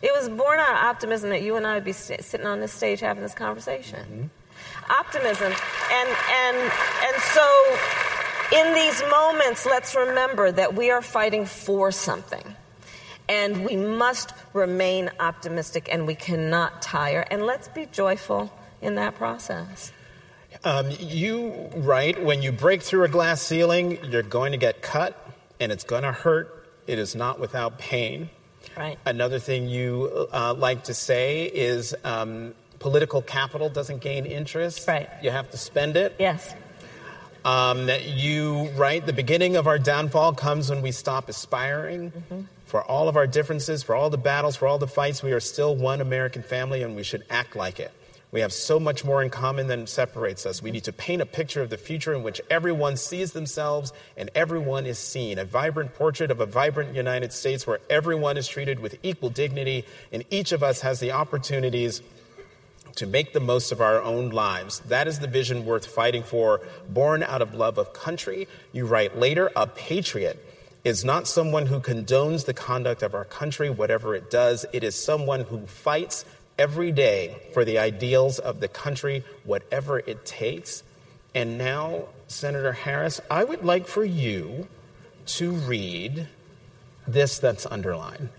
It 0.00 0.12
was 0.14 0.30
born 0.30 0.58
out 0.58 0.70
of 0.70 0.84
optimism 0.84 1.28
that 1.28 1.42
you 1.42 1.56
and 1.56 1.66
I 1.66 1.74
would 1.74 1.84
be 1.84 1.92
sitting 1.92 2.46
on 2.46 2.60
this 2.60 2.72
stage 2.72 3.00
having 3.00 3.22
this 3.22 3.34
conversation. 3.34 4.00
Mm-hmm 4.00 4.26
optimism. 4.90 5.52
And, 5.92 6.08
and, 6.30 6.56
and 6.56 7.22
so, 7.22 7.78
in 8.52 8.74
these 8.74 9.02
moments, 9.10 9.64
let's 9.66 9.94
remember 9.94 10.50
that 10.50 10.74
we 10.74 10.90
are 10.90 11.02
fighting 11.02 11.46
for 11.46 11.92
something. 11.92 12.44
And 13.28 13.64
we 13.64 13.76
must 13.76 14.32
remain 14.52 15.10
optimistic 15.20 15.88
and 15.92 16.06
we 16.06 16.16
cannot 16.16 16.82
tire. 16.82 17.24
And 17.30 17.46
let's 17.46 17.68
be 17.68 17.86
joyful 17.86 18.52
in 18.82 18.96
that 18.96 19.14
process. 19.14 19.92
Um, 20.64 20.90
you 20.98 21.70
write 21.76 22.22
when 22.22 22.42
you 22.42 22.50
break 22.50 22.82
through 22.82 23.04
a 23.04 23.08
glass 23.08 23.40
ceiling, 23.40 23.98
you're 24.10 24.22
going 24.22 24.50
to 24.52 24.58
get 24.58 24.82
cut 24.82 25.16
and 25.60 25.70
it's 25.70 25.84
going 25.84 26.02
to 26.02 26.12
hurt. 26.12 26.66
It 26.88 26.98
is 26.98 27.14
not 27.14 27.38
without 27.38 27.78
pain. 27.78 28.30
Right. 28.76 28.98
Another 29.06 29.38
thing 29.38 29.68
you 29.68 30.28
uh, 30.32 30.54
like 30.54 30.84
to 30.84 30.94
say 30.94 31.44
is 31.44 31.94
um, 32.04 32.54
political 32.80 33.22
capital 33.22 33.68
doesn't 33.68 34.00
gain 34.00 34.26
interest. 34.26 34.88
Right. 34.88 35.08
You 35.22 35.30
have 35.30 35.50
to 35.52 35.56
spend 35.56 35.96
it. 35.96 36.16
Yes. 36.18 36.52
Um, 37.44 37.88
you 38.02 38.68
right. 38.70 39.04
The 39.04 39.12
beginning 39.12 39.56
of 39.56 39.68
our 39.68 39.78
downfall 39.78 40.34
comes 40.34 40.68
when 40.68 40.82
we 40.82 40.90
stop 40.90 41.28
aspiring. 41.28 42.10
Mm-hmm. 42.10 42.40
For 42.66 42.82
all 42.82 43.08
of 43.08 43.16
our 43.16 43.26
differences, 43.26 43.82
for 43.82 43.94
all 43.94 44.10
the 44.10 44.18
battles, 44.18 44.56
for 44.56 44.68
all 44.68 44.78
the 44.78 44.86
fights, 44.86 45.22
we 45.22 45.32
are 45.32 45.40
still 45.40 45.74
one 45.74 46.00
American 46.00 46.42
family, 46.42 46.84
and 46.84 46.94
we 46.94 47.02
should 47.02 47.24
act 47.28 47.56
like 47.56 47.80
it. 47.80 47.92
We 48.32 48.40
have 48.40 48.52
so 48.52 48.78
much 48.78 49.04
more 49.04 49.22
in 49.22 49.30
common 49.30 49.66
than 49.66 49.88
separates 49.88 50.46
us. 50.46 50.62
We 50.62 50.70
need 50.70 50.84
to 50.84 50.92
paint 50.92 51.20
a 51.20 51.26
picture 51.26 51.62
of 51.62 51.70
the 51.70 51.76
future 51.76 52.14
in 52.14 52.22
which 52.22 52.40
everyone 52.48 52.96
sees 52.96 53.32
themselves 53.32 53.92
and 54.16 54.30
everyone 54.36 54.86
is 54.86 54.98
seen. 54.98 55.38
A 55.40 55.44
vibrant 55.44 55.94
portrait 55.94 56.30
of 56.30 56.38
a 56.38 56.46
vibrant 56.46 56.94
United 56.94 57.32
States 57.32 57.66
where 57.66 57.80
everyone 57.90 58.36
is 58.36 58.46
treated 58.46 58.78
with 58.78 58.96
equal 59.02 59.30
dignity 59.30 59.84
and 60.12 60.24
each 60.30 60.52
of 60.52 60.62
us 60.62 60.80
has 60.82 61.00
the 61.00 61.10
opportunities 61.10 62.02
to 62.96 63.06
make 63.06 63.32
the 63.32 63.40
most 63.40 63.72
of 63.72 63.80
our 63.80 64.02
own 64.02 64.30
lives. 64.30 64.80
That 64.80 65.08
is 65.08 65.18
the 65.18 65.26
vision 65.26 65.64
worth 65.64 65.86
fighting 65.86 66.22
for, 66.22 66.60
born 66.88 67.22
out 67.22 67.42
of 67.42 67.54
love 67.54 67.78
of 67.78 67.92
country. 67.92 68.48
You 68.72 68.86
write 68.86 69.18
later, 69.18 69.50
a 69.56 69.66
patriot 69.66 70.44
is 70.84 71.04
not 71.04 71.28
someone 71.28 71.66
who 71.66 71.80
condones 71.80 72.46
the 72.46 72.54
conduct 72.54 73.02
of 73.02 73.14
our 73.14 73.24
country, 73.24 73.70
whatever 73.70 74.14
it 74.14 74.30
does. 74.30 74.64
It 74.72 74.82
is 74.82 74.94
someone 74.94 75.40
who 75.40 75.66
fights 75.66 76.24
every 76.58 76.92
day 76.92 77.36
for 77.52 77.64
the 77.64 77.78
ideals 77.78 78.38
of 78.38 78.60
the 78.60 78.68
country, 78.68 79.24
whatever 79.44 79.98
it 79.98 80.24
takes. 80.24 80.82
And 81.34 81.58
now, 81.58 82.04
Senator 82.28 82.72
Harris, 82.72 83.20
I 83.30 83.44
would 83.44 83.64
like 83.64 83.86
for 83.86 84.04
you 84.04 84.68
to 85.26 85.52
read 85.52 86.26
this 87.06 87.38
that's 87.38 87.66
underlined. 87.66 88.30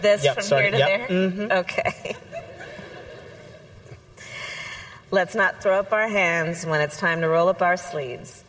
This 0.00 0.24
yep, 0.24 0.36
from 0.36 0.44
sorry, 0.44 0.62
here 0.62 0.70
to 0.72 0.78
yep. 0.78 1.08
there? 1.08 1.30
Mm-hmm. 1.30 1.52
Okay. 1.52 2.16
Let's 5.12 5.34
not 5.34 5.60
throw 5.60 5.80
up 5.80 5.92
our 5.92 6.06
hands 6.06 6.64
when 6.64 6.80
it's 6.80 6.96
time 6.96 7.22
to 7.22 7.28
roll 7.28 7.48
up 7.48 7.62
our 7.62 7.76
sleeves. 7.76 8.44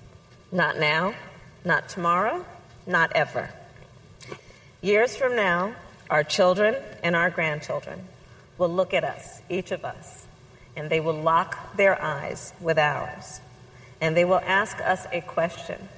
Not 0.51 0.77
now, 0.77 1.15
not 1.65 1.89
tomorrow, 1.89 2.45
not 2.85 3.11
ever. 3.15 3.49
Years 4.79 5.15
from 5.15 5.35
now, 5.35 5.73
our 6.07 6.23
children 6.23 6.75
and 7.01 7.15
our 7.15 7.31
grandchildren 7.31 8.07
will 8.59 8.69
look 8.69 8.93
at 8.93 9.03
us, 9.03 9.41
each 9.49 9.71
of 9.71 9.83
us, 9.83 10.27
and 10.75 10.87
they 10.87 10.99
will 10.99 11.19
lock 11.19 11.75
their 11.77 11.99
eyes 11.99 12.53
with 12.61 12.77
ours. 12.77 13.41
And 13.99 14.15
they 14.15 14.25
will 14.25 14.41
ask 14.45 14.79
us 14.81 15.07
a 15.11 15.21
question. 15.21 15.89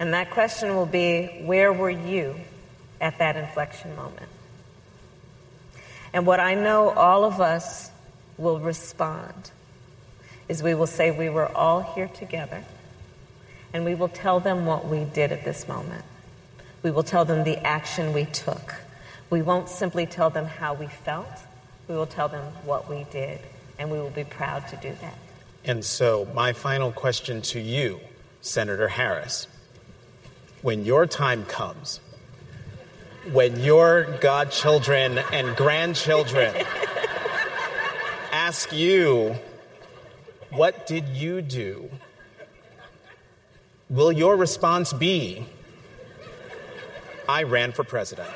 And 0.00 0.14
that 0.14 0.32
question 0.32 0.74
will 0.74 0.86
be 0.86 1.42
Where 1.44 1.72
were 1.72 1.90
you 1.90 2.34
at 3.00 3.18
that 3.18 3.36
inflection 3.36 3.94
moment? 3.94 4.30
And 6.12 6.26
what 6.26 6.40
I 6.40 6.56
know 6.56 6.90
all 6.90 7.24
of 7.24 7.40
us 7.40 7.92
will 8.38 8.58
respond 8.58 9.50
is 10.48 10.62
we 10.62 10.74
will 10.74 10.86
say 10.86 11.10
we 11.10 11.28
were 11.28 11.50
all 11.54 11.82
here 11.82 12.08
together 12.08 12.64
and 13.74 13.84
we 13.84 13.94
will 13.94 14.08
tell 14.08 14.40
them 14.40 14.64
what 14.64 14.86
we 14.86 15.04
did 15.04 15.30
at 15.30 15.44
this 15.44 15.68
moment. 15.68 16.04
We 16.82 16.90
will 16.90 17.02
tell 17.02 17.24
them 17.24 17.44
the 17.44 17.58
action 17.66 18.14
we 18.14 18.24
took. 18.24 18.76
We 19.28 19.42
won't 19.42 19.68
simply 19.68 20.06
tell 20.06 20.30
them 20.30 20.46
how 20.46 20.72
we 20.72 20.86
felt, 20.86 21.28
we 21.86 21.94
will 21.94 22.06
tell 22.06 22.28
them 22.28 22.44
what 22.64 22.88
we 22.88 23.04
did, 23.10 23.40
and 23.78 23.90
we 23.90 23.98
will 23.98 24.10
be 24.10 24.24
proud 24.24 24.66
to 24.68 24.76
do 24.76 24.92
that. 25.02 25.18
And 25.64 25.84
so, 25.84 26.26
my 26.32 26.54
final 26.54 26.92
question 26.92 27.42
to 27.42 27.60
you, 27.60 28.00
Senator 28.40 28.88
Harris 28.88 29.48
when 30.62 30.84
your 30.84 31.06
time 31.06 31.44
comes, 31.44 32.00
when 33.32 33.60
your 33.60 34.04
godchildren 34.20 35.18
and 35.32 35.56
grandchildren 35.56 36.54
ask 38.38 38.72
you, 38.72 39.34
What 40.50 40.86
did 40.86 41.08
you 41.08 41.42
do? 41.42 41.90
Will 43.90 44.12
your 44.12 44.36
response 44.36 44.92
be, 44.92 45.44
I 47.28 47.42
ran 47.42 47.72
for 47.72 47.82
president? 47.82 48.30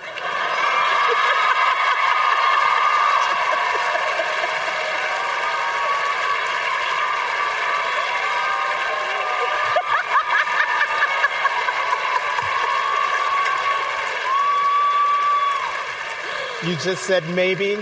You 16.67 16.77
just 16.77 17.05
said 17.05 17.23
maybe 17.31 17.79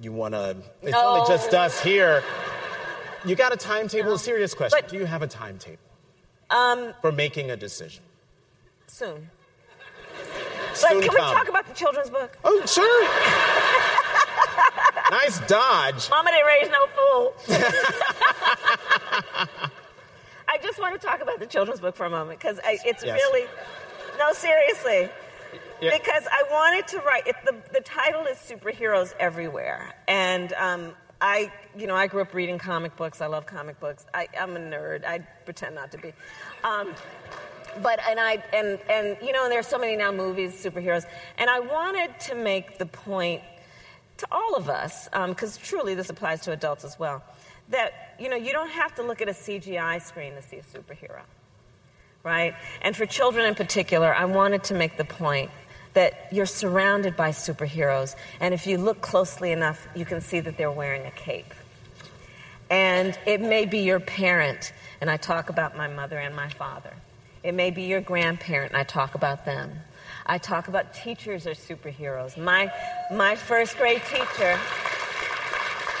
you 0.00 0.12
want 0.12 0.34
to, 0.34 0.56
it's 0.82 0.92
no. 0.92 1.06
only 1.06 1.28
just 1.28 1.52
us 1.52 1.80
here. 1.80 2.22
You 3.24 3.36
got 3.36 3.52
a 3.52 3.56
timetable? 3.56 4.10
No. 4.10 4.14
A 4.14 4.18
serious 4.18 4.54
question. 4.54 4.78
But, 4.80 4.88
Do 4.90 4.96
you 4.96 5.04
have 5.04 5.22
a 5.22 5.26
timetable 5.26 5.78
um, 6.48 6.94
for 7.00 7.12
making 7.12 7.50
a 7.50 7.56
decision? 7.56 8.02
Soon. 8.86 9.28
Soon 10.74 11.00
can 11.02 11.10
come. 11.10 11.14
we 11.14 11.20
talk 11.34 11.48
about 11.48 11.66
the 11.66 11.74
children's 11.74 12.10
book? 12.10 12.38
Oh, 12.44 12.64
sure. 12.66 13.04
nice 15.10 15.38
dodge. 15.46 16.08
Mama 16.10 16.30
didn't 16.30 16.46
raise 16.46 16.70
no 16.70 16.86
fool. 16.86 17.34
I 20.48 20.58
just 20.62 20.78
want 20.80 21.00
to 21.00 21.06
talk 21.06 21.20
about 21.20 21.38
the 21.38 21.46
children's 21.46 21.80
book 21.80 21.96
for 21.96 22.06
a 22.06 22.10
moment 22.10 22.38
because 22.40 22.58
it's 22.64 23.04
yes. 23.04 23.20
really, 23.20 23.46
no, 24.18 24.32
seriously. 24.32 25.10
Yeah. 25.80 25.96
Because 25.96 26.24
I 26.30 26.44
wanted 26.50 26.86
to 26.88 26.98
write. 26.98 27.26
It, 27.26 27.36
the 27.44 27.56
the 27.72 27.80
title 27.80 28.26
is 28.26 28.36
superheroes 28.36 29.14
everywhere, 29.18 29.94
and 30.06 30.52
um, 30.54 30.92
I 31.20 31.52
you 31.76 31.86
know 31.86 31.94
I 31.94 32.06
grew 32.06 32.22
up 32.22 32.34
reading 32.34 32.58
comic 32.58 32.96
books. 32.96 33.20
I 33.20 33.26
love 33.26 33.46
comic 33.46 33.80
books. 33.80 34.04
I, 34.12 34.28
am 34.34 34.56
a 34.56 34.60
nerd. 34.60 35.04
I 35.04 35.18
pretend 35.44 35.74
not 35.74 35.92
to 35.92 35.98
be. 35.98 36.12
Um, 36.64 36.94
but 37.82 38.00
and 38.08 38.18
I 38.18 38.42
and 38.52 38.78
and 38.88 39.16
you 39.22 39.32
know, 39.32 39.44
and 39.44 39.52
there's 39.52 39.66
so 39.66 39.78
many 39.78 39.96
now 39.96 40.12
movies, 40.12 40.52
superheroes, 40.52 41.06
and 41.38 41.48
I 41.48 41.60
wanted 41.60 42.18
to 42.20 42.34
make 42.34 42.78
the 42.78 42.86
point 42.86 43.42
to 44.18 44.26
all 44.30 44.54
of 44.54 44.68
us, 44.68 45.08
because 45.28 45.56
um, 45.56 45.62
truly 45.62 45.94
this 45.94 46.10
applies 46.10 46.42
to 46.42 46.52
adults 46.52 46.84
as 46.84 46.98
well, 46.98 47.22
that 47.70 48.14
you 48.18 48.28
know 48.28 48.36
you 48.36 48.52
don't 48.52 48.70
have 48.70 48.94
to 48.96 49.02
look 49.02 49.22
at 49.22 49.28
a 49.28 49.32
CGI 49.32 50.02
screen 50.02 50.34
to 50.34 50.42
see 50.42 50.56
a 50.56 50.62
superhero, 50.62 51.22
right? 52.22 52.54
And 52.82 52.96
for 52.96 53.06
children 53.06 53.46
in 53.46 53.54
particular, 53.54 54.14
I 54.14 54.26
wanted 54.26 54.64
to 54.64 54.74
make 54.74 54.96
the 54.96 55.04
point 55.04 55.50
that 55.94 56.28
you're 56.30 56.46
surrounded 56.46 57.16
by 57.16 57.30
superheroes, 57.30 58.14
and 58.38 58.54
if 58.54 58.66
you 58.66 58.78
look 58.78 59.00
closely 59.00 59.50
enough, 59.50 59.88
you 59.96 60.04
can 60.04 60.20
see 60.20 60.38
that 60.40 60.56
they're 60.56 60.70
wearing 60.70 61.04
a 61.04 61.10
cape. 61.10 61.52
And 62.70 63.18
it 63.26 63.40
may 63.40 63.66
be 63.66 63.78
your 63.78 63.98
parent, 63.98 64.72
and 65.00 65.10
I 65.10 65.16
talk 65.16 65.50
about 65.50 65.76
my 65.76 65.88
mother 65.88 66.18
and 66.18 66.36
my 66.36 66.48
father. 66.48 66.92
It 67.42 67.54
may 67.54 67.70
be 67.70 67.82
your 67.82 68.00
grandparent, 68.00 68.72
and 68.72 68.80
I 68.80 68.84
talk 68.84 69.14
about 69.16 69.44
them. 69.44 69.72
I 70.26 70.38
talk 70.38 70.68
about 70.68 70.94
teachers 70.94 71.46
are 71.46 71.54
superheroes. 71.54 72.36
My, 72.36 72.72
my 73.12 73.34
first 73.34 73.76
grade 73.76 74.02
teacher, 74.08 74.58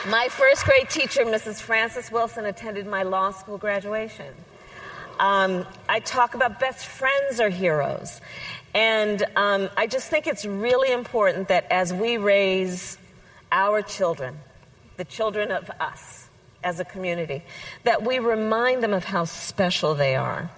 my 0.08 0.28
first 0.30 0.64
grade 0.64 0.88
teacher, 0.88 1.24
Mrs. 1.24 1.60
Frances 1.60 2.12
Wilson, 2.12 2.44
attended 2.44 2.86
my 2.86 3.02
law 3.02 3.32
school 3.32 3.58
graduation. 3.58 4.32
Um, 5.20 5.66
I 5.86 6.00
talk 6.00 6.34
about 6.34 6.58
best 6.58 6.86
friends 6.86 7.40
are 7.40 7.50
heroes. 7.50 8.22
And 8.74 9.22
um, 9.36 9.68
I 9.76 9.86
just 9.86 10.08
think 10.08 10.26
it's 10.26 10.46
really 10.46 10.90
important 10.90 11.48
that 11.48 11.70
as 11.70 11.92
we 11.92 12.16
raise 12.16 12.96
our 13.52 13.82
children, 13.82 14.38
the 14.96 15.04
children 15.04 15.50
of 15.50 15.70
us 15.78 16.28
as 16.64 16.80
a 16.80 16.84
community, 16.86 17.42
that 17.84 18.02
we 18.02 18.18
remind 18.18 18.82
them 18.82 18.94
of 18.94 19.04
how 19.04 19.24
special 19.24 19.94
they 19.94 20.16
are 20.16 20.50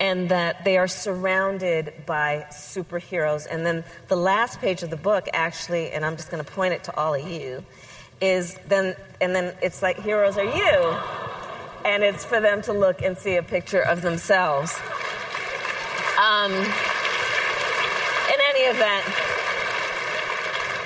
and 0.00 0.28
that 0.28 0.64
they 0.64 0.76
are 0.76 0.88
surrounded 0.88 1.92
by 2.04 2.46
superheroes. 2.50 3.46
And 3.48 3.64
then 3.64 3.84
the 4.08 4.16
last 4.16 4.60
page 4.60 4.82
of 4.82 4.90
the 4.90 4.96
book, 4.96 5.28
actually, 5.32 5.92
and 5.92 6.04
I'm 6.04 6.16
just 6.16 6.32
going 6.32 6.44
to 6.44 6.50
point 6.50 6.74
it 6.74 6.82
to 6.84 6.96
all 6.96 7.14
of 7.14 7.28
you, 7.28 7.64
is 8.20 8.58
then, 8.66 8.96
and 9.20 9.36
then 9.36 9.54
it's 9.62 9.82
like, 9.82 10.00
heroes 10.00 10.36
are 10.36 10.44
you. 10.44 10.98
And 11.84 12.02
it's 12.02 12.24
for 12.24 12.40
them 12.40 12.62
to 12.62 12.72
look 12.72 13.02
and 13.02 13.16
see 13.16 13.36
a 13.36 13.42
picture 13.42 13.80
of 13.82 14.02
themselves. 14.02 14.78
Um, 16.18 16.52
in 16.52 18.40
any 18.50 18.60
event, 18.60 19.04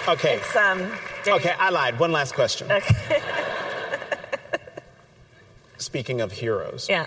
okay. 0.09 0.37
It's, 0.37 0.57
um, 0.57 0.91
okay, 1.27 1.55
I 1.59 1.71
lied. 1.71 1.99
One 2.01 2.13
last 2.13 2.35
question. 2.35 2.71
Okay. 2.73 3.23
Speaking 5.79 6.21
of 6.21 6.33
heroes. 6.33 6.89
Yeah. 6.89 7.07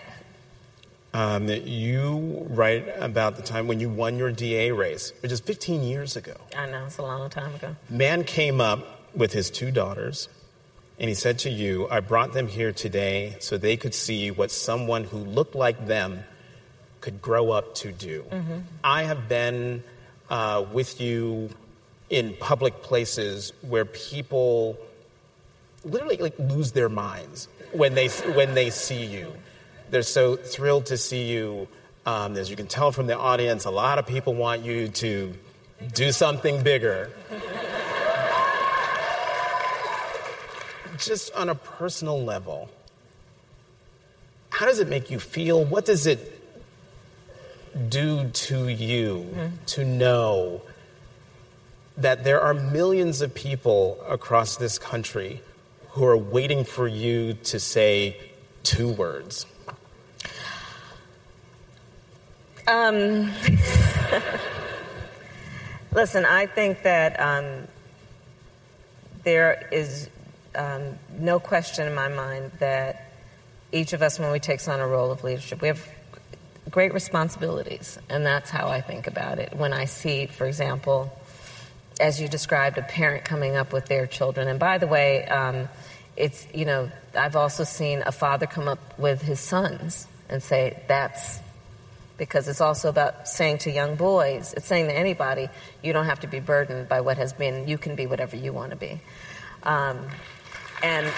Um, 1.13 1.49
you 1.49 2.47
write 2.49 2.87
about 2.97 3.35
the 3.35 3.41
time 3.41 3.67
when 3.67 3.81
you 3.81 3.89
won 3.89 4.17
your 4.17 4.31
DA 4.31 4.71
race, 4.71 5.11
which 5.21 5.31
is 5.31 5.41
15 5.41 5.83
years 5.83 6.15
ago. 6.15 6.35
I 6.55 6.67
know, 6.67 6.85
it's 6.85 6.97
a 6.97 7.01
long 7.01 7.29
time 7.29 7.53
ago. 7.53 7.75
Man 7.89 8.23
came 8.23 8.61
up 8.61 9.01
with 9.13 9.33
his 9.33 9.51
two 9.51 9.71
daughters, 9.71 10.29
and 11.01 11.09
he 11.09 11.13
said 11.13 11.39
to 11.39 11.49
you, 11.49 11.89
I 11.89 11.99
brought 11.99 12.31
them 12.31 12.47
here 12.47 12.71
today 12.71 13.35
so 13.39 13.57
they 13.57 13.75
could 13.75 13.93
see 13.93 14.31
what 14.31 14.51
someone 14.51 15.03
who 15.03 15.17
looked 15.17 15.55
like 15.55 15.87
them 15.87 16.23
could 17.01 17.21
grow 17.21 17.51
up 17.51 17.75
to 17.75 17.91
do. 17.91 18.23
Mm-hmm. 18.31 18.59
I 18.83 19.03
have 19.03 19.27
been 19.27 19.83
uh, 20.29 20.63
with 20.71 21.01
you 21.01 21.49
in 22.09 22.35
public 22.39 22.81
places 22.81 23.51
where 23.61 23.83
people 23.83 24.77
literally 25.83 26.17
like 26.17 26.37
lose 26.37 26.71
their 26.71 26.89
minds 26.89 27.49
when 27.73 27.95
they 27.95 28.07
when 28.07 28.53
they 28.53 28.69
see 28.69 29.03
you 29.03 29.33
they're 29.91 30.01
so 30.01 30.37
thrilled 30.37 30.87
to 30.87 30.97
see 30.97 31.31
you. 31.31 31.67
Um, 32.05 32.35
as 32.35 32.49
you 32.49 32.55
can 32.55 32.65
tell 32.65 32.91
from 32.91 33.05
the 33.05 33.17
audience, 33.17 33.65
a 33.65 33.69
lot 33.69 33.99
of 33.99 34.07
people 34.07 34.33
want 34.33 34.63
you 34.63 34.87
to 34.87 35.33
do 35.93 36.11
something 36.11 36.63
bigger. 36.63 37.11
Just 41.01 41.33
on 41.33 41.49
a 41.49 41.55
personal 41.55 42.23
level, 42.23 42.69
how 44.51 44.65
does 44.65 44.79
it 44.79 44.87
make 44.87 45.09
you 45.09 45.19
feel? 45.19 45.65
What 45.65 45.85
does 45.85 46.05
it 46.05 46.39
do 47.89 48.29
to 48.29 48.67
you 48.67 49.25
mm-hmm. 49.33 49.55
to 49.65 49.83
know 49.85 50.61
that 51.97 52.23
there 52.23 52.39
are 52.39 52.53
millions 52.53 53.21
of 53.21 53.33
people 53.33 53.99
across 54.07 54.57
this 54.57 54.77
country 54.77 55.41
who 55.89 56.05
are 56.05 56.17
waiting 56.17 56.63
for 56.63 56.87
you 56.87 57.33
to 57.33 57.59
say 57.59 58.15
two 58.63 58.89
words? 58.89 59.45
Um, 62.67 63.31
listen, 65.91 66.25
I 66.25 66.45
think 66.45 66.83
that 66.83 67.19
um, 67.19 67.67
there 69.23 69.67
is 69.71 70.09
um, 70.55 70.97
no 71.17 71.39
question 71.39 71.87
in 71.87 71.95
my 71.95 72.07
mind 72.07 72.51
that 72.59 73.11
each 73.71 73.93
of 73.93 74.01
us, 74.01 74.19
when 74.19 74.31
we 74.31 74.39
take 74.39 74.67
on 74.67 74.79
a 74.79 74.87
role 74.87 75.11
of 75.11 75.23
leadership, 75.23 75.61
we 75.61 75.69
have 75.69 75.87
great 76.69 76.93
responsibilities, 76.93 77.97
and 78.09 78.25
that's 78.25 78.49
how 78.49 78.67
I 78.67 78.81
think 78.81 79.07
about 79.07 79.39
it. 79.39 79.55
When 79.55 79.73
I 79.73 79.85
see, 79.85 80.25
for 80.25 80.45
example, 80.45 81.11
as 81.99 82.19
you 82.19 82.27
described, 82.27 82.77
a 82.77 82.81
parent 82.81 83.25
coming 83.25 83.55
up 83.55 83.73
with 83.73 83.85
their 83.85 84.07
children, 84.07 84.47
and 84.47 84.59
by 84.59 84.77
the 84.77 84.87
way, 84.87 85.25
um, 85.25 85.69
it's 86.17 86.45
you 86.53 86.65
know 86.65 86.91
I've 87.17 87.35
also 87.35 87.63
seen 87.63 88.03
a 88.05 88.11
father 88.11 88.45
come 88.45 88.67
up 88.67 88.99
with 88.99 89.21
his 89.21 89.39
sons 89.39 90.07
and 90.29 90.43
say 90.43 90.81
that's 90.87 91.39
because 92.17 92.47
it's 92.47 92.61
also 92.61 92.87
about 92.87 93.27
saying 93.27 93.57
to 93.57 93.71
young 93.71 93.95
boys, 93.95 94.53
it's 94.55 94.67
saying 94.67 94.85
to 94.85 94.95
anybody, 94.95 95.49
you 95.81 95.91
don't 95.91 96.05
have 96.05 96.19
to 96.19 96.27
be 96.27 96.39
burdened 96.39 96.87
by 96.87 97.01
what 97.01 97.17
has 97.17 97.33
been, 97.33 97.67
you 97.67 97.79
can 97.79 97.95
be 97.95 98.05
whatever 98.05 98.35
you 98.35 98.53
want 98.53 98.69
to 98.69 98.75
be. 98.75 99.01
Um, 99.63 100.05
and 100.83 101.11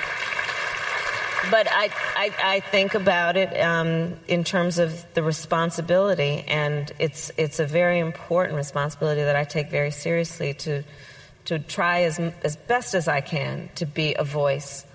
but 1.51 1.67
I, 1.69 1.89
I, 2.15 2.33
I, 2.43 2.59
think 2.61 2.95
about 2.95 3.35
it 3.35 3.59
um, 3.59 4.15
in 4.27 4.43
terms 4.43 4.79
of 4.79 5.05
the 5.13 5.23
responsibility, 5.23 6.45
and 6.47 6.91
it's 6.99 7.31
it's 7.37 7.59
a 7.59 7.65
very 7.65 7.99
important 7.99 8.55
responsibility 8.55 9.21
that 9.23 9.35
I 9.35 9.43
take 9.43 9.69
very 9.69 9.91
seriously 9.91 10.53
to 10.55 10.83
to 11.45 11.59
try 11.59 12.03
as 12.03 12.19
as 12.19 12.55
best 12.55 12.93
as 12.93 13.07
I 13.07 13.21
can 13.21 13.69
to 13.75 13.85
be 13.85 14.15
a 14.17 14.23
voice 14.23 14.85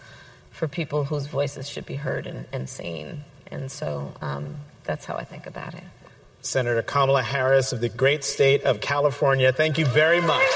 for 0.50 0.68
people 0.68 1.04
whose 1.04 1.26
voices 1.26 1.68
should 1.68 1.86
be 1.86 1.96
heard 1.96 2.26
and, 2.26 2.46
and 2.52 2.68
seen, 2.68 3.24
and 3.50 3.70
so 3.70 4.12
um, 4.22 4.56
that's 4.84 5.04
how 5.04 5.16
I 5.16 5.24
think 5.24 5.46
about 5.46 5.74
it. 5.74 5.84
Senator 6.40 6.82
Kamala 6.82 7.22
Harris 7.22 7.72
of 7.72 7.80
the 7.80 7.88
great 7.88 8.24
state 8.24 8.62
of 8.62 8.80
California. 8.80 9.52
Thank 9.52 9.76
you 9.76 9.86
very 9.86 10.20
much. 10.20 10.48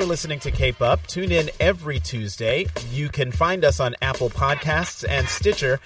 For 0.00 0.06
listening 0.06 0.40
to 0.40 0.50
Cape 0.50 0.80
Up. 0.80 1.06
Tune 1.08 1.30
in 1.30 1.50
every 1.60 2.00
Tuesday. 2.00 2.64
You 2.90 3.10
can 3.10 3.30
find 3.30 3.66
us 3.66 3.80
on 3.80 3.94
Apple 4.00 4.30
Podcasts 4.30 5.06
and 5.06 5.28
Stitcher. 5.28 5.78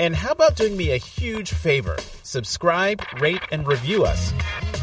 And 0.00 0.16
how 0.16 0.32
about 0.32 0.56
doing 0.56 0.76
me 0.76 0.90
a 0.90 0.96
huge 0.96 1.52
favor? 1.52 1.96
Subscribe, 2.24 3.00
rate, 3.20 3.42
and 3.52 3.64
review 3.64 4.04
us. 4.04 4.32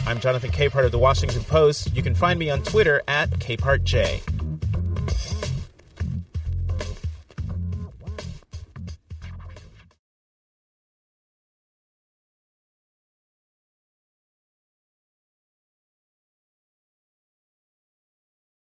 I'm 0.05 0.21
Jonathan 0.21 0.51
Capehart 0.51 0.85
of 0.85 0.93
the 0.93 0.99
Washington 0.99 1.43
Post. 1.43 1.93
You 1.93 2.01
can 2.01 2.15
find 2.15 2.39
me 2.39 2.49
on 2.49 2.63
Twitter 2.63 3.01
at 3.09 3.29
CapehartJ. 3.31 4.46